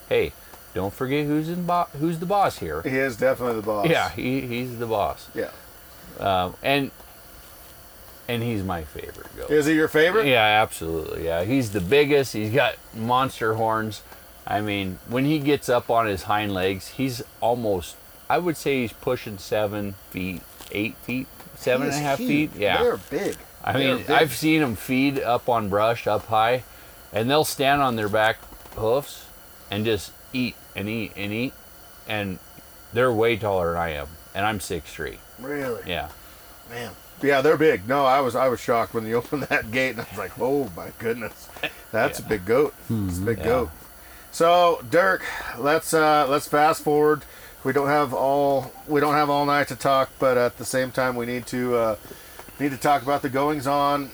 hey, 0.09 0.31
don't 0.73 0.93
forget 0.93 1.25
who's 1.25 1.49
in 1.49 1.65
bo- 1.65 1.87
who's 1.99 2.19
the 2.19 2.25
boss 2.25 2.57
here. 2.59 2.81
He 2.81 2.97
is 2.97 3.15
definitely 3.17 3.57
the 3.57 3.65
boss. 3.65 3.87
Yeah, 3.89 4.09
he, 4.09 4.41
he's 4.41 4.77
the 4.79 4.85
boss, 4.87 5.27
Yeah. 5.35 5.49
Um, 6.19 6.55
and 6.63 6.91
and 8.27 8.43
he's 8.43 8.63
my 8.63 8.83
favorite 8.83 9.27
goat. 9.37 9.49
Is 9.49 9.65
he 9.65 9.73
your 9.73 9.87
favorite? 9.87 10.27
Yeah, 10.27 10.43
absolutely. 10.43 11.25
Yeah, 11.25 11.43
he's 11.43 11.71
the 11.71 11.81
biggest. 11.81 12.33
He's 12.33 12.53
got 12.53 12.75
monster 12.93 13.53
horns. 13.55 14.01
I 14.45 14.61
mean, 14.61 14.99
when 15.07 15.25
he 15.25 15.39
gets 15.39 15.69
up 15.69 15.89
on 15.89 16.07
his 16.07 16.23
hind 16.23 16.53
legs, 16.53 16.89
he's 16.89 17.21
almost. 17.41 17.95
I 18.29 18.37
would 18.37 18.57
say 18.57 18.81
he's 18.81 18.93
pushing 18.93 19.37
seven 19.37 19.93
feet, 20.09 20.41
eight 20.71 20.95
feet, 20.97 21.27
seven 21.55 21.87
and 21.87 21.95
a 21.95 21.99
half 21.99 22.17
huge. 22.19 22.51
feet. 22.51 22.59
Yeah. 22.59 22.83
They're 22.83 22.97
big. 22.97 23.37
I 23.63 23.73
They're 23.73 23.95
mean, 23.95 23.97
big. 24.05 24.11
I've 24.11 24.33
seen 24.33 24.61
them 24.61 24.75
feed 24.75 25.19
up 25.19 25.47
on 25.49 25.69
brush 25.69 26.07
up 26.07 26.25
high, 26.27 26.63
and 27.13 27.29
they'll 27.29 27.45
stand 27.45 27.81
on 27.81 27.95
their 27.95 28.09
back 28.09 28.39
hoofs 28.75 29.25
and 29.71 29.83
just 29.85 30.11
eat 30.33 30.55
and 30.75 30.87
eat 30.89 31.11
and 31.15 31.31
eat, 31.33 31.53
and 32.07 32.39
they're 32.93 33.11
way 33.11 33.35
taller 33.37 33.71
than 33.71 33.81
I 33.81 33.89
am, 33.91 34.07
and 34.37 34.45
I'm 34.45 34.59
six 34.61 34.93
three. 34.93 35.17
really. 35.39 35.81
Yeah. 35.85 36.09
Man. 36.69 36.91
Yeah, 37.23 37.41
they're 37.41 37.57
big. 37.57 37.87
No, 37.87 38.05
I 38.05 38.21
was 38.21 38.35
I 38.35 38.47
was 38.47 38.59
shocked 38.59 38.93
when 38.93 39.05
you 39.07 39.15
opened 39.21 39.43
that 39.43 39.71
gate, 39.71 39.91
and 39.91 40.01
I 40.01 40.07
was 40.09 40.17
like, 40.19 40.31
oh 40.39 40.71
my 40.77 40.91
goodness, 40.99 41.49
that's 41.91 42.19
a 42.19 42.23
big 42.23 42.45
goat. 42.45 42.73
It's 42.89 43.17
a 43.17 43.21
big 43.21 43.39
Yeah. 43.39 43.43
goat. 43.45 43.69
So 44.31 44.83
Dirk, 44.89 45.25
let's 45.57 45.93
uh, 45.93 46.27
let's 46.29 46.47
fast 46.47 46.83
forward. 46.83 47.23
We 47.63 47.73
don't 47.73 47.87
have 47.87 48.13
all 48.13 48.71
we 48.87 49.01
don't 49.01 49.15
have 49.15 49.29
all 49.31 49.45
night 49.47 49.67
to 49.69 49.75
talk, 49.75 50.11
but 50.19 50.37
at 50.37 50.57
the 50.57 50.65
same 50.65 50.91
time, 50.91 51.15
we 51.15 51.25
need 51.25 51.47
to 51.47 51.75
uh, 51.75 51.95
need 52.59 52.69
to 52.71 52.77
talk 52.77 53.01
about 53.01 53.23
the 53.23 53.29
goings 53.29 53.65
on. 53.65 54.11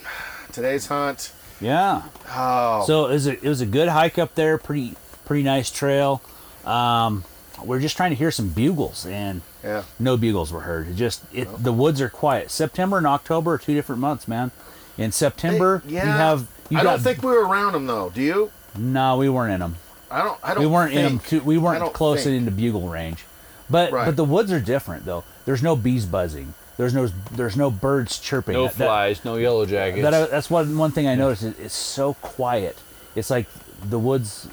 Today's 0.53 0.87
hunt. 0.87 1.33
Yeah. 1.59 2.03
Oh, 2.29 2.83
So 2.87 3.05
it 3.07 3.13
was 3.13 3.27
a, 3.27 3.31
it 3.33 3.43
was 3.49 3.61
a 3.61 3.65
good 3.65 3.89
hike 3.89 4.17
up 4.17 4.35
there. 4.35 4.57
Pretty 4.57 4.95
pretty 5.25 5.43
nice 5.43 5.69
trail. 5.71 6.21
Um, 6.63 7.25
we're 7.65 7.79
just 7.79 7.95
trying 7.97 8.09
to 8.11 8.15
hear 8.15 8.31
some 8.31 8.49
bugles, 8.49 9.05
and 9.05 9.41
yeah. 9.63 9.83
no 9.99 10.17
bugles 10.17 10.51
were 10.51 10.61
heard. 10.61 10.87
It 10.89 10.95
just 10.95 11.23
it, 11.33 11.47
the 11.63 11.73
woods 11.73 12.01
are 12.01 12.09
quiet. 12.09 12.51
September 12.51 12.97
and 12.97 13.07
October 13.07 13.53
are 13.53 13.57
two 13.57 13.73
different 13.73 14.01
months, 14.01 14.27
man. 14.27 14.51
In 14.97 15.11
September, 15.11 15.81
Hey, 15.87 15.95
yeah. 15.95 16.05
you 16.05 16.11
have 16.11 16.47
you 16.69 16.77
I 16.79 16.83
got 16.83 16.91
don't 16.91 17.01
think 17.01 17.23
we 17.23 17.31
were 17.31 17.45
around 17.47 17.73
them 17.73 17.87
though. 17.87 18.09
Do 18.09 18.21
you? 18.21 18.51
no, 18.77 19.17
we 19.17 19.29
weren't 19.29 19.53
in 19.53 19.59
them. 19.59 19.75
I 20.11 20.21
don't. 20.23 20.39
I 20.43 20.53
don't. 20.53 20.63
We 20.63 20.67
weren't 20.69 20.93
in 20.93 21.03
them. 21.03 21.19
Too, 21.19 21.41
we 21.41 21.57
weren't 21.57 21.93
close 21.93 22.23
think. 22.25 22.37
into 22.37 22.51
bugle 22.51 22.87
range. 22.89 23.25
But 23.69 23.91
Right. 23.91 24.05
but 24.05 24.15
the 24.15 24.25
woods 24.25 24.51
are 24.51 24.59
different 24.59 25.05
though. 25.05 25.23
There's 25.45 25.63
no 25.63 25.75
bees 25.75 26.05
buzzing. 26.05 26.53
There's 26.77 26.93
no 26.93 27.07
there's 27.31 27.55
no 27.57 27.71
birds 27.71 28.19
chirping. 28.19 28.53
No 28.53 28.63
That- 28.67 28.75
that- 28.77 28.85
flies, 28.85 29.25
no 29.25 29.35
yellow 29.37 29.65
jackets. 29.65 30.01
That, 30.03 30.29
that's 30.29 30.49
one 30.49 30.77
one 30.77 30.91
thing 30.91 31.07
I 31.07 31.15
noticed. 31.15 31.43
Is 31.43 31.57
it's 31.59 31.75
so 31.75 32.13
quiet. 32.15 32.77
It's 33.15 33.29
like 33.29 33.47
the 33.83 33.99
woods 33.99 34.47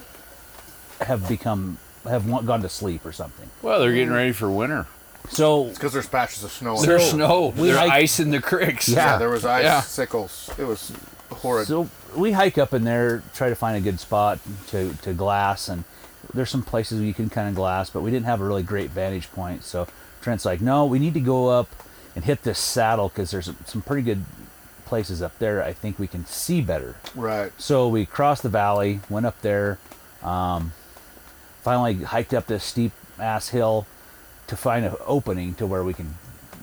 have 1.01 1.29
become 1.29 1.79
have 2.05 2.27
gone 2.47 2.63
to 2.63 2.69
sleep 2.69 3.05
or 3.05 3.13
something. 3.13 3.51
Well, 3.63 3.81
they're 3.81 3.93
getting 3.93 4.13
ready 4.13 4.33
for 4.33 4.51
winter. 4.51 4.87
So 5.29 5.65
Because 5.65 5.93
there's 5.93 6.09
patches 6.09 6.43
of 6.45 6.51
snow. 6.51 6.81
There's 6.81 7.05
So, 7.05 7.11
snow. 7.17 7.47
we 7.57 7.69
There's 7.69 7.79
hiked- 7.79 7.93
ice 7.93 8.21
in 8.21 8.31
the 8.31 8.41
creeks. 8.41 8.89
Yeah. 8.89 9.13
yeah, 9.13 9.19
there 9.19 9.29
was 9.29 9.45
ice 9.45 9.65
Yeah. 9.65 9.81
sickles. 9.83 10.51
It 10.59 10.65
was 10.65 10.93
horrid. 11.31 11.67
So 11.69 11.89
we 12.17 12.33
hike 12.33 12.57
up 12.59 12.73
in 12.75 12.85
there, 12.85 13.23
try 13.35 13.49
to 13.51 13.55
find 13.55 13.77
a 13.77 13.81
good 13.81 14.01
spot 14.01 14.39
to, 14.69 14.95
to 15.03 15.13
glass, 15.13 15.69
and 15.69 15.85
there's 16.33 16.51
some 16.51 16.63
places 16.63 17.01
you 17.03 17.15
can 17.15 17.29
kind 17.29 17.49
of 17.49 17.55
glass, 17.55 17.91
but 17.91 18.01
we 18.03 18.11
didn't 18.11 18.27
have 18.27 18.41
a 18.41 18.45
really 18.45 18.63
great 18.63 18.91
vantage 18.91 19.31
point. 19.33 19.63
So 19.65 19.87
Trent's 20.23 20.45
like, 20.45 20.61
no, 20.61 20.87
we 20.87 20.99
need 20.99 21.15
to 21.15 21.21
go 21.21 21.49
up 21.49 21.69
and 22.17 22.25
hit 22.25 22.43
this 22.43 22.59
saddle 22.59 23.09
because 23.11 23.31
there's 23.31 23.51
some 23.67 23.83
pretty 23.83 24.03
good 24.03 24.25
places 24.87 25.23
up 25.23 25.39
there. 25.39 25.63
I 25.63 25.73
think 25.73 25.99
we 25.99 26.09
can 26.09 26.25
see 26.27 26.61
better. 26.61 26.97
right. 27.15 27.53
So 27.59 27.87
we 27.89 28.07
crossed 28.07 28.43
the 28.43 28.49
valley, 28.49 29.01
went 29.09 29.27
up 29.27 29.41
there, 29.43 29.79
um, 30.23 30.73
finally 31.62 31.94
hiked 32.05 32.35
up 32.35 32.46
this 32.46 32.64
steep 32.64 32.92
ass 33.18 33.49
hill 33.51 33.87
to 34.46 34.57
find 34.57 34.85
an 34.85 34.94
opening 35.07 35.55
to 35.55 35.66
where 35.66 35.85
we 35.85 35.92
can 35.94 36.14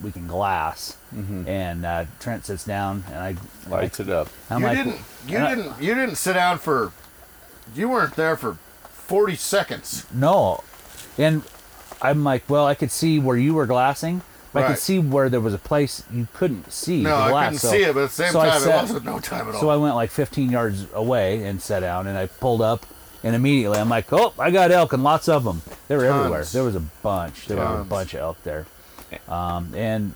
we 0.02 0.12
can 0.12 0.26
glass. 0.28 0.96
And 1.12 1.84
uh, 1.84 2.04
Trent 2.20 2.44
sits 2.44 2.64
down, 2.64 3.02
and 3.08 3.16
I 3.16 3.36
Lights 3.68 3.98
it 4.00 4.08
up. 4.10 4.28
I'm 4.50 4.60
you 4.60 4.66
like, 4.66 4.76
didn't. 4.78 4.96
You 5.26 5.38
didn't. 5.38 5.82
You 5.82 5.94
didn't 5.94 6.16
sit 6.16 6.34
down 6.34 6.58
for. 6.58 6.92
You 7.74 7.88
weren't 7.88 8.14
there 8.14 8.36
for 8.36 8.54
forty 8.84 9.34
seconds. 9.36 10.06
No. 10.12 10.62
And 11.16 11.42
I'm 12.00 12.22
like, 12.22 12.48
well, 12.48 12.66
I 12.66 12.74
could 12.74 12.90
see 12.92 13.18
where 13.18 13.36
you 13.36 13.54
were 13.54 13.66
glassing, 13.66 14.22
but 14.52 14.62
I 14.64 14.68
could 14.68 14.78
see 14.78 14.98
where 15.00 15.28
there 15.28 15.40
was 15.40 15.52
a 15.54 15.58
place 15.58 16.04
you 16.12 16.28
couldn't 16.32 16.70
see. 16.72 17.02
No, 17.02 17.16
the 17.28 17.34
I 17.34 17.44
couldn't 17.46 17.58
So- 17.58 17.70
see 17.72 17.82
it, 17.82 17.94
but 17.94 18.04
at 18.04 18.10
the 18.10 18.14
same 18.14 18.32
so 18.32 18.42
time, 18.42 18.60
sat- 18.60 18.68
it 18.78 18.82
wasn't 18.82 19.04
no 19.04 19.18
time 19.18 19.48
at 19.48 19.54
all. 19.56 19.60
So 19.60 19.68
I 19.70 19.76
went 19.76 19.96
like 19.96 20.10
15 20.10 20.50
yards 20.50 20.86
away 20.94 21.42
and 21.44 21.60
sat 21.60 21.80
down, 21.80 22.06
and 22.06 22.16
I 22.16 22.26
pulled 22.26 22.62
up, 22.62 22.86
and 23.24 23.34
immediately 23.34 23.78
I'm 23.78 23.88
like, 23.88 24.12
oh, 24.12 24.32
I 24.38 24.50
got 24.50 24.70
elk 24.70 24.92
and 24.92 25.02
lots 25.02 25.28
of 25.28 25.44
them. 25.44 25.62
They 25.88 25.96
were 25.96 26.04
everywhere. 26.04 26.44
There 26.44 26.64
was 26.64 26.74
a 26.74 26.80
bunch. 26.80 27.46
There 27.46 27.56
were 27.56 27.80
a 27.80 27.84
bunch 27.84 28.14
of 28.14 28.20
elk 28.20 28.42
there, 28.44 28.66
um, 29.28 29.72
and 29.74 30.14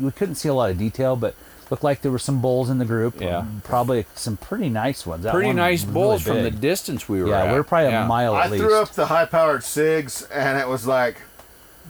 we 0.00 0.10
couldn't 0.10 0.36
see 0.36 0.48
a 0.48 0.54
lot 0.54 0.70
of 0.70 0.78
detail, 0.78 1.16
but 1.16 1.34
looked 1.70 1.84
like 1.84 2.02
there 2.02 2.12
were 2.12 2.18
some 2.18 2.40
bulls 2.42 2.68
in 2.68 2.78
the 2.78 2.84
group. 2.84 3.20
Yeah. 3.20 3.38
um, 3.38 3.62
probably 3.64 4.04
some 4.14 4.36
pretty 4.36 4.68
nice 4.68 5.06
ones. 5.06 5.24
That 5.24 5.32
Pretty 5.32 5.48
one 5.48 5.56
nice 5.56 5.84
was 5.84 5.92
bulls 5.94 6.26
really 6.26 6.42
from 6.42 6.44
the 6.54 6.60
distance 6.60 7.08
we 7.08 7.22
were 7.22 7.28
Yeah, 7.30 7.44
at. 7.44 7.50
we 7.52 7.56
were 7.56 7.64
probably 7.64 7.90
Yeah. 7.92 8.04
a 8.04 8.08
mile 8.08 8.34
I 8.34 8.44
at 8.44 8.50
least. 8.50 8.62
threw 8.64 8.74
up 8.80 8.90
the 8.90 9.06
high-powered 9.06 9.62
Sigs, 9.62 10.26
and 10.30 10.58
it 10.58 10.68
was 10.68 10.86
like, 10.86 11.16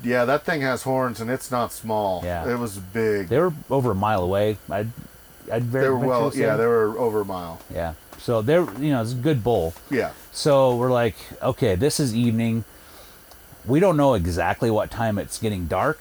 yeah, 0.05 0.25
that 0.25 0.45
thing 0.45 0.61
has 0.61 0.83
horns, 0.85 1.21
and 1.21 1.31
it's 1.31 1.51
not 1.51 1.73
small. 1.73 2.23
Yeah. 2.25 2.49
it 2.49 2.59
was 2.59 2.77
big. 2.79 3.29
They 3.29 3.39
were 3.41 3.53
over 3.71 3.91
a 3.91 3.95
mile 3.95 4.23
away. 4.23 4.57
I'd, 4.71 4.91
I'd 5.53 5.65
very 5.65 5.85
They 5.85 5.91
were 5.91 5.99
well, 5.99 6.33
yeah, 6.35 6.57
they 6.57 6.67
were 6.67 6.97
over 6.99 7.23
a 7.23 7.25
mile. 7.25 7.61
yeah. 7.73 7.95
So 8.23 8.41
they're, 8.41 8.63
you 8.79 8.93
know, 8.93 9.03
it's 9.03 9.13
a 9.13 9.17
good 9.17 9.43
bull. 9.43 9.75
Yeah, 9.91 10.13
So 10.31 10.77
we're 10.77 10.93
like, 10.93 11.17
okay, 11.43 11.75
this 11.75 11.99
is 11.99 12.15
evening. 12.15 12.65
We 13.67 13.81
don't 13.81 13.97
know 13.97 14.15
exactly 14.15 14.71
what 14.71 14.91
time 14.93 15.19
it's 15.19 15.39
getting 15.39 15.67
dark, 15.67 15.99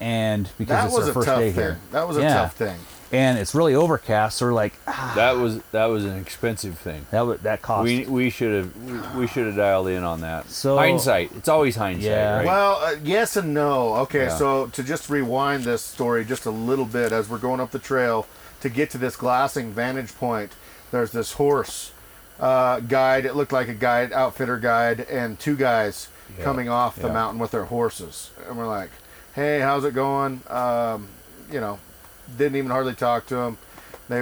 and 0.00 0.48
because 0.58 0.68
that 0.68 0.86
it's 0.86 0.94
was 0.96 1.04
our 1.06 1.10
a 1.10 1.14
first 1.14 1.26
tough 1.28 1.38
day 1.38 1.50
thing. 1.52 1.62
here, 1.62 1.78
That 1.92 2.08
was 2.08 2.16
a 2.16 2.22
Yeah. 2.22 2.34
tough 2.34 2.54
thing. 2.56 2.78
and 3.12 3.38
it's 3.38 3.54
really 3.54 3.74
overcast. 3.74 4.38
So 4.38 4.46
we're 4.46 4.52
like, 4.54 4.72
ah, 4.86 5.12
That 5.16 5.32
was 5.36 5.60
that 5.72 5.86
was 5.86 6.04
an 6.04 6.16
expensive 6.18 6.78
thing. 6.78 7.04
that 7.10 7.26
would 7.26 7.42
that 7.42 7.60
cost. 7.60 7.84
We 7.84 8.04
we 8.06 8.30
should 8.30 8.54
have 8.54 8.76
we, 9.14 9.20
we 9.20 9.26
should 9.26 9.46
have 9.46 9.56
dialed 9.56 9.88
in 9.88 10.02
on 10.04 10.20
that. 10.22 10.48
So- 10.50 10.76
hindsight, 10.78 11.30
it's 11.36 11.48
always 11.48 11.76
hindsight, 11.76 12.04
Yeah. 12.10 12.36
right? 12.36 12.46
Well, 12.46 12.80
uh, 12.82 12.94
yes 13.02 13.36
and 13.36 13.52
no. 13.52 13.94
Okay, 13.96 14.24
Yeah. 14.26 14.36
so 14.36 14.66
to 14.68 14.82
just 14.82 15.10
rewind 15.10 15.64
this 15.64 15.82
story 15.82 16.24
just 16.24 16.46
a 16.46 16.50
little 16.50 16.86
bit 16.86 17.12
as 17.12 17.28
we're 17.28 17.38
going 17.38 17.60
up 17.60 17.70
the 17.72 17.78
trail 17.78 18.26
to 18.62 18.68
get 18.68 18.90
to 18.90 18.98
this 18.98 19.16
glassing 19.16 19.72
vantage 19.72 20.14
point, 20.16 20.52
there's 20.90 21.12
this 21.12 21.32
horse 21.32 21.92
uh, 22.38 22.80
guide. 22.80 23.26
It 23.26 23.36
looked 23.36 23.52
like 23.52 23.68
a 23.68 23.74
guide, 23.74 24.12
outfitter 24.12 24.58
guide, 24.58 25.00
and 25.10 25.38
two 25.38 25.56
guys 25.56 26.08
Yeah. 26.38 26.44
coming 26.44 26.68
off 26.68 26.96
the 26.96 27.08
Yeah. 27.08 27.12
mountain 27.12 27.38
with 27.38 27.50
their 27.50 27.66
horses. 27.66 28.30
And 28.48 28.56
we're 28.56 28.66
like, 28.66 28.90
hey, 29.34 29.60
how's 29.60 29.84
it 29.84 29.94
going? 29.94 30.40
Um, 30.48 31.08
you 31.52 31.60
know, 31.60 31.78
didn't 32.38 32.56
even 32.56 32.70
hardly 32.70 32.94
talk 32.94 33.26
to 33.26 33.34
them. 33.34 33.58
They, 34.08 34.20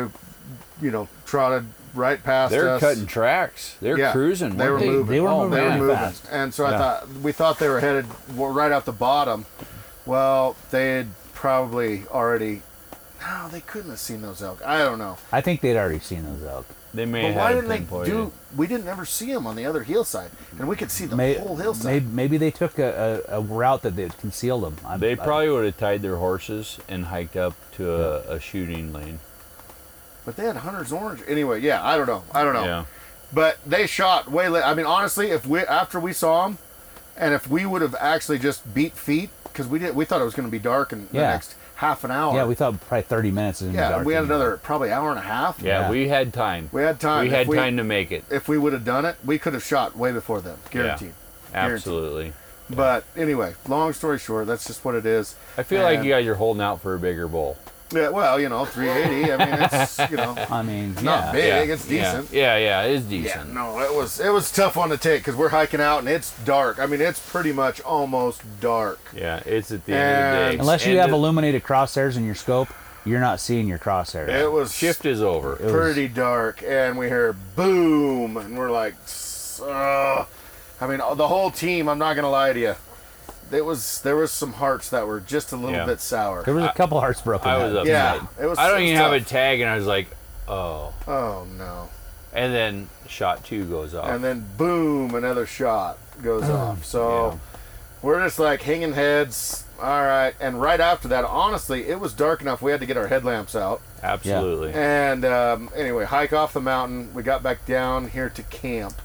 you 0.82 0.90
know, 0.90 1.06
trotted 1.26 1.66
right 1.94 2.22
past 2.22 2.50
They're 2.52 2.70
us. 2.70 2.80
cutting 2.80 3.06
tracks. 3.06 3.76
They're 3.80 3.98
Yeah, 3.98 4.12
cruising. 4.12 4.56
they 4.56 4.68
weren't 4.68 4.84
were 4.86 4.92
moving. 4.92 5.14
They 5.14 5.20
were 5.20 5.28
oh, 5.28 5.42
moving 5.44 5.50
They 5.58 5.62
were 5.64 5.68
really 5.70 5.80
moving, 5.80 5.96
fast. 5.96 6.24
and 6.30 6.52
so 6.52 6.66
I 6.66 6.70
thought 6.72 7.08
we 7.22 7.32
thought 7.32 7.58
they 7.58 7.68
were 7.68 7.80
headed 7.80 8.06
right 8.34 8.72
out 8.72 8.84
the 8.84 8.92
bottom. 8.92 9.46
Well, 10.06 10.56
they 10.70 10.94
had 10.96 11.08
probably 11.34 12.04
already. 12.10 12.62
No, 13.20 13.48
they 13.50 13.60
couldn't 13.60 13.90
have 13.90 13.98
seen 13.98 14.22
those 14.22 14.42
elk. 14.42 14.60
I 14.64 14.78
don't 14.78 14.98
know. 14.98 15.18
I 15.32 15.40
think 15.40 15.60
they'd 15.60 15.76
already 15.76 15.98
seen 15.98 16.24
those 16.24 16.48
elk. 16.48 16.66
They 16.94 17.04
may 17.04 17.22
have 17.22 17.34
But 17.34 17.40
have 17.40 17.54
why 17.66 17.76
didn't 17.76 17.88
they 17.90 18.06
do? 18.10 18.32
We 18.56 18.66
didn't 18.66 18.88
ever 18.88 19.04
see 19.04 19.32
them 19.32 19.46
on 19.46 19.56
the 19.56 19.66
other 19.66 19.82
hillside, 19.82 20.30
and 20.58 20.68
we 20.68 20.76
could 20.76 20.90
see 20.90 21.04
the 21.04 21.16
May- 21.16 21.34
whole 21.34 21.56
hillside. 21.56 21.84
Maybe, 21.92 22.06
maybe 22.06 22.36
they 22.38 22.50
took 22.50 22.78
a, 22.78 23.22
a, 23.28 23.38
a 23.38 23.40
route 23.42 23.82
that 23.82 23.94
they 23.96 24.08
concealed 24.08 24.62
them. 24.62 24.76
I'm, 24.86 25.00
They 25.00 25.12
I- 25.12 25.16
probably 25.16 25.50
would 25.50 25.64
have 25.66 25.76
tied 25.76 26.00
their 26.02 26.16
horses 26.16 26.78
and 26.88 27.06
hiked 27.06 27.36
up 27.36 27.54
to 27.72 27.92
a, 27.92 28.36
a 28.36 28.40
shooting 28.40 28.92
lane. 28.92 29.18
But 30.24 30.36
they 30.36 30.44
had 30.44 30.56
Hunter's 30.56 30.92
Orange. 30.92 31.22
Anyway, 31.26 31.60
yeah, 31.60 31.84
I 31.84 31.96
don't 31.96 32.06
know. 32.06 32.22
I 32.32 32.42
don't 32.44 32.54
know. 32.54 32.64
Yeah. 32.64 32.84
But 33.32 33.58
they 33.66 33.86
shot 33.86 34.30
way 34.30 34.48
late. 34.48 34.62
I 34.64 34.72
mean, 34.74 34.86
honestly, 34.86 35.30
if 35.30 35.46
we 35.46 35.60
after 35.60 36.00
we 36.00 36.12
saw 36.14 36.46
them, 36.46 36.58
and 37.16 37.34
if 37.34 37.46
we 37.48 37.66
would 37.66 37.82
have 37.82 37.94
actually 38.00 38.38
just 38.38 38.72
beat 38.72 38.94
feet 38.94 39.28
because 39.44 39.66
we 39.66 39.78
did, 39.78 39.94
we 39.94 40.04
thought 40.06 40.20
it 40.20 40.24
was 40.24 40.34
going 40.34 40.48
to 40.48 40.52
be 40.52 40.58
dark 40.58 40.92
in 40.92 41.08
the 41.08 41.18
next 41.18 41.54
half 41.78 42.02
an 42.02 42.10
hour. 42.10 42.34
yeah, 42.34 42.44
we 42.44 42.56
thought 42.56 42.74
probably 42.88 43.02
30 43.02 43.30
minutes. 43.30 43.62
is 43.62 43.72
Yeah, 43.72 44.02
we 44.02 44.12
had 44.12 44.24
another 44.24 44.56
probably 44.60 44.90
hour 44.90 45.10
and 45.10 45.18
a 45.18 45.22
half. 45.22 45.60
yeah, 45.62 45.82
Yeah. 45.82 45.90
we 45.90 46.08
had 46.08 46.32
time. 46.34 46.68
We 46.72 46.82
had 46.82 46.98
time. 46.98 47.20
We 47.22 47.28
If 47.28 47.32
had 47.34 47.46
we- 47.48 47.56
time 47.56 47.76
to 47.76 47.84
make 47.84 48.10
it. 48.10 48.24
If 48.30 48.48
we 48.48 48.58
would 48.58 48.72
have 48.72 48.84
done 48.84 49.04
it, 49.04 49.14
we 49.24 49.38
could 49.38 49.54
have 49.54 49.62
shot 49.62 49.96
way 49.96 50.10
before 50.10 50.40
them, 50.40 50.58
guaranteed. 50.70 51.12
Guaranteed. 51.52 51.74
Absolutely. 51.76 52.32
But 52.68 53.04
anyway, 53.16 53.54
long 53.68 53.92
story 53.92 54.18
short, 54.18 54.48
that's 54.48 54.66
just 54.66 54.84
what 54.84 54.96
it 54.96 55.06
is. 55.06 55.36
I 55.56 55.62
feel 55.62 55.82
like 55.84 56.02
you 56.02 56.10
guys 56.10 56.26
are 56.26 56.34
holding 56.34 56.60
out 56.62 56.82
for 56.82 56.94
a 56.94 56.98
bigger 56.98 57.28
bull. 57.28 57.56
Yeah, 57.90 58.10
well, 58.10 58.38
you 58.38 58.48
know, 58.50 58.64
380. 58.66 59.32
I 59.32 59.36
mean, 59.46 59.68
it's 59.72 60.10
you 60.10 60.16
know, 60.18 60.34
I 60.50 60.62
mean, 60.62 60.94
not 60.96 61.04
yeah. 61.04 61.32
big. 61.32 61.68
yeah. 61.68 61.74
It's 61.74 61.86
decent. 61.88 62.30
Yeah, 62.32 62.56
yeah, 62.58 62.82
yeah 62.82 62.94
it's 62.96 63.06
Yeah, 63.06 63.22
decent. 63.22 63.54
no, 63.54 63.80
it 63.80 63.94
was 63.94 64.20
it 64.20 64.30
was 64.30 64.50
a 64.52 64.54
tough 64.54 64.76
one 64.76 64.90
to 64.90 64.98
take 64.98 65.20
because 65.20 65.36
we're 65.36 65.48
hiking 65.48 65.80
out 65.80 66.00
and 66.00 66.08
it's 66.08 66.36
dark. 66.44 66.78
I 66.78 66.86
mean, 66.86 67.00
it's 67.00 67.18
pretty 67.30 67.52
much 67.52 67.80
almost 67.80 68.42
dark. 68.60 69.00
Yeah, 69.14 69.42
it's 69.46 69.70
at 69.72 69.84
the 69.86 69.94
end 69.94 70.16
of 70.16 70.32
the 70.44 70.52
day. 70.56 70.58
Unless 70.60 70.86
you 70.86 70.98
have 70.98 71.10
illuminated 71.10 71.62
crosshairs 71.62 72.16
in 72.16 72.24
your 72.26 72.34
scope, 72.34 72.68
you're 73.06 73.20
not 73.20 73.40
seeing 73.40 73.66
your 73.66 73.78
crosshairs. 73.78 74.28
It 74.28 74.52
was 74.52 74.74
shift 74.74 75.06
is 75.06 75.22
over. 75.22 75.56
was- 75.60 75.72
pretty 75.72 76.08
dark, 76.08 76.62
and 76.66 76.98
we 76.98 77.06
hear 77.08 77.32
boom, 77.56 78.36
and 78.36 78.58
we're 78.58 78.70
like, 78.70 78.94
uh, 79.62 80.24
I 80.80 80.86
mean, 80.86 80.98
the 81.16 81.26
whole 81.28 81.50
team. 81.50 81.88
I'm 81.88 81.98
not 81.98 82.14
gonna 82.16 82.30
lie 82.30 82.52
to 82.52 82.60
you. 82.60 82.74
It 83.52 83.64
was 83.64 84.00
there 84.02 84.16
was 84.16 84.30
some 84.30 84.54
hearts 84.54 84.90
that 84.90 85.06
were 85.06 85.20
just 85.20 85.52
a 85.52 85.56
little 85.56 85.72
Yeah. 85.72 85.86
bit 85.86 86.00
sour. 86.00 86.42
There 86.42 86.54
was 86.54 86.64
a 86.64 86.72
couple 86.72 87.00
hearts 87.00 87.20
broken. 87.20 87.48
I 87.48 87.58
was 87.64 87.72
that 87.72 87.80
upset. 87.80 87.86
yeah, 88.38 88.44
it 88.44 88.46
was. 88.46 88.58
I 88.58 88.68
don't 88.68 88.78
it 88.78 88.82
was 88.82 88.90
even 88.90 88.96
have 89.00 89.12
a 89.12 89.18
tough. 89.20 89.28
tag, 89.28 89.60
and 89.60 89.70
I 89.70 89.76
was 89.76 89.86
like, 89.86 90.08
oh. 90.46 90.94
Oh 91.06 91.46
no! 91.56 91.88
And 92.32 92.54
then 92.54 92.88
shot 93.08 93.44
two 93.44 93.64
goes 93.64 93.94
off. 93.94 94.08
And 94.08 94.22
then 94.22 94.46
boom, 94.56 95.14
another 95.14 95.46
shot 95.46 95.98
goes 96.22 96.44
off. 96.44 96.84
So 96.84 97.32
yeah. 97.32 97.38
we're 98.02 98.22
just 98.22 98.38
like 98.38 98.62
hanging 98.62 98.92
heads. 98.92 99.64
All 99.80 100.02
right, 100.04 100.34
and 100.40 100.60
right 100.60 100.80
after 100.80 101.06
that, 101.08 101.24
honestly, 101.24 101.86
it 101.86 102.00
was 102.00 102.12
dark 102.12 102.40
enough. 102.40 102.60
We 102.60 102.72
had 102.72 102.80
to 102.80 102.86
get 102.86 102.96
our 102.96 103.06
headlamps 103.06 103.54
out. 103.54 103.80
Absolutely. 104.02 104.72
And 104.72 105.24
um, 105.24 105.70
anyway, 105.74 106.04
hike 106.04 106.32
off 106.32 106.52
the 106.52 106.60
mountain. 106.60 107.14
We 107.14 107.22
got 107.22 107.44
back 107.44 107.64
down 107.64 108.08
here 108.08 108.28
to 108.28 108.42
camp, 108.42 109.00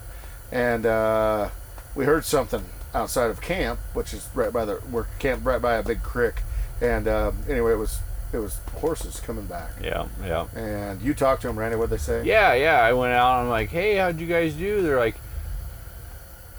and 0.52 0.88
uh, 0.88 1.50
we 1.94 2.06
heard 2.06 2.26
something 2.26 2.66
outside 2.94 3.30
of 3.30 3.42
camp, 3.42 3.80
which 3.94 4.14
is 4.14 4.28
right 4.34 4.52
by 4.52 4.66
the 4.66 4.82
we're 4.92 5.06
camped 5.20 5.46
right 5.46 5.62
by 5.62 5.76
a 5.76 5.84
big 5.84 6.04
creek. 6.04 6.42
And 6.82 7.08
um, 7.08 7.38
anyway, 7.50 7.74
it 7.74 7.78
was 7.78 8.00
it 8.32 8.38
was 8.38 8.60
horses 8.76 9.20
coming 9.20 9.46
back. 9.46 9.72
Yeah, 9.82 10.08
yeah. 10.24 10.48
And 10.56 11.02
you 11.02 11.14
talked 11.14 11.42
to 11.42 11.48
them, 11.48 11.58
Randy. 11.58 11.78
What'd 11.78 11.92
they 11.92 12.02
say? 12.02 12.24
Yeah, 12.24 12.54
yeah. 12.54 12.82
I 12.82 12.94
went 12.94 13.14
out 13.14 13.40
and 13.40 13.44
I'm 13.44 13.50
like, 13.50 13.70
hey, 13.70 13.96
how'd 13.98 14.20
you 14.20 14.28
guys 14.28 14.54
do? 14.54 14.82
They're 14.82 15.00
like, 15.00 15.16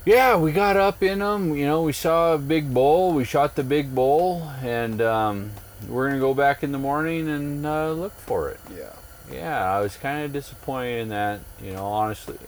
yeah, 0.05 0.37
we 0.37 0.53
got 0.53 0.77
up 0.77 1.03
in 1.03 1.19
them. 1.21 1.57
You 1.57 1.67
know, 1.67 1.83
we 1.83 1.93
saw 1.93 2.35
a 2.35 2.39
big 2.39 2.73
bull. 2.73 3.13
We 3.13 3.25
shot 3.25 3.57
the 3.57 3.65
big 3.65 3.95
bull, 3.95 4.51
and 4.63 5.01
um, 5.01 5.51
we're 5.89 6.09
gonna 6.09 6.21
go 6.21 6.35
back 6.35 6.63
in 6.63 6.73
the 6.73 6.79
morning 6.79 7.29
and 7.29 7.67
uh, 7.67 7.93
look 7.93 8.13
for 8.13 8.51
it. 8.51 8.61
Yeah. 8.77 8.93
Yeah, 9.33 9.65
I 9.65 9.81
was 9.81 9.97
kind 9.97 10.23
of 10.25 10.33
disappointed 10.33 11.01
in 11.01 11.09
that. 11.09 11.41
You 11.63 11.73
know, 11.73 11.87
honestly, 11.87 12.39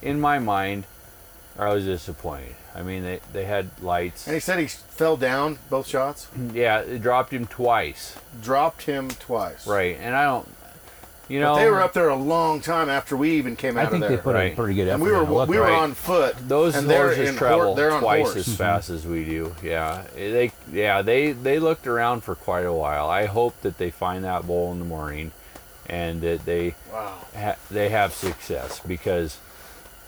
in 0.00 0.20
my 0.20 0.38
mind, 0.38 0.84
I 1.58 1.72
was 1.72 1.84
disappointed. 1.84 2.54
I 2.74 2.82
mean, 2.82 3.02
they 3.02 3.20
they 3.32 3.44
had 3.44 3.70
lights. 3.82 4.26
And 4.26 4.34
he 4.34 4.40
said 4.40 4.58
he 4.58 4.66
fell 4.66 5.16
down 5.16 5.58
both 5.70 5.86
shots, 5.86 6.28
Yeah, 6.54 6.80
it 6.80 7.02
dropped 7.02 7.32
him 7.32 7.46
twice. 7.46 8.16
dropped 8.42 8.82
him 8.82 9.08
twice. 9.10 9.66
Right, 9.66 9.98
and 10.00 10.14
I 10.14 10.24
don't. 10.24 10.48
You 11.28 11.40
But 11.40 11.44
know, 11.44 11.56
they 11.56 11.70
were 11.70 11.80
up 11.80 11.92
there 11.94 12.08
a 12.10 12.16
long 12.16 12.60
time 12.60 12.90
after 12.90 13.16
we 13.16 13.30
even 13.32 13.56
came 13.56 13.78
out 13.78 13.82
I 13.82 13.84
out 13.86 13.90
think 13.92 14.02
of 14.04 14.08
they 14.10 14.14
there. 14.16 14.22
put 14.24 14.34
Right. 14.34 14.52
a 14.52 14.56
pretty 14.56 14.74
good 14.74 14.88
effort. 14.88 14.94
and 14.94 15.02
we 15.02 15.12
were. 15.12 15.22
Look, 15.22 15.48
we 15.48 15.56
were 15.56 15.64
right. 15.64 15.72
on 15.82 15.94
foot. 15.94 16.34
Those 16.48 16.74
and 16.74 16.90
they're 16.90 17.14
horses 17.14 17.36
travel 17.36 17.66
hor- 17.68 17.76
they're 17.76 17.92
on 17.92 18.00
twice 18.02 18.32
horse. 18.32 18.48
as 18.48 18.56
fast 18.56 18.90
as 18.90 19.06
we 19.06 19.24
do. 19.24 19.54
Yeah, 19.62 20.02
they 20.14 20.52
yeah 20.70 21.00
they 21.00 21.32
they 21.32 21.58
looked 21.58 21.86
around 21.86 22.22
for 22.22 22.34
quite 22.34 22.66
a 22.66 22.72
while. 22.72 23.08
I 23.08 23.26
hope 23.26 23.58
that 23.62 23.78
they 23.78 23.90
find 23.90 24.24
that 24.24 24.46
bull 24.46 24.72
in 24.72 24.78
the 24.80 24.84
morning, 24.84 25.32
and 25.86 26.20
that 26.22 26.44
they 26.44 26.74
Wow. 26.92 27.14
ha- 27.38 27.56
they 27.70 27.88
have 27.90 28.12
success 28.12 28.80
because 28.86 29.38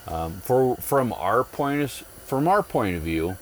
um, 0.07 0.41
for 0.43 0.75
from 0.75 1.11
our 1.13 1.43
point 1.43 1.81
of 1.81 1.89
s- 1.89 2.03
from 2.25 2.47
our 2.47 2.63
point 2.63 2.95
of 2.97 3.03
view, 3.03 3.37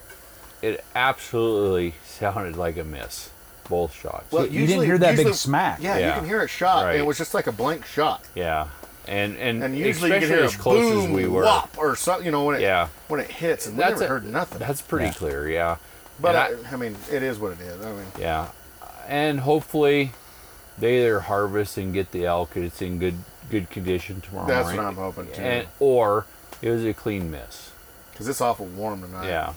it 0.61 0.83
absolutely 0.95 1.95
sounded 2.05 2.55
like 2.55 2.77
a 2.77 2.83
miss. 2.83 3.29
Both 3.69 3.95
shots. 3.95 4.29
Well, 4.31 4.45
you 4.45 4.67
didn't 4.67 4.83
hear 4.85 4.97
that 4.97 5.11
big 5.11 5.19
usually- 5.19 5.33
smack. 5.35 5.79
Yeah, 5.81 5.97
you 5.97 6.11
can 6.19 6.25
hear 6.25 6.41
a 6.43 6.47
shot. 6.49 6.83
Right. 6.85 6.99
It 6.99 7.05
was 7.05 7.17
just 7.17 7.33
like 7.33 7.47
a 7.47 7.51
blank 7.53 7.85
shot. 7.85 8.21
yeah, 8.35 8.67
and 9.07 9.37
and, 9.37 9.63
And 9.63 9.77
usually 9.77 10.09
you 10.09 10.15
especially 10.17 10.19
can 10.27 10.37
hear 10.37 10.43
as 10.45 10.55
a 10.55 10.57
close 10.57 10.81
boom, 10.81 11.05
as 11.05 11.09
we 11.15 11.27
were. 11.27 11.43
whop, 11.45 11.73
or 11.77 11.95
something. 11.95 12.25
You 12.25 12.31
know 12.33 12.43
when 12.43 12.55
it 12.57 12.61
Yeah. 12.61 12.89
when 13.07 13.21
it 13.21 13.31
hits, 13.31 13.65
and 13.67 13.77
we 13.77 13.83
That's 13.83 14.01
never 14.01 14.17
a- 14.17 14.19
heard 14.19 14.25
nothing. 14.29 14.59
That's 14.59 14.81
pretty 14.81 15.05
Yeah. 15.05 15.13
clear. 15.13 15.49
Yeah, 15.49 15.77
but 16.19 16.35
And 16.35 16.67
I, 16.67 16.73
I 16.73 16.75
mean, 16.75 16.97
it 17.09 17.23
is 17.23 17.39
what 17.39 17.53
it 17.53 17.61
is. 17.61 17.85
I 17.85 17.89
mean, 17.93 18.05
Yeah, 18.19 18.47
and 19.07 19.39
hopefully 19.39 20.11
they 20.77 20.97
either 20.99 21.21
harvest 21.21 21.77
and 21.77 21.93
get 21.93 22.11
the 22.11 22.25
elk. 22.25 22.57
and 22.57 22.65
It's 22.65 22.81
in 22.81 22.99
good 22.99 23.15
good 23.49 23.69
condition 23.69 24.19
tomorrow. 24.19 24.47
that's 24.47 24.65
morning. 24.73 24.77
what 24.83 24.87
I'm 24.89 24.95
hoping 24.95 25.27
too. 25.33 25.41
And 25.41 25.67
or 25.79 26.25
it 26.61 26.69
was 26.69 26.83
a 26.83 26.93
clean 26.93 27.31
miss. 27.31 27.69
Because 28.13 28.27
it's 28.29 28.39
awful 28.41 28.65
warm 28.67 29.01
tonight. 29.01 29.27
Yeah, 29.27 29.53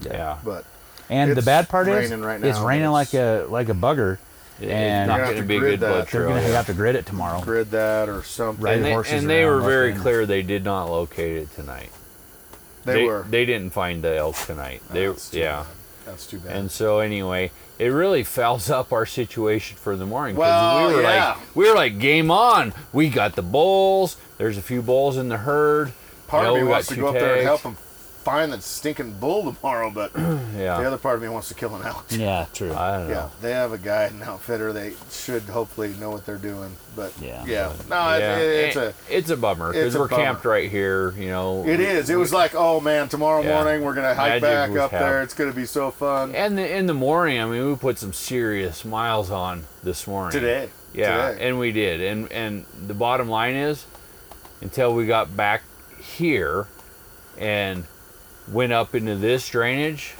yeah. 0.00 0.38
But 0.44 0.64
And 1.08 1.36
the 1.36 1.42
bad 1.42 1.68
part 1.68 1.86
is, 1.88 2.10
raining 2.10 2.24
right 2.24 2.42
it's 2.42 2.58
raining 2.58 2.86
but 2.86 2.92
like 2.92 3.14
a 3.14 3.46
like 3.48 3.68
a 3.68 3.74
bugger, 3.74 4.18
It- 4.60 4.70
and 4.70 5.02
it's 5.02 5.08
not 5.08 5.24
gonna 5.26 5.36
have 5.36 5.46
be 5.48 5.54
to 5.54 5.56
a 5.56 5.60
grid 5.60 5.80
good 5.80 5.86
blood 5.86 6.06
that. 6.06 6.10
they're 6.10 6.26
gonna 6.26 6.40
yeah. 6.40 6.48
have 6.48 6.66
to 6.66 6.74
grid 6.74 6.96
it 6.96 7.06
tomorrow. 7.06 7.40
grid 7.40 7.70
that 7.72 8.08
or 8.08 8.22
something. 8.22 8.66
And 8.66 8.84
they, 8.84 8.92
horses 8.92 9.12
and 9.22 9.30
they 9.30 9.44
were 9.44 9.60
very 9.60 9.92
in. 9.92 9.98
clear 10.00 10.26
they 10.26 10.42
did 10.42 10.64
not 10.64 10.86
locate 10.90 11.36
it 11.42 11.54
tonight. 11.54 11.90
They, 12.84 13.04
were. 13.04 13.26
They 13.28 13.44
didn't 13.44 13.70
find 13.70 14.02
the 14.02 14.16
elk 14.16 14.36
tonight. 14.46 14.80
They 14.90 15.06
That's 15.06 15.30
too 15.30 15.38
yeah. 15.40 15.56
bad. 15.64 15.66
That's 16.06 16.26
too 16.26 16.38
bad. 16.38 16.56
And 16.56 16.70
so 16.70 17.00
anyway, 17.00 17.50
it 17.78 17.88
really 17.88 18.24
fouls 18.24 18.70
up 18.78 18.92
our 18.94 19.04
situation 19.04 19.76
for 19.76 19.94
the 19.96 20.06
morning. 20.06 20.36
'cause 20.36 20.40
Well, 20.40 20.88
we 20.88 20.94
were 20.94 21.02
yeah. 21.02 21.28
like 21.34 21.36
we 21.56 21.68
were 21.68 21.74
like 21.76 21.98
game 21.98 22.30
on. 22.30 22.72
We 22.92 23.10
got 23.10 23.36
the 23.36 23.42
bulls. 23.42 24.16
There's 24.38 24.56
a 24.56 24.62
few 24.62 24.80
bulls 24.80 25.16
in 25.18 25.28
the 25.28 25.36
herd. 25.38 25.92
part 26.28 26.44
You 26.46 26.54
of 26.56 26.62
me 26.62 26.68
wants 26.68 26.88
to 26.88 26.94
two 26.94 27.00
go 27.02 27.08
up 27.08 27.14
there 27.14 27.34
and 27.34 27.42
help 27.42 27.62
them 27.62 27.76
find 28.28 28.52
that 28.52 28.62
stinking 28.62 29.12
bull 29.14 29.50
tomorrow, 29.54 29.90
but 29.90 30.12
Yeah. 30.16 30.78
the 30.78 30.86
other 30.86 30.98
part 30.98 31.16
of 31.16 31.22
me 31.22 31.28
wants 31.30 31.48
to 31.48 31.54
kill 31.54 31.74
an 31.76 31.86
elk. 31.86 32.04
Yeah, 32.10 32.44
true. 32.52 32.74
I 32.74 32.98
don't 32.98 33.08
know. 33.08 33.14
Yeah, 33.14 33.28
they 33.40 33.52
have 33.52 33.72
a 33.72 33.78
guide 33.78 34.12
and 34.12 34.22
outfitter. 34.22 34.72
They 34.74 34.92
should 35.10 35.44
hopefully 35.44 35.94
know 35.98 36.10
what 36.10 36.26
they're 36.26 36.36
doing. 36.36 36.76
But 36.94 37.12
Yeah. 37.22 37.42
yeah, 37.46 37.72
no, 37.88 37.96
Yeah, 38.18 38.36
it, 38.36 38.42
it's 38.66 38.76
a 38.76 38.94
it's 39.08 39.30
a 39.30 39.36
bummer 39.36 39.72
because 39.72 39.96
we're 39.96 40.08
bummer. 40.08 40.22
camped 40.22 40.44
right 40.44 40.70
here. 40.70 41.12
You 41.12 41.28
know, 41.28 41.64
it 41.66 41.80
is. 41.80 42.10
It 42.10 42.16
was 42.16 42.32
like, 42.32 42.54
oh 42.54 42.80
man, 42.80 43.08
tomorrow 43.08 43.42
Yeah. 43.42 43.54
morning 43.62 43.82
we're 43.82 43.94
gonna 43.94 44.14
hike 44.14 44.42
Magic 44.42 44.74
back 44.74 44.82
up 44.84 44.90
there. 44.90 45.22
It's 45.22 45.32
gonna 45.34 45.52
be 45.52 45.64
so 45.64 45.90
fun 45.90 46.34
And 46.34 46.58
the, 46.58 46.76
in 46.76 46.84
the 46.86 46.94
morning, 46.94 47.40
I 47.40 47.46
mean, 47.46 47.66
we 47.70 47.76
put 47.76 47.98
some 47.98 48.12
serious 48.12 48.84
miles 48.84 49.30
on 49.30 49.64
this 49.82 50.06
morning. 50.06 50.32
today. 50.38 50.68
Yeah, 50.92 51.30
today. 51.30 51.48
and 51.48 51.58
we 51.58 51.72
did. 51.72 52.02
And 52.02 52.30
and 52.30 52.66
the 52.86 52.94
bottom 52.94 53.28
line 53.28 53.54
is, 53.54 53.86
until 54.60 54.92
we 54.94 55.06
got 55.06 55.34
back 55.34 55.62
here, 56.00 56.66
and 57.38 57.84
went 58.52 58.72
up 58.72 58.94
into 58.94 59.14
this 59.16 59.48
drainage, 59.48 60.14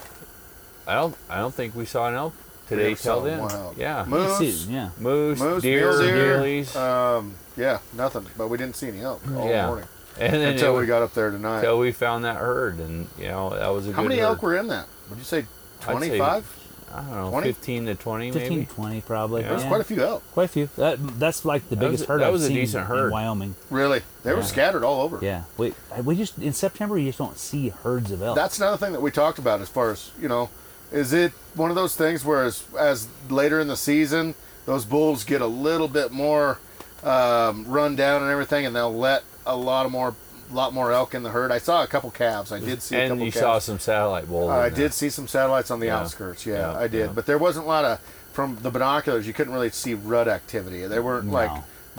I 0.87 0.95
don't 0.95 1.17
I 1.29 1.39
don't 1.39 1.55
think 1.55 1.75
we 1.75 1.85
saw 1.85 2.09
an 2.09 2.15
elk 2.15 2.35
today 2.69 2.91
never 2.91 2.97
till 3.01 3.21
then. 3.23 3.49
Yeah, 3.77 4.05
You 4.05 4.11
Moose, 4.11 4.39
see- 4.39 4.73
yeah. 4.73 4.91
moose, 4.99 5.39
moose, 5.41 5.63
deer, 5.63 5.89
mule 5.91 5.99
deer, 6.03 6.39
deerlies, 6.41 6.77
um, 6.77 7.35
yeah, 7.57 7.79
nothing. 7.95 8.27
But 8.37 8.49
we 8.49 8.59
didn't 8.59 8.77
see 8.77 8.89
any 8.89 9.01
elk 9.03 9.23
all 9.35 9.49
Yeah. 9.49 9.67
morning 9.67 9.87
and 10.21 10.33
then 10.35 10.53
until 10.53 10.77
it- 10.77 10.81
we 10.81 10.87
got 10.87 11.03
up 11.03 11.15
there 11.15 11.31
tonight. 11.31 11.59
until 11.59 11.79
we 11.79 11.93
found 11.93 12.25
that 12.25 12.37
herd, 12.37 12.79
and 12.79 13.09
you 13.19 13.29
know 13.29 13.51
that 13.51 13.69
was 13.69 13.85
a 13.87 13.89
good 13.89 13.97
How 13.97 14.03
good 14.03 14.09
many 14.09 14.21
herd. 14.21 14.27
elk 14.27 14.43
were 14.43 14.57
in 14.57 14.69
that? 14.69 14.87
Would 15.11 15.19
you 15.19 15.25
say- 15.25 15.47
twenty-five? 15.81 16.45
I 16.93 17.01
don't 17.03 17.11
know, 17.11 17.31
20? 17.31 17.47
fifteen 17.53 17.87
to 17.87 17.95
twenty 17.95 18.31
15, 18.33 18.51
maybe. 18.59 18.67
20 18.67 19.01
probably. 19.03 19.43
Yeah. 19.43 19.49
There's 19.51 19.63
Yeah. 19.63 19.69
quite 19.69 19.81
a 19.81 19.85
few 19.85 20.03
elk. 20.03 20.23
Quite 20.33 20.45
a 20.45 20.49
few. 20.49 20.69
That, 20.77 21.19
that's 21.19 21.45
like 21.45 21.69
the 21.69 21.77
That 21.77 21.81
biggest 21.85 22.05
a- 22.05 22.07
herd 22.09 22.21
that 22.23 22.27
I've 22.29 22.33
was 22.33 22.45
a 22.45 22.49
seen 22.49 22.57
decent 22.57 22.83
in 22.83 22.87
herd. 22.87 23.13
Wyoming. 23.13 23.55
Really, 23.71 24.03
they 24.23 24.33
were 24.35 24.43
scattered 24.43 24.85
all 24.85 25.03
over. 25.03 25.19
Yeah. 25.23 25.43
We 25.57 25.75
we 26.03 26.17
just 26.17 26.39
in 26.39 26.53
September 26.53 26.97
you 26.99 27.07
just 27.07 27.19
don't 27.19 27.39
see 27.39 27.69
herds 27.69 28.11
of 28.11 28.23
elk. 28.23 28.37
That's 28.37 28.59
another 28.59 28.77
thing 28.77 28.93
that 28.93 29.03
we 29.03 29.11
talked 29.11 29.39
about 29.39 29.61
as 29.61 29.69
far 29.69 29.91
as 29.91 30.11
you 30.21 30.29
know. 30.29 30.51
Is 30.91 31.13
it 31.13 31.33
one 31.55 31.69
of 31.69 31.77
those 31.77 31.95
things 31.97 32.25
where 32.25 32.45
as, 32.45 32.65
as 32.79 33.09
later 33.29 33.61
in 33.61 33.69
the 33.69 33.77
season 33.77 34.35
those 34.65 34.85
bulls 34.87 35.23
get 35.25 35.43
a 35.43 35.47
little 35.47 35.89
bit 35.89 36.13
more 36.13 36.59
um, 37.03 37.65
run 37.67 37.95
down 37.97 38.23
and 38.23 38.31
everything, 38.31 38.65
and 38.67 38.75
they'll 38.75 38.95
let 38.97 39.23
a 39.47 39.55
lot 39.57 39.87
of 39.87 39.93
more, 39.93 40.15
lot 40.55 40.73
more 40.73 40.93
elk 40.93 41.15
in 41.15 41.23
the 41.23 41.31
herd? 41.31 41.51
I 41.53 41.59
saw 41.59 41.83
a 41.83 41.87
couple 41.87 42.11
calves. 42.11 42.53
I 42.53 42.61
did 42.61 42.83
see 42.83 42.97
a 42.97 43.01
And 43.01 43.11
couple 43.11 43.25
you 43.27 43.33
calves. 43.33 43.43
saw 43.43 43.59
some 43.59 43.79
satellite 43.79 44.29
bulls. 44.29 44.51
Uh, 44.51 44.55
I 44.57 44.69
did 44.71 44.93
see 44.95 45.11
some 45.11 45.27
satellites 45.29 45.71
on 45.71 45.81
the 45.81 45.87
Yeah. 45.87 45.99
outskirts. 46.01 46.47
Yeah, 46.47 46.73
Yeah, 46.73 46.79
I 46.79 46.89
did. 46.89 47.15
But 47.15 47.27
there 47.27 47.39
wasn't 47.39 47.67
a 47.67 47.69
lot 47.69 47.85
of 47.85 48.01
from 48.33 48.59
the 48.63 48.71
binoculars. 48.71 49.27
You 49.27 49.33
couldn't 49.33 49.53
really 49.53 49.71
see 49.71 49.95
rut 49.95 50.29
activity. 50.29 50.87
They 50.87 51.01
weren't 51.01 51.27
No. 51.27 51.33
like 51.33 51.51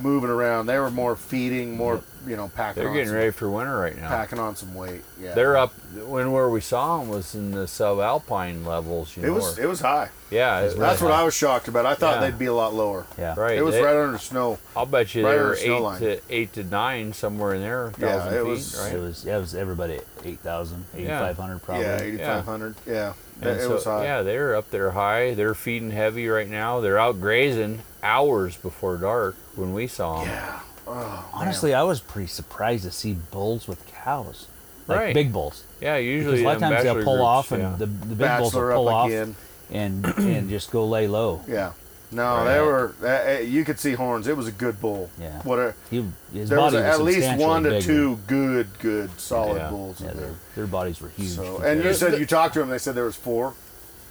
moving 0.03 0.29
around. 0.29 0.65
They 0.67 0.77
were 0.79 0.91
more 0.91 1.15
feeding, 1.15 1.75
more 1.77 2.01
you 2.27 2.35
know, 2.35 2.49
packing. 2.49 2.81
They're 2.81 2.89
on 2.89 2.95
getting 2.95 3.09
some, 3.09 3.17
ready 3.17 3.31
for 3.31 3.49
winter 3.49 3.77
right 3.77 3.95
now. 3.97 4.09
Packing 4.09 4.39
on 4.39 4.55
some 4.55 4.75
weight. 4.75 5.01
Yeah, 5.19 5.33
They're 5.35 5.55
up 5.57 5.73
when 6.05 6.31
where 6.31 6.49
we 6.49 6.59
saw 6.61 6.99
them 6.99 7.09
was 7.09 7.33
in 7.33 7.51
the 7.51 7.65
subalpine 7.65 8.65
levels. 8.65 9.15
You 9.15 9.23
It 9.23 9.25
know, 9.27 9.33
was 9.35 9.57
or- 9.57 9.61
it 9.61 9.67
was 9.67 9.79
high. 9.79 10.09
yeah, 10.29 10.59
it- 10.61 10.77
That's 10.77 11.01
what 11.01 11.11
I 11.11 11.23
was 11.23 11.33
shocked 11.33 11.67
about. 11.69 11.85
I 11.85 11.95
thought 11.95 12.15
Yeah. 12.15 12.21
they'd 12.29 12.37
be 12.39 12.45
a 12.47 12.53
lot 12.53 12.73
lower. 12.73 13.05
yeah. 13.17 13.35
right. 13.37 13.57
It 13.57 13.61
was 13.63 13.75
they- 13.75 13.81
right 13.83 13.95
under 13.95 14.17
snow. 14.17 14.57
I'll 14.75 14.85
bet 14.85 15.15
you 15.15 15.25
right 15.25 15.31
they 15.31 15.37
under 15.37 15.49
were 15.49 15.55
eight 15.55 15.79
line. 15.81 15.99
to 16.01 16.19
eight 16.29 16.53
to 16.53 16.63
nine 16.63 17.13
somewhere 17.13 17.53
in 17.53 17.61
there. 17.61 17.93
Yeah, 17.97 18.27
it 18.27 18.33
feet, 18.33 18.45
was- 18.45 18.79
right. 18.79 18.93
It 18.95 18.99
was 18.99 19.25
yeah, 19.25 19.37
it 19.37 19.41
was 19.41 19.55
everybody 19.55 19.95
at 19.95 20.03
8,000, 20.25 20.85
8,500 20.95 21.59
probably. 21.63 21.85
Yeah, 21.85 22.01
eighty 22.01 22.17
five 22.17 22.45
hundred. 22.45 22.75
Yeah, 22.85 23.13
And 23.41 23.51
it 23.51 23.61
so, 23.61 23.75
was 23.75 23.85
high. 23.85 24.03
Yeah, 24.03 24.21
they're 24.23 24.55
up 24.55 24.69
there 24.71 24.91
high. 24.91 25.33
They're 25.33 25.55
feeding 25.55 25.91
heavy 25.91 26.27
right 26.27 26.49
now. 26.49 26.81
They're 26.81 26.99
out 26.99 27.21
grazing 27.21 27.81
hours 28.03 28.55
before 28.57 28.97
dark 28.97 29.35
when 29.55 29.73
we 29.73 29.87
saw 29.87 30.19
them. 30.19 30.27
Yeah. 30.29 30.59
Oh, 30.87 31.29
Honestly, 31.33 31.73
I 31.73 31.83
was 31.83 31.99
pretty 32.01 32.27
surprised 32.27 32.83
to 32.83 32.91
see 32.91 33.13
bulls 33.13 33.67
with 33.67 33.85
cows. 33.87 34.47
Like 34.87 34.97
Right. 34.99 35.13
big 35.13 35.31
bulls. 35.31 35.63
Yeah, 35.79 35.97
usually 35.97 36.37
Because 36.37 36.41
a 36.41 36.45
lot 36.45 36.55
of 36.55 36.61
times 36.61 36.83
they'll 36.83 37.03
pull 37.03 37.15
groups, 37.17 37.21
off 37.27 37.51
and 37.51 37.61
yeah. 37.61 37.75
the, 37.77 37.85
the 37.85 38.15
big 38.15 38.37
bulls 38.39 38.53
will 38.55 38.71
pull 38.73 38.89
off 38.89 39.07
again. 39.07 39.35
and 39.71 40.05
and 40.17 40.49
just 40.49 40.71
go 40.71 40.85
lay 40.87 41.07
low. 41.07 41.41
Yeah. 41.47 41.73
No, 42.11 42.23
Right. 42.37 42.53
they 42.55 42.59
were. 42.59 42.95
Uh, 43.03 43.39
you 43.41 43.63
could 43.63 43.79
see 43.79 43.93
horns. 43.93 44.25
It 44.27 44.35
was 44.35 44.47
a 44.47 44.51
good 44.51 44.81
bull. 44.81 45.11
Yeah. 45.21 45.43
What 45.43 45.59
a, 45.59 45.75
He, 45.91 46.03
his 46.33 46.49
there 46.49 46.57
was 46.59 46.73
body 46.73 46.83
a, 46.83 46.89
at 46.89 47.01
least 47.03 47.37
one 47.37 47.61
to 47.61 47.69
bigger. 47.69 47.85
two 47.85 48.19
good, 48.25 48.67
good, 48.79 49.11
solid 49.19 49.57
Yeah. 49.57 49.69
bulls 49.69 50.01
Yeah, 50.01 50.07
their, 50.07 50.15
there. 50.15 50.35
their 50.55 50.65
bodies 50.67 50.99
were 51.01 51.09
huge. 51.09 51.29
So, 51.29 51.59
and 51.59 51.83
you 51.83 51.93
said 51.93 52.17
you 52.19 52.25
talked 52.25 52.55
to 52.55 52.61
them. 52.61 52.69
They 52.69 52.79
said 52.79 52.95
there 52.95 53.03
was 53.05 53.15
four. 53.15 53.53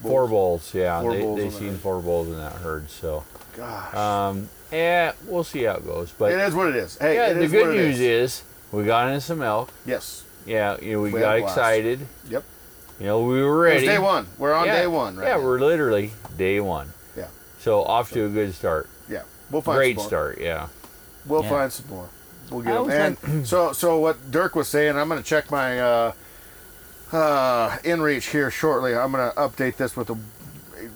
Four 0.02 0.28
bulls, 0.28 0.72
yeah. 0.74 1.00
Four 1.00 1.12
they 1.14 1.20
bulls 1.22 1.38
they 1.38 1.50
seen 1.50 1.68
herd. 1.70 1.80
four 1.80 2.00
bulls 2.00 2.28
in 2.28 2.36
that 2.36 2.52
herd. 2.52 2.88
So, 2.90 3.24
Gosh, 3.56 3.94
um, 3.94 4.48
yeah, 4.70 5.12
we'll 5.26 5.44
see 5.44 5.64
how 5.64 5.74
it 5.74 5.84
goes. 5.84 6.12
But 6.16 6.32
it 6.32 6.38
is 6.40 6.54
what 6.54 6.68
it 6.68 6.76
is. 6.76 6.96
Hey, 6.98 7.14
yeah, 7.14 7.26
it 7.28 7.34
the 7.34 7.40
is 7.42 7.50
good 7.50 7.66
what 7.66 7.76
it 7.76 7.78
news 7.78 8.00
is. 8.00 8.42
we 8.70 8.84
got 8.84 9.10
in 9.12 9.20
some 9.20 9.42
elk. 9.42 9.70
yes. 9.84 10.24
Yeah, 10.46 10.78
you 10.80 10.92
know, 10.94 11.00
we, 11.02 11.12
We 11.12 11.20
got 11.20 11.30
had 11.32 11.38
a 11.38 11.40
blast. 11.42 11.58
excited. 11.58 12.06
Yep. 12.30 12.44
You 13.00 13.06
know, 13.06 13.22
we 13.22 13.42
were 13.42 13.66
It 13.66 13.70
ready. 13.70 13.86
was 13.86 13.94
day 13.96 13.98
one. 13.98 14.26
We're 14.38 14.54
on 14.54 14.66
yeah, 14.66 14.80
day 14.80 14.86
one, 14.86 15.16
right? 15.16 15.28
Yeah, 15.28 15.36
now. 15.36 15.42
we're 15.42 15.58
literally 15.60 16.12
day 16.38 16.58
one. 16.60 16.92
Yeah. 17.16 17.26
So 17.60 17.82
off 17.82 18.10
to 18.12 18.24
a 18.24 18.28
good 18.28 18.54
start. 18.54 18.88
yeah. 19.10 19.22
We'll 19.50 19.60
find 19.62 19.76
Great 19.76 19.96
some 19.96 20.02
more. 20.04 20.08
start. 20.08 20.40
Yeah. 20.40 20.68
We'll 21.26 21.42
Yeah. 21.42 21.48
find 21.50 21.72
some 21.72 21.88
more. 21.90 22.08
We'll 22.50 22.62
get 22.62 22.86
them. 22.86 23.16
And 23.30 23.46
so, 23.46 23.72
so 23.72 23.98
what 23.98 24.30
Dirk 24.30 24.54
was 24.56 24.68
saying, 24.68 24.96
I'm 24.96 25.08
going 25.08 25.20
to 25.22 25.28
check 25.28 25.50
my 25.50 25.78
uh, 25.80 26.12
uh, 27.12 27.78
InReach 27.78 28.30
here 28.30 28.50
shortly. 28.50 28.94
I'm 28.94 29.12
going 29.12 29.30
to 29.30 29.36
update 29.36 29.76
this 29.76 29.96
with 29.96 30.08
the. 30.08 30.16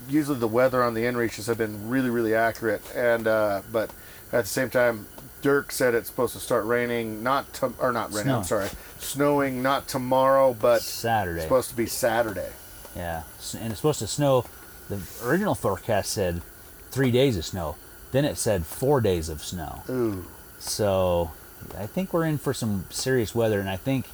Usually 0.09 0.39
the 0.39 0.49
weather 0.49 0.83
on 0.83 0.95
the 0.95 1.03
InReaches 1.03 1.47
have 1.47 1.59
been 1.59 1.89
really, 1.89 2.11
really 2.11 2.35
accurate, 2.35 2.83
and 2.95 3.27
uh, 3.27 3.63
but 3.71 3.91
at 4.33 4.43
the 4.43 4.49
same 4.49 4.71
time, 4.71 5.07
Dirk 5.43 5.73
said 5.73 5.95
it's 5.95 6.09
supposed 6.09 6.35
to 6.35 6.41
start 6.41 6.65
raining, 6.67 7.23
not 7.23 7.53
to, 7.55 7.73
or 7.79 7.93
not 7.93 8.13
raining. 8.13 8.33
I'm 8.33 8.45
sorry, 8.45 8.69
snowing 8.99 9.63
not 9.63 9.89
tomorrow, 9.89 10.55
but 10.55 10.83
Saturday. 10.83 11.39
it's 11.39 11.45
supposed 11.45 11.71
to 11.71 11.77
be 11.77 11.87
Saturday. 11.87 12.51
Yeah, 12.95 13.23
and 13.59 13.71
it's 13.73 13.77
supposed 13.81 14.01
to 14.01 14.07
snow. 14.07 14.45
The 14.89 15.01
original 15.25 15.55
forecast 15.55 16.13
said 16.13 16.43
three 16.91 17.11
days 17.11 17.37
of 17.37 17.45
snow. 17.45 17.77
Then 18.13 18.25
it 18.27 18.37
said 18.37 18.67
four 18.67 19.01
days 19.01 19.29
of 19.31 19.43
snow. 19.43 19.83
Ooh, 19.89 20.27
So 20.59 21.31
I 21.79 21.87
think 21.87 22.13
we're 22.13 22.27
in 22.27 22.37
for 22.39 22.53
some 22.53 22.85
serious 22.91 23.35
weather, 23.35 23.59
and 23.59 23.71
I 23.71 23.77
think 23.77 24.07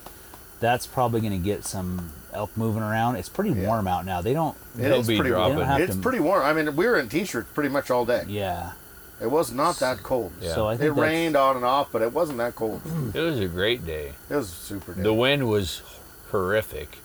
that's 0.60 0.86
probably 0.86 1.20
going 1.20 1.32
to 1.32 1.38
get 1.38 1.64
some 1.64 2.12
elk 2.32 2.50
moving 2.56 2.82
around. 2.82 3.16
It's 3.16 3.28
pretty 3.28 3.50
Yeah. 3.50 3.66
warm 3.66 3.86
out 3.88 4.04
now. 4.04 4.20
They 4.20 4.32
don't. 4.34 4.56
it 4.78 4.86
It'll 4.86 5.02
be 5.02 5.16
pretty 5.16 5.30
dropping. 5.30 5.58
Don't 5.58 5.80
It's 5.82 5.96
to- 5.96 6.02
pretty 6.02 6.20
warm. 6.20 6.44
I 6.44 6.52
mean, 6.52 6.74
we 6.76 6.86
were 6.86 6.98
in 6.98 7.08
t-shirts 7.08 7.48
pretty 7.54 7.68
much 7.70 7.90
all 7.90 8.04
day. 8.04 8.24
Yeah. 8.28 8.72
It 9.20 9.30
was 9.30 9.50
not 9.52 9.76
that 9.80 10.02
cold. 10.04 10.32
Yeah. 10.40 10.54
So 10.54 10.68
I 10.68 10.76
think 10.76 10.96
It 10.96 11.00
rained 11.00 11.36
on 11.36 11.56
and 11.56 11.64
off, 11.64 11.88
but 11.90 12.02
it 12.02 12.12
wasn't 12.12 12.38
that 12.38 12.54
cold. 12.54 12.80
Hmm. 12.82 13.10
It 13.14 13.20
was 13.20 13.40
a 13.40 13.48
great 13.48 13.84
day. 13.84 14.12
It 14.30 14.36
was 14.36 14.48
super. 14.48 14.92
Day. 14.94 15.02
The 15.02 15.12
wind 15.14 15.48
was 15.48 15.82
horrific. 16.30 16.98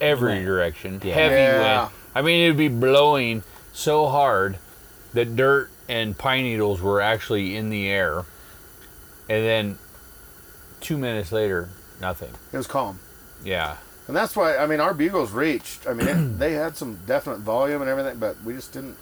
Every 0.00 0.32
Wind. 0.34 0.46
direction. 0.46 1.00
Yeah. 1.02 1.14
Heavy 1.14 1.34
Yeah. 1.36 1.80
wind. 1.82 1.90
I 2.14 2.22
mean, 2.22 2.44
it'd 2.44 2.56
be 2.58 2.68
blowing 2.68 3.44
so 3.72 4.08
hard 4.08 4.58
that 5.14 5.34
dirt 5.36 5.70
and 5.88 6.16
pine 6.18 6.42
needles 6.44 6.82
were 6.82 7.00
actually 7.00 7.56
in 7.56 7.70
the 7.70 7.88
air. 7.88 8.24
And 9.28 9.44
then 9.46 9.78
two 10.80 10.98
minutes 10.98 11.32
later, 11.32 11.70
nothing. 12.02 12.32
It 12.52 12.56
was 12.58 12.66
calm. 12.66 12.98
Yeah. 13.42 13.78
And 14.08 14.14
that's 14.16 14.36
why 14.36 14.56
I 14.58 14.66
mean 14.66 14.80
our 14.80 14.92
bugles 14.92 15.30
reached. 15.32 15.86
I 15.86 15.94
mean 15.94 16.08
it, 16.08 16.14
they 16.38 16.52
had 16.52 16.76
some 16.76 16.98
definite 17.06 17.38
volume 17.38 17.80
and 17.80 17.88
everything, 17.90 18.18
but 18.18 18.42
we 18.44 18.52
just 18.52 18.72
didn't. 18.74 18.96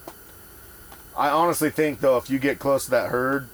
I 1.17 1.29
honestly 1.31 1.71
think 1.71 2.01
though, 2.01 2.17
if 2.19 2.31
you 2.31 2.39
get 2.39 2.59
close 2.61 2.85
to 2.85 2.91
that 2.93 3.11
herd, 3.11 3.49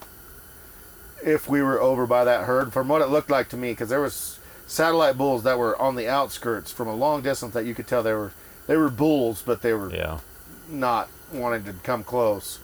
if 1.25 1.49
we 1.49 1.63
were 1.63 1.81
over 1.81 2.07
by 2.07 2.25
that 2.25 2.45
herd, 2.45 2.73
from 2.73 2.89
what 2.89 3.01
it 3.01 3.07
looked 3.09 3.31
like 3.31 3.49
to 3.51 3.57
me, 3.57 3.73
because 3.73 3.89
there 3.89 4.01
was 4.03 4.39
satellite 4.67 5.17
bulls 5.17 5.45
that 5.45 5.59
were 5.59 5.81
on 5.81 5.95
the 5.97 6.09
outskirts 6.09 6.71
from 6.73 6.89
a 6.89 6.95
long 6.95 7.23
distance 7.23 7.55
that 7.55 7.65
you 7.65 7.75
could 7.75 7.87
tell 7.87 8.03
they 8.03 8.13
were 8.13 8.33
they 8.67 8.77
were 8.77 8.91
bulls, 8.91 9.43
but 9.45 9.63
they 9.63 9.73
were 9.73 9.95
Yeah. 9.95 10.19
not 10.69 11.09
wanting 11.33 11.65
to 11.65 11.73
come 11.83 12.05
close. 12.05 12.59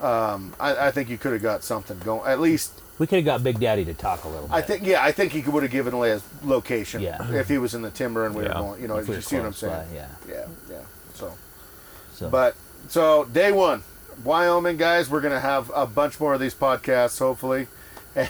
Um, 0.00 0.54
I, 0.58 0.88
I 0.88 0.90
think 0.90 1.08
you 1.08 1.18
could 1.18 1.32
have 1.32 1.42
got 1.42 1.62
something 1.64 1.98
going. 2.00 2.26
At 2.28 2.40
least 2.40 2.80
We 2.98 3.06
could 3.06 3.16
have 3.16 3.24
got 3.24 3.42
Big 3.42 3.58
Daddy 3.58 3.84
to 3.86 3.94
talk 3.94 4.24
a 4.24 4.28
little 4.28 4.46
bit. 4.46 4.54
I 4.54 4.62
think 4.62 4.86
yeah, 4.86 5.02
I 5.02 5.10
think 5.12 5.32
he 5.32 5.40
would 5.42 5.62
have 5.64 5.72
given 5.72 5.94
away 5.94 6.10
his 6.10 6.22
location 6.42 7.00
Yeah. 7.02 7.32
if 7.32 7.48
he 7.48 7.58
was 7.58 7.74
in 7.74 7.82
the 7.82 7.90
timber 7.90 8.24
and 8.26 8.34
we 8.34 8.44
Yeah. 8.44 8.60
were 8.60 8.66
going. 8.68 8.82
You 8.82 8.88
know, 8.88 8.96
If 8.98 9.08
you 9.08 9.20
see 9.20 9.36
what 9.36 9.46
I'm 9.46 9.52
saying? 9.52 9.72
by, 9.72 9.94
yeah. 9.94 10.06
Yeah, 10.28 10.46
yeah. 10.70 10.76
So. 11.14 11.32
So, 12.14 12.28
But 12.28 12.54
so 12.88 13.24
day 13.24 13.50
one, 13.50 13.82
Wyoming 14.22 14.76
guys, 14.76 15.10
we're 15.10 15.20
gonna 15.20 15.40
have 15.40 15.70
a 15.74 15.86
bunch 15.86 16.20
more 16.20 16.34
of 16.34 16.40
these 16.40 16.54
podcasts 16.54 17.18
hopefully. 17.18 17.66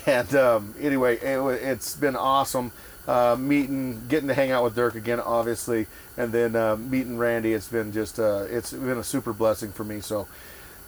And 0.07 0.35
um, 0.35 0.75
anyway, 0.81 1.17
it, 1.19 1.39
it's 1.63 1.95
been 1.95 2.17
awesome 2.17 2.73
uh, 3.07 3.37
meeting, 3.39 4.01
getting 4.09 4.29
to 4.29 4.35
hang 4.35 4.51
out 4.51 4.65
with 4.65 4.75
Dirk 4.75 4.95
again, 4.95 5.21
obviously, 5.21 5.87
and 6.17 6.33
then 6.33 6.57
uh, 6.57 6.77
meeting 6.77 7.19
Randy. 7.19 7.53
It's 7.53 7.69
been 7.69 7.93
just 7.93 8.19
uh, 8.19 8.47
it's 8.49 8.73
been 8.73 8.97
a 8.97 9.05
super 9.05 9.35
blessing 9.35 9.73
for 9.73 9.85
me. 9.85 10.01
So 10.01 10.27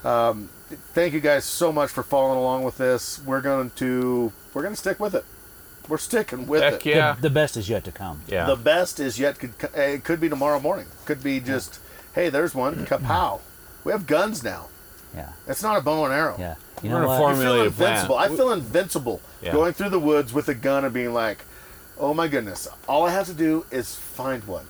um, 0.07 0.49
thank 0.95 1.13
you 1.15 1.21
guys 1.21 1.45
so 1.45 1.73
much 1.73 1.91
for 1.91 2.03
following 2.03 2.39
along 2.39 2.65
with 2.65 2.79
this. 2.79 3.21
We're 3.25 3.41
going 3.41 3.71
to 3.77 4.33
we're 4.55 4.63
gonna 4.63 4.77
stick 4.77 5.01
with 5.01 5.15
it. 5.15 5.25
We're 5.89 5.99
sticking 5.99 6.47
with 6.47 6.63
Heck 6.63 6.85
it. 6.87 6.97
yeah. 6.97 7.13
the, 7.15 7.23
the 7.23 7.31
best 7.31 7.57
is 7.57 7.69
yet 7.69 7.85
to 7.85 7.93
come. 7.93 8.23
Yeah. 8.27 8.47
The 8.47 8.57
best 8.57 8.99
is 8.99 9.19
yet 9.19 9.39
could 9.39 9.55
eh, 9.75 9.95
it 9.95 10.05
could 10.05 10.21
be 10.21 10.29
tomorrow 10.29 10.59
morning. 10.61 10.87
Could 11.05 11.23
be 11.23 11.41
just 11.41 11.81
hey, 12.15 12.29
there's 12.29 12.55
one 12.55 12.87
kapow. 12.87 13.41
We 13.85 13.93
have 13.93 14.07
guns 14.07 14.43
now. 14.43 14.69
Yeah. 15.15 15.33
It's 15.47 15.63
not 15.63 15.79
a 15.79 15.81
bow 15.81 16.05
and 16.05 16.13
arrow. 16.13 16.37
Yeah. 16.39 16.57
You 16.83 16.91
We're 16.91 17.01
know 17.01 17.07
gonna 17.07 17.09
what? 17.09 17.19
form- 17.19 17.33
I 17.33 17.35
feel 17.37 17.45
Formulate 17.45 17.69
a 17.69 17.71
plan. 17.77 17.91
invincible. 17.93 18.17
I 18.17 18.29
feel 18.29 18.53
invincible 18.53 19.21
Yeah. 19.43 19.53
going 19.53 19.73
through 19.73 19.91
the 19.91 20.01
woods 20.01 20.33
with 20.33 20.49
a 20.49 20.55
gun 20.55 20.85
and 20.85 20.93
being 20.93 21.15
like, 21.15 21.45
"Oh 21.99 22.15
my 22.15 22.29
goodness! 22.29 22.69
All 22.89 23.05
I 23.07 23.11
have 23.11 23.27
to 23.27 23.35
do 23.35 23.65
is 23.71 23.95
find 23.95 24.45
one. 24.45 24.67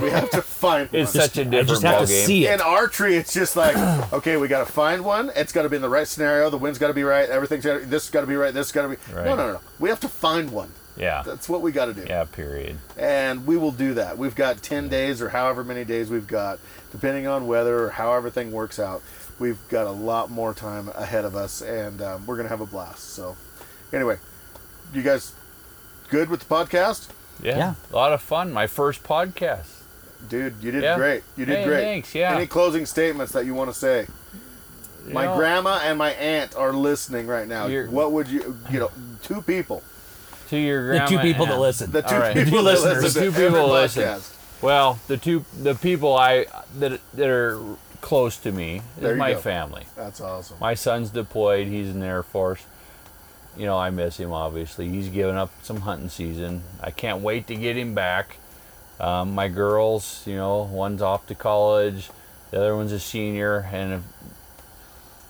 We 0.00 0.10
have 0.10 0.30
to 0.30 0.42
find 0.42 0.88
one." 0.92 1.02
it's 1.02 1.12
such 1.12 1.36
a 1.38 1.44
different 1.44 1.68
just 1.68 1.82
have 1.82 2.06
to 2.06 2.12
ballgame. 2.12 2.24
see 2.26 2.46
it. 2.46 2.54
in 2.54 2.60
archery, 2.60 3.16
it's 3.16 3.32
just 3.32 3.56
like, 3.56 3.76
okay, 4.12 4.36
we 4.36 4.48
got 4.48 4.66
to 4.66 4.72
find 4.72 5.04
one. 5.04 5.30
It's 5.36 5.52
got 5.52 5.62
to 5.62 5.68
be 5.68 5.76
in 5.76 5.82
the 5.82 5.88
right 5.88 6.06
scenario. 6.06 6.50
The 6.50 6.58
wind's 6.58 6.78
got 6.78 6.88
to 6.88 6.94
be 6.94 7.02
right. 7.04 7.28
Everything's 7.28 7.64
got. 7.64 7.80
to 7.80 7.86
This 7.86 8.10
got 8.10 8.22
to 8.22 8.26
be 8.26 8.36
right. 8.36 8.52
This 8.54 8.72
got 8.72 8.82
to 8.82 8.88
be. 8.88 8.96
Right. 9.12 9.24
No, 9.24 9.34
no, 9.36 9.46
no, 9.46 9.52
no. 9.54 9.60
We 9.78 9.88
have 9.88 10.00
to 10.00 10.08
find 10.08 10.50
one. 10.50 10.72
Yeah. 10.96 11.22
That's 11.24 11.48
what 11.48 11.62
we 11.62 11.70
got 11.70 11.86
to 11.86 11.94
do. 11.94 12.04
Yeah. 12.08 12.24
Period. 12.24 12.76
and 12.96 13.46
we 13.46 13.56
will 13.56 13.70
do 13.70 13.94
that. 13.94 14.18
We've 14.18 14.34
got 14.34 14.60
10 14.62 14.88
days 14.88 15.22
or 15.22 15.28
however 15.28 15.62
many 15.62 15.84
days 15.84 16.10
we've 16.10 16.26
got, 16.26 16.58
depending 16.90 17.28
on 17.28 17.46
weather 17.46 17.84
or 17.84 17.90
how 17.90 18.14
everything 18.14 18.50
works 18.50 18.80
out. 18.80 19.00
We've 19.38 19.60
got 19.68 19.86
a 19.86 19.92
lot 19.92 20.28
more 20.28 20.52
time 20.54 20.88
ahead 20.96 21.24
of 21.24 21.36
us, 21.36 21.62
and 21.62 22.02
um, 22.02 22.26
we're 22.26 22.34
going 22.34 22.46
to 22.46 22.50
have 22.50 22.60
a 22.60 22.66
blast. 22.66 23.10
So, 23.10 23.36
anyway, 23.92 24.18
you 24.92 25.02
guys 25.02 25.32
good 26.10 26.28
with 26.28 26.40
the 26.40 26.46
podcast? 26.54 27.08
Yeah. 27.42 27.56
Yeah. 27.56 27.74
A 27.92 27.96
lot 27.96 28.12
of 28.12 28.20
fun. 28.22 28.52
My 28.52 28.66
first 28.66 29.02
podcast. 29.02 29.66
Dude, 30.28 30.54
you 30.60 30.72
did 30.72 30.82
Yeah. 30.82 30.96
great. 30.96 31.22
You 31.36 31.44
did 31.46 31.58
Hey, 31.58 31.64
great. 31.64 31.82
thanks, 31.84 32.14
yeah. 32.14 32.34
Any 32.34 32.46
closing 32.46 32.86
statements 32.86 33.32
that 33.32 33.46
you 33.46 33.54
want 33.54 33.72
to 33.72 33.78
say? 33.78 34.06
You 35.06 35.14
My 35.14 35.26
know, 35.26 35.36
grandma 35.36 35.80
and 35.84 35.96
my 35.96 36.10
aunt 36.10 36.54
are 36.56 36.72
listening 36.72 37.26
right 37.28 37.46
now. 37.46 37.66
You're- 37.66 37.88
What 37.88 38.12
would 38.12 38.28
you, 38.28 38.58
you 38.70 38.80
know, 38.80 38.90
two 39.22 39.42
people. 39.42 39.82
to 40.50 40.56
your 40.56 40.94
The 40.98 41.06
two 41.06 41.18
people 41.18 41.42
and 41.44 41.50
that 41.50 41.54
aunt. 41.54 41.60
listen. 41.60 41.90
The 41.92 42.02
two 42.02 42.14
All 42.14 42.20
right. 42.20 42.34
people 42.34 42.50
Two 42.50 42.56
that 42.58 42.62
listeners. 42.64 43.02
listen 43.04 43.22
to 43.22 43.28
Two 43.28 43.32
people 43.32 43.46
every 43.58 43.70
listen. 43.70 44.02
podcast. 44.04 44.30
Well, 44.62 44.98
the 45.06 45.16
two 45.18 45.44
the 45.62 45.74
people 45.76 46.16
I 46.16 46.46
that 46.78 47.00
that 47.14 47.28
are 47.28 47.60
close 48.00 48.36
to 48.38 48.50
me 48.50 48.80
There 48.98 49.10
is 49.10 49.14
you 49.16 49.18
my 49.18 49.32
go. 49.34 49.40
family. 49.40 49.86
That's 49.94 50.20
awesome. 50.20 50.56
My 50.60 50.74
son's 50.74 51.10
deployed. 51.10 51.66
He's 51.68 51.88
in 51.90 52.00
the 52.00 52.06
Air 52.06 52.22
Force. 52.22 52.62
You 53.58 53.66
know, 53.66 53.76
I 53.76 53.90
miss 53.90 54.16
him 54.16 54.32
obviously. 54.32 54.88
He's 54.88 55.08
given 55.08 55.36
up 55.36 55.50
some 55.62 55.80
hunting 55.80 56.08
season. 56.08 56.62
I 56.80 56.90
can't 56.90 57.20
wait 57.20 57.46
to 57.48 57.56
get 57.56 57.76
him 57.76 57.94
back. 57.94 58.36
Um, 59.00 59.34
my 59.34 59.48
girls, 59.48 60.22
you 60.26 60.36
know, 60.36 60.62
one's 60.62 61.02
off 61.02 61.26
to 61.26 61.34
college, 61.34 62.10
the 62.50 62.58
other 62.58 62.74
one's 62.74 62.92
a 62.92 62.98
senior, 62.98 63.68
and 63.72 64.02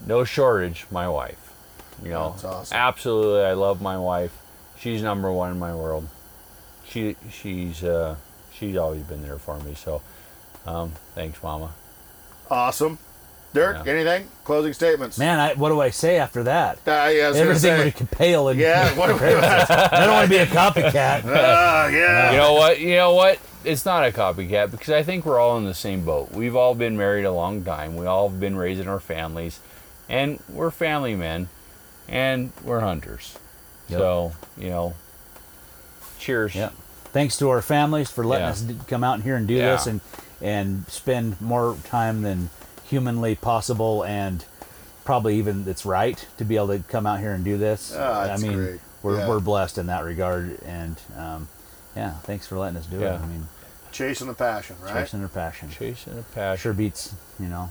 no 0.07 0.25
shortage, 0.25 0.87
my 0.91 1.09
wife. 1.09 1.53
You 2.03 2.11
know, 2.11 2.37
awesome. 2.43 2.77
absolutely, 2.77 3.45
I 3.45 3.53
love 3.55 3.83
my 3.83 3.99
wife. 3.99 4.37
She's 4.79 5.03
number 5.03 5.31
one 5.33 5.51
in 5.51 5.59
my 5.59 5.75
world. 5.75 6.09
She 6.87 7.17
she's 7.31 7.83
uh, 7.83 8.17
she's 8.53 8.77
always 8.77 9.03
been 9.03 9.23
there 9.23 9.39
for 9.39 9.59
me. 9.61 9.75
So, 9.75 10.01
um, 10.65 10.93
thanks, 11.15 11.43
Mama. 11.43 11.75
Awesome. 12.51 12.99
Dirk, 13.55 13.85
Yeah. 13.87 13.93
anything? 13.93 14.29
Closing 14.45 14.73
statements. 14.75 15.19
Man, 15.19 15.39
I, 15.41 15.55
what 15.55 15.71
do 15.71 15.81
I 15.81 15.91
say 15.91 16.19
after 16.19 16.43
that? 16.45 16.77
Uh, 16.87 16.91
yeah, 16.91 17.31
I 17.35 17.37
Everything 17.39 17.57
say- 17.57 17.85
would 17.99 18.11
pale 18.11 18.49
in 18.49 18.59
Yeah, 18.59 18.95
what 18.97 19.07
do 19.09 19.15
we- 19.15 19.35
I 19.35 20.05
don't 20.05 20.13
want 20.15 20.25
to 20.25 20.31
be 20.31 20.37
a 20.39 20.47
copycat. 20.47 21.23
Ah, 21.27 21.89
yeah. 21.89 22.31
You 22.33 22.37
know 22.37 22.53
what? 22.55 22.79
You 22.81 22.97
know 22.97 23.15
what? 23.15 23.39
It's 23.65 23.85
not 23.85 24.07
a 24.07 24.13
copycat 24.13 24.71
because 24.71 24.91
I 24.91 25.03
think 25.03 25.25
we're 25.27 25.39
all 25.39 25.57
in 25.59 25.65
the 25.65 25.75
same 25.75 26.05
boat. 26.05 26.31
We've 26.31 26.55
all 26.57 26.75
been 26.75 26.97
married 26.97 27.25
a 27.25 27.33
long 27.33 27.65
time. 27.65 27.97
We 27.97 28.07
all 28.07 28.29
have 28.29 28.39
been 28.39 28.57
raising 28.57 28.87
our 28.87 29.01
families, 29.01 29.61
and 30.09 30.41
we're 30.49 30.71
family 30.71 31.17
men, 31.17 31.49
and 32.09 32.53
we're 32.63 32.81
hunters. 32.81 33.37
Yep. 33.89 33.99
So 33.99 34.33
you 34.57 34.69
know, 34.69 34.95
cheers. 36.19 36.55
Yeah. 36.55 36.71
Thanks 37.13 37.39
to 37.39 37.49
our 37.49 37.63
families 37.63 38.11
for 38.11 38.25
letting 38.25 38.47
Yeah. 38.47 38.51
us 38.81 38.87
come 38.87 39.03
out 39.03 39.23
here 39.23 39.37
and 39.37 39.49
do 39.49 39.55
Yeah. 39.55 39.73
this 39.73 39.87
and 39.87 40.01
and 40.41 40.87
spend 40.89 41.41
more 41.41 41.77
time 41.85 42.23
than 42.23 42.51
humanly 42.89 43.35
possible 43.35 44.03
and 44.05 44.45
probably 45.05 45.37
even 45.37 45.67
it's 45.69 45.87
right 45.87 46.27
to 46.39 46.45
be 46.45 46.57
able 46.57 46.69
to 46.69 46.79
come 46.81 47.07
out 47.07 47.21
here 47.21 47.33
and 47.33 47.45
do 47.45 47.57
this. 47.57 47.95
Ah, 47.97 48.33
I 48.33 48.37
mean, 48.37 48.53
great. 48.55 48.81
we're 49.03 49.19
Yeah. 49.19 49.29
we're 49.29 49.41
blessed 49.41 49.79
in 49.79 49.87
that 49.87 50.05
regard 50.05 50.59
and 50.65 50.97
um, 51.17 51.49
yeah, 51.97 52.13
thanks 52.25 52.47
for 52.47 52.59
letting 52.59 52.77
us 52.77 52.87
do 52.87 53.03
it. 53.03 53.11
I 53.13 53.27
mean, 53.27 53.49
Chasing 53.91 54.27
the 54.27 54.35
passion, 54.35 54.77
right? 54.83 54.93
chasing 54.93 55.23
our 55.23 55.29
passion. 55.29 55.71
Chasing 55.71 56.19
a 56.19 56.23
passion. 56.35 56.61
Sure 56.61 56.73
beats, 56.75 57.15
you 57.41 57.47
know, 57.47 57.71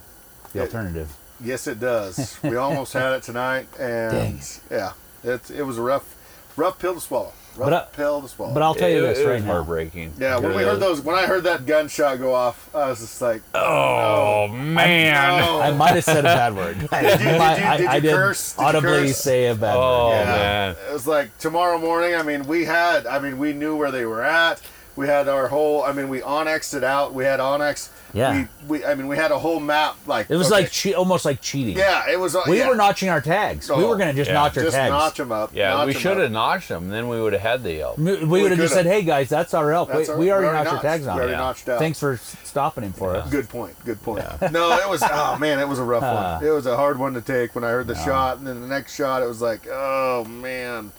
the 0.51 0.59
Yeah. 0.59 0.65
alternative. 0.65 1.15
Yes, 1.39 1.67
it 1.67 1.79
does. 1.79 2.37
we 2.43 2.55
almost 2.55 2.93
had 2.93 3.13
it 3.13 3.21
tonight, 3.23 3.67
and 3.79 4.11
Dang. 4.11 4.41
yeah, 4.71 4.93
it's 5.23 5.51
it 5.51 5.61
was 5.61 5.77
a 5.77 5.81
rough, 5.83 6.15
rough 6.55 6.79
pill 6.79 6.95
to 6.95 6.99
swallow. 7.01 7.33
Rough 7.57 7.69
But 7.69 7.73
I- 7.73 7.95
pill 7.95 8.21
to 8.21 8.27
swallow. 8.27 8.53
But 8.53 8.61
I'll 8.63 8.75
tell 8.75 8.89
you 8.89 9.03
It- 9.03 9.07
this 9.07 9.19
it 9.19 9.25
right 9.25 9.35
was 9.35 9.43
now. 9.45 9.51
heartbreaking. 9.53 10.13
yeah, 10.19 10.37
when 10.37 10.55
we 10.55 10.63
heard 10.63 10.79
those, 10.79 11.01
when 11.01 11.15
I 11.17 11.25
heard 11.25 11.43
that 11.45 11.65
gunshot 11.65 12.19
go 12.19 12.33
off, 12.33 12.69
I 12.75 12.89
was 12.89 12.99
just 12.99 13.21
like, 13.21 13.41
Oh 13.55 14.47
man. 14.47 15.43
oh, 15.43 15.59
I 15.61 15.71
might 15.71 15.95
have 15.95 16.03
said 16.03 16.19
a 16.19 16.23
bad 16.23 16.55
word. 16.55 16.87
I, 16.91 17.01
did 17.17 17.21
you- 17.21 17.27
I- 17.29 17.77
did 17.77 17.83
you 17.83 17.89
I 17.89 17.99
did 17.99 18.13
curse? 18.13 18.53
Did 18.53 18.61
you 18.61 18.67
audibly 18.67 18.89
curse? 19.07 19.17
say 19.17 19.47
a 19.47 19.55
bad 19.55 19.75
Oh, 19.75 20.09
word. 20.09 20.15
yeah. 20.15 20.25
man. 20.25 20.75
It 20.89 20.93
was 20.93 21.07
like 21.07 21.37
tomorrow 21.39 21.77
morning. 21.79 22.15
I 22.15 22.21
mean, 22.23 22.43
we 22.47 22.65
had. 22.65 23.07
I 23.07 23.19
mean, 23.19 23.37
we 23.37 23.53
knew 23.53 23.75
where 23.75 23.91
they 23.91 24.05
were 24.05 24.23
at. 24.23 24.61
We 24.97 25.07
had 25.07 25.29
our 25.29 25.47
whole. 25.47 25.83
I 25.83 25.91
mean, 25.93 26.09
we 26.09 26.19
onXed 26.21 26.73
it 26.75 26.83
out. 26.83 27.13
We 27.13 27.23
had 27.23 27.39
onX. 27.39 27.89
Yeah. 28.13 28.47
We, 28.67 28.79
we. 28.79 28.85
I 28.85 28.95
mean, 28.95 29.07
we 29.07 29.15
had 29.15 29.31
a 29.31 29.37
whole 29.37 29.59
map. 29.59 29.95
Like 30.07 30.29
It 30.31 30.35
was 30.37 30.47
okay. 30.51 30.63
like 30.63 30.71
che- 30.71 30.93
almost 30.95 31.23
like 31.23 31.39
cheating. 31.39 31.77
Yeah, 31.77 32.09
it 32.09 32.19
was. 32.19 32.35
uh, 32.35 32.41
We 32.47 32.57
yeah. 32.59 32.67
were 32.69 32.75
notching 32.75 33.09
our 33.09 33.21
tags. 33.21 33.69
we 33.69 33.75
Oh, 33.75 33.89
were 33.89 33.95
going 33.95 34.07
to 34.09 34.13
just 34.15 34.29
yeah. 34.29 34.33
notch 34.33 34.57
our 34.57 34.63
just 34.63 34.75
tags. 34.75 34.89
notch 34.89 35.17
them 35.17 35.31
up. 35.31 35.51
Yeah, 35.53 35.69
notch 35.69 35.87
we 35.87 35.93
'em 35.93 35.99
should 35.99 36.17
have 36.17 36.31
notched 36.31 36.69
them. 36.69 36.89
Then 36.89 37.09
we 37.09 37.21
would 37.21 37.33
have 37.33 37.41
had 37.43 37.63
the 37.63 37.79
elk. 37.81 37.97
We, 37.97 38.23
we 38.25 38.41
would 38.41 38.49
have 38.51 38.59
just 38.59 38.73
said, 38.73 38.85
"Hey 38.87 39.03
guys, 39.03 39.29
that's 39.29 39.53
our 39.53 39.71
elk. 39.71 39.89
That's 39.89 40.07
we, 40.07 40.13
our- 40.13 40.19
we 40.19 40.31
already 40.31 40.47
already 40.47 40.57
notched 40.63 40.67
our 40.67 40.73
notched. 40.75 40.83
tags 40.83 41.03
We 41.03 41.09
on. 41.09 41.17
already 41.17 41.33
it. 41.33 41.37
notched 41.37 41.69
out. 41.69 41.79
Thanks 41.79 41.99
for 41.99 42.17
stopping 42.43 42.83
him 42.85 42.93
for 42.93 43.15
us." 43.15 43.29
Good 43.29 43.49
point. 43.49 43.75
Good 43.85 44.01
point. 44.01 44.23
No, 44.51 44.71
it 44.77 44.89
was. 44.89 45.03
Oh 45.03 45.37
man, 45.37 45.59
it 45.59 45.67
was 45.67 45.77
a 45.77 45.83
rough 45.83 46.01
one. 46.01 46.43
It 46.43 46.51
was 46.51 46.65
a 46.65 46.75
hard 46.75 46.97
one 46.97 47.13
to 47.13 47.21
take. 47.21 47.53
When 47.53 47.63
I 47.63 47.69
heard 47.69 47.85
the 47.87 47.95
shot, 48.03 48.37
and 48.39 48.47
then 48.47 48.61
the 48.61 48.67
next 48.67 48.95
shot, 48.95 49.21
it 49.21 49.27
was 49.27 49.41
like, 49.41 49.67
oh 49.69 50.23
man. 50.25 50.91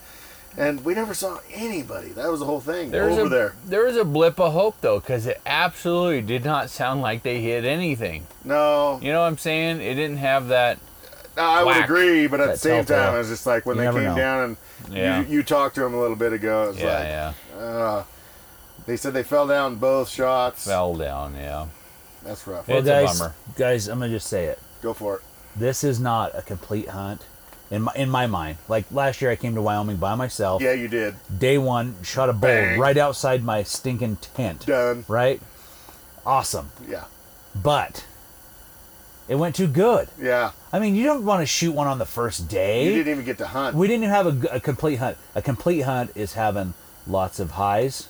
And 0.57 0.83
we 0.83 0.93
never 0.93 1.13
saw 1.13 1.39
anybody. 1.53 2.09
That 2.09 2.29
was 2.29 2.39
the 2.41 2.45
whole 2.45 2.59
thing 2.59 2.91
There's 2.91 3.13
over 3.17 3.27
a, 3.27 3.29
there. 3.29 3.55
There 3.65 3.85
was 3.85 3.95
a 3.95 4.03
blip 4.03 4.39
of 4.39 4.51
hope 4.53 4.81
though, 4.81 4.99
because 4.99 5.25
it 5.25 5.39
absolutely 5.45 6.21
did 6.21 6.43
not 6.43 6.69
sound 6.69 7.01
like 7.01 7.23
they 7.23 7.41
hit 7.41 7.63
anything. 7.65 8.27
No, 8.43 8.99
You 9.01 9.11
know 9.11 9.21
what 9.21 9.27
I'm 9.27 9.37
saying? 9.37 9.79
It 9.81 9.95
didn't 9.95 10.17
have 10.17 10.47
that. 10.49 10.79
no, 11.37 11.43
I 11.43 11.63
would 11.63 11.77
agree, 11.77 12.27
but 12.27 12.41
at 12.41 12.47
the 12.51 12.57
same 12.57 12.83
telltale. 12.83 13.05
time, 13.05 13.15
it 13.15 13.17
was 13.19 13.29
just 13.29 13.45
like 13.45 13.65
when 13.65 13.77
You 13.77 13.83
they 13.83 13.91
came 13.91 14.03
know. 14.03 14.15
down 14.15 14.43
and 14.87 14.93
Yeah. 14.95 15.21
you, 15.21 15.27
you 15.37 15.43
talked 15.43 15.75
to 15.75 15.81
them 15.81 15.93
a 15.93 15.99
little 16.01 16.17
bit 16.17 16.33
ago. 16.33 16.65
It 16.65 16.67
was 16.69 16.79
Yeah, 16.79 16.85
like, 16.99 17.07
yeah. 17.59 17.63
uh, 17.65 18.03
they 18.85 18.97
said 18.97 19.13
they 19.13 19.23
fell 19.23 19.47
down 19.47 19.75
both 19.75 20.09
shots. 20.09 20.65
Fell 20.65 20.95
down. 20.95 21.35
Yeah. 21.35 21.67
That's 22.23 22.45
rough. 22.47 22.67
It's 22.67 22.69
well, 22.69 22.79
a 22.79 23.05
guys, 23.05 23.19
bummer. 23.19 23.35
guys, 23.55 23.87
I'm 23.87 23.99
gonna 23.99 24.11
just 24.11 24.27
say 24.27 24.45
it. 24.47 24.59
Go 24.81 24.93
for 24.93 25.17
it. 25.17 25.21
This 25.55 25.83
is 25.83 25.99
not 25.99 26.31
a 26.37 26.41
complete 26.41 26.89
hunt, 26.89 27.21
in 27.71 27.83
my 27.83 27.91
in 27.95 28.09
my 28.09 28.27
mind. 28.27 28.57
Like 28.67 28.85
last 28.91 29.21
year, 29.21 29.31
I 29.31 29.35
came 29.35 29.55
to 29.55 29.61
Wyoming 29.61 29.97
by 29.97 30.15
myself. 30.15 30.61
Yeah, 30.61 30.73
you 30.73 30.87
did. 30.87 31.15
Day 31.37 31.57
one, 31.57 31.95
shot 32.03 32.29
a 32.29 32.33
bull 32.33 32.41
Bang. 32.49 32.79
right 32.79 32.97
outside 32.97 33.43
my 33.43 33.63
stinking 33.63 34.17
tent. 34.17 34.65
Done. 34.65 35.05
Right. 35.07 35.41
Awesome, 36.25 36.71
Yeah. 36.87 37.05
but 37.55 38.05
it 39.27 39.35
went 39.35 39.55
too 39.55 39.67
good. 39.67 40.09
Yeah. 40.19 40.51
I 40.71 40.79
mean, 40.79 40.95
you 40.95 41.03
don't 41.03 41.25
want 41.25 41.41
to 41.41 41.45
shoot 41.45 41.71
one 41.71 41.87
on 41.87 41.97
the 41.97 42.05
first 42.05 42.47
day. 42.49 42.85
You 42.85 42.91
didn't 42.95 43.11
even 43.13 43.25
get 43.25 43.37
to 43.39 43.47
hunt. 43.47 43.75
We 43.75 43.87
didn't 43.87 44.03
even 44.03 44.13
have 44.13 44.53
a 44.53 44.59
complete 44.59 44.97
hunt. 44.97 45.17
A 45.33 45.41
complete 45.41 45.81
hunt 45.81 46.11
is 46.15 46.33
having 46.33 46.73
lots 47.07 47.39
of 47.39 47.51
highs, 47.51 48.09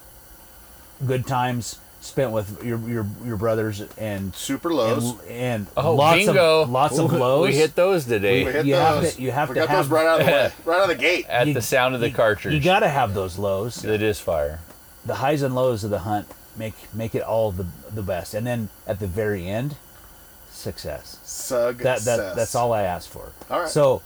good 1.05 1.25
times 1.27 1.79
spent 2.01 2.31
with 2.31 2.63
your 2.63 2.79
your, 2.89 3.05
your 3.25 3.37
brothers, 3.37 3.81
and 3.97 4.33
Super 4.35 4.73
lows. 4.73 5.19
and, 5.27 5.29
and 5.29 5.67
Oh, 5.77 5.95
lots 5.95 6.25
bingo! 6.25 6.61
of 6.63 6.69
lots 6.69 6.97
of 6.97 7.11
lows. 7.11 7.47
We 7.49 7.55
hit 7.55 7.75
those 7.75 8.05
today 8.05 8.45
we 8.45 8.51
hit 8.51 8.65
you 8.65 8.75
have 8.75 9.13
to- 9.15 9.21
you 9.21 9.31
have 9.31 9.49
we 9.49 9.55
to 9.55 9.59
got 9.61 9.69
have- 9.69 9.85
those 9.89 9.91
right 9.91 10.07
out 10.07 10.19
of 10.21 10.25
the 10.25 10.31
way, 10.31 10.51
right 10.65 10.77
out 10.77 10.89
of 10.89 10.97
the 10.97 11.01
gate. 11.01 11.25
at 11.27 11.47
You- 11.47 11.53
the 11.53 11.61
sound 11.61 11.95
of 11.95 12.01
the 12.01 12.09
you- 12.09 12.15
cartridge. 12.15 12.53
You 12.53 12.59
got 12.61 12.79
to 12.81 12.89
have 12.89 13.13
those 13.13 13.37
lows. 13.37 13.83
It 13.83 14.01
is 14.01 14.19
fire. 14.19 14.59
the 15.05 15.15
highs 15.15 15.41
and 15.41 15.55
lows 15.55 15.83
of 15.83 15.89
the 15.89 15.99
hunt 15.99 16.27
make 16.57 16.73
make 16.93 17.15
it 17.15 17.21
all 17.23 17.51
the 17.51 17.65
the 17.93 18.01
best, 18.03 18.33
and 18.33 18.45
then 18.47 18.69
at 18.87 18.99
the 18.99 19.07
very 19.07 19.47
end, 19.47 19.75
success. 20.51 21.17
Success. 21.23 22.05
That 22.05 22.17
that 22.17 22.35
that's 22.35 22.55
all 22.55 22.73
I 22.73 22.83
asked 22.83 23.09
for. 23.09 23.31
All 23.49 23.61
right. 23.61 23.69
So 23.69 24.01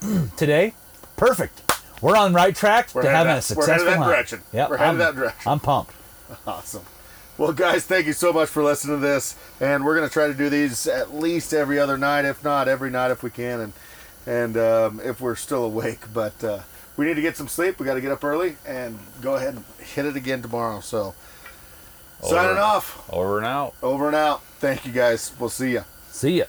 today, 0.36 0.74
perfect. 1.16 1.62
We're 2.02 2.16
on 2.16 2.34
right 2.34 2.54
track 2.54 2.90
We're 2.94 3.02
to 3.02 3.08
headed 3.08 3.16
having 3.26 3.34
that- 3.36 3.50
a 3.50 3.54
we're 3.56 3.64
successful 3.64 3.72
headed 3.72 3.86
that 3.88 3.96
hunt. 3.98 4.10
direction. 4.10 4.42
Yep, 4.52 4.70
We're 4.70 4.76
headed 4.76 4.90
I'm, 4.90 4.98
that 4.98 5.14
direction. 5.14 5.50
I'm 5.52 5.60
pumped. 5.60 5.92
Awesome. 6.46 6.82
Well, 7.38 7.52
guys, 7.52 7.84
thank 7.84 8.06
you 8.06 8.14
so 8.14 8.32
much 8.32 8.48
for 8.48 8.62
listening 8.62 8.96
to 8.96 9.06
this, 9.06 9.36
and 9.60 9.84
we're 9.84 9.94
gonna 9.94 10.08
try 10.08 10.26
to 10.26 10.32
do 10.32 10.48
these 10.48 10.86
at 10.86 11.14
least 11.14 11.52
every 11.52 11.78
other 11.78 11.98
night, 11.98 12.24
if 12.24 12.42
not 12.42 12.66
every 12.66 12.88
night, 12.88 13.10
if 13.10 13.22
we 13.22 13.28
can, 13.28 13.60
and 13.60 13.72
and 14.26 14.56
um, 14.56 15.00
if 15.04 15.20
we're 15.20 15.36
still 15.36 15.64
awake. 15.64 16.00
But 16.14 16.42
uh, 16.42 16.60
we 16.96 17.04
need 17.04 17.14
to 17.16 17.20
get 17.20 17.36
some 17.36 17.46
sleep. 17.46 17.78
We 17.78 17.84
got 17.84 17.94
to 17.94 18.00
get 18.00 18.10
up 18.10 18.24
early 18.24 18.56
and 18.66 18.98
go 19.20 19.36
ahead 19.36 19.54
and 19.54 19.64
hit 19.80 20.06
it 20.06 20.16
again 20.16 20.40
tomorrow. 20.40 20.80
So, 20.80 21.14
signing 22.22 22.56
off. 22.56 23.06
Over 23.12 23.36
and 23.36 23.46
out. 23.46 23.74
Over 23.82 24.06
and 24.06 24.16
out. 24.16 24.42
Thank 24.58 24.86
you, 24.86 24.92
guys. 24.92 25.32
We'll 25.38 25.50
see 25.50 25.72
you. 25.72 25.84
See 26.08 26.38
ya. 26.38 26.44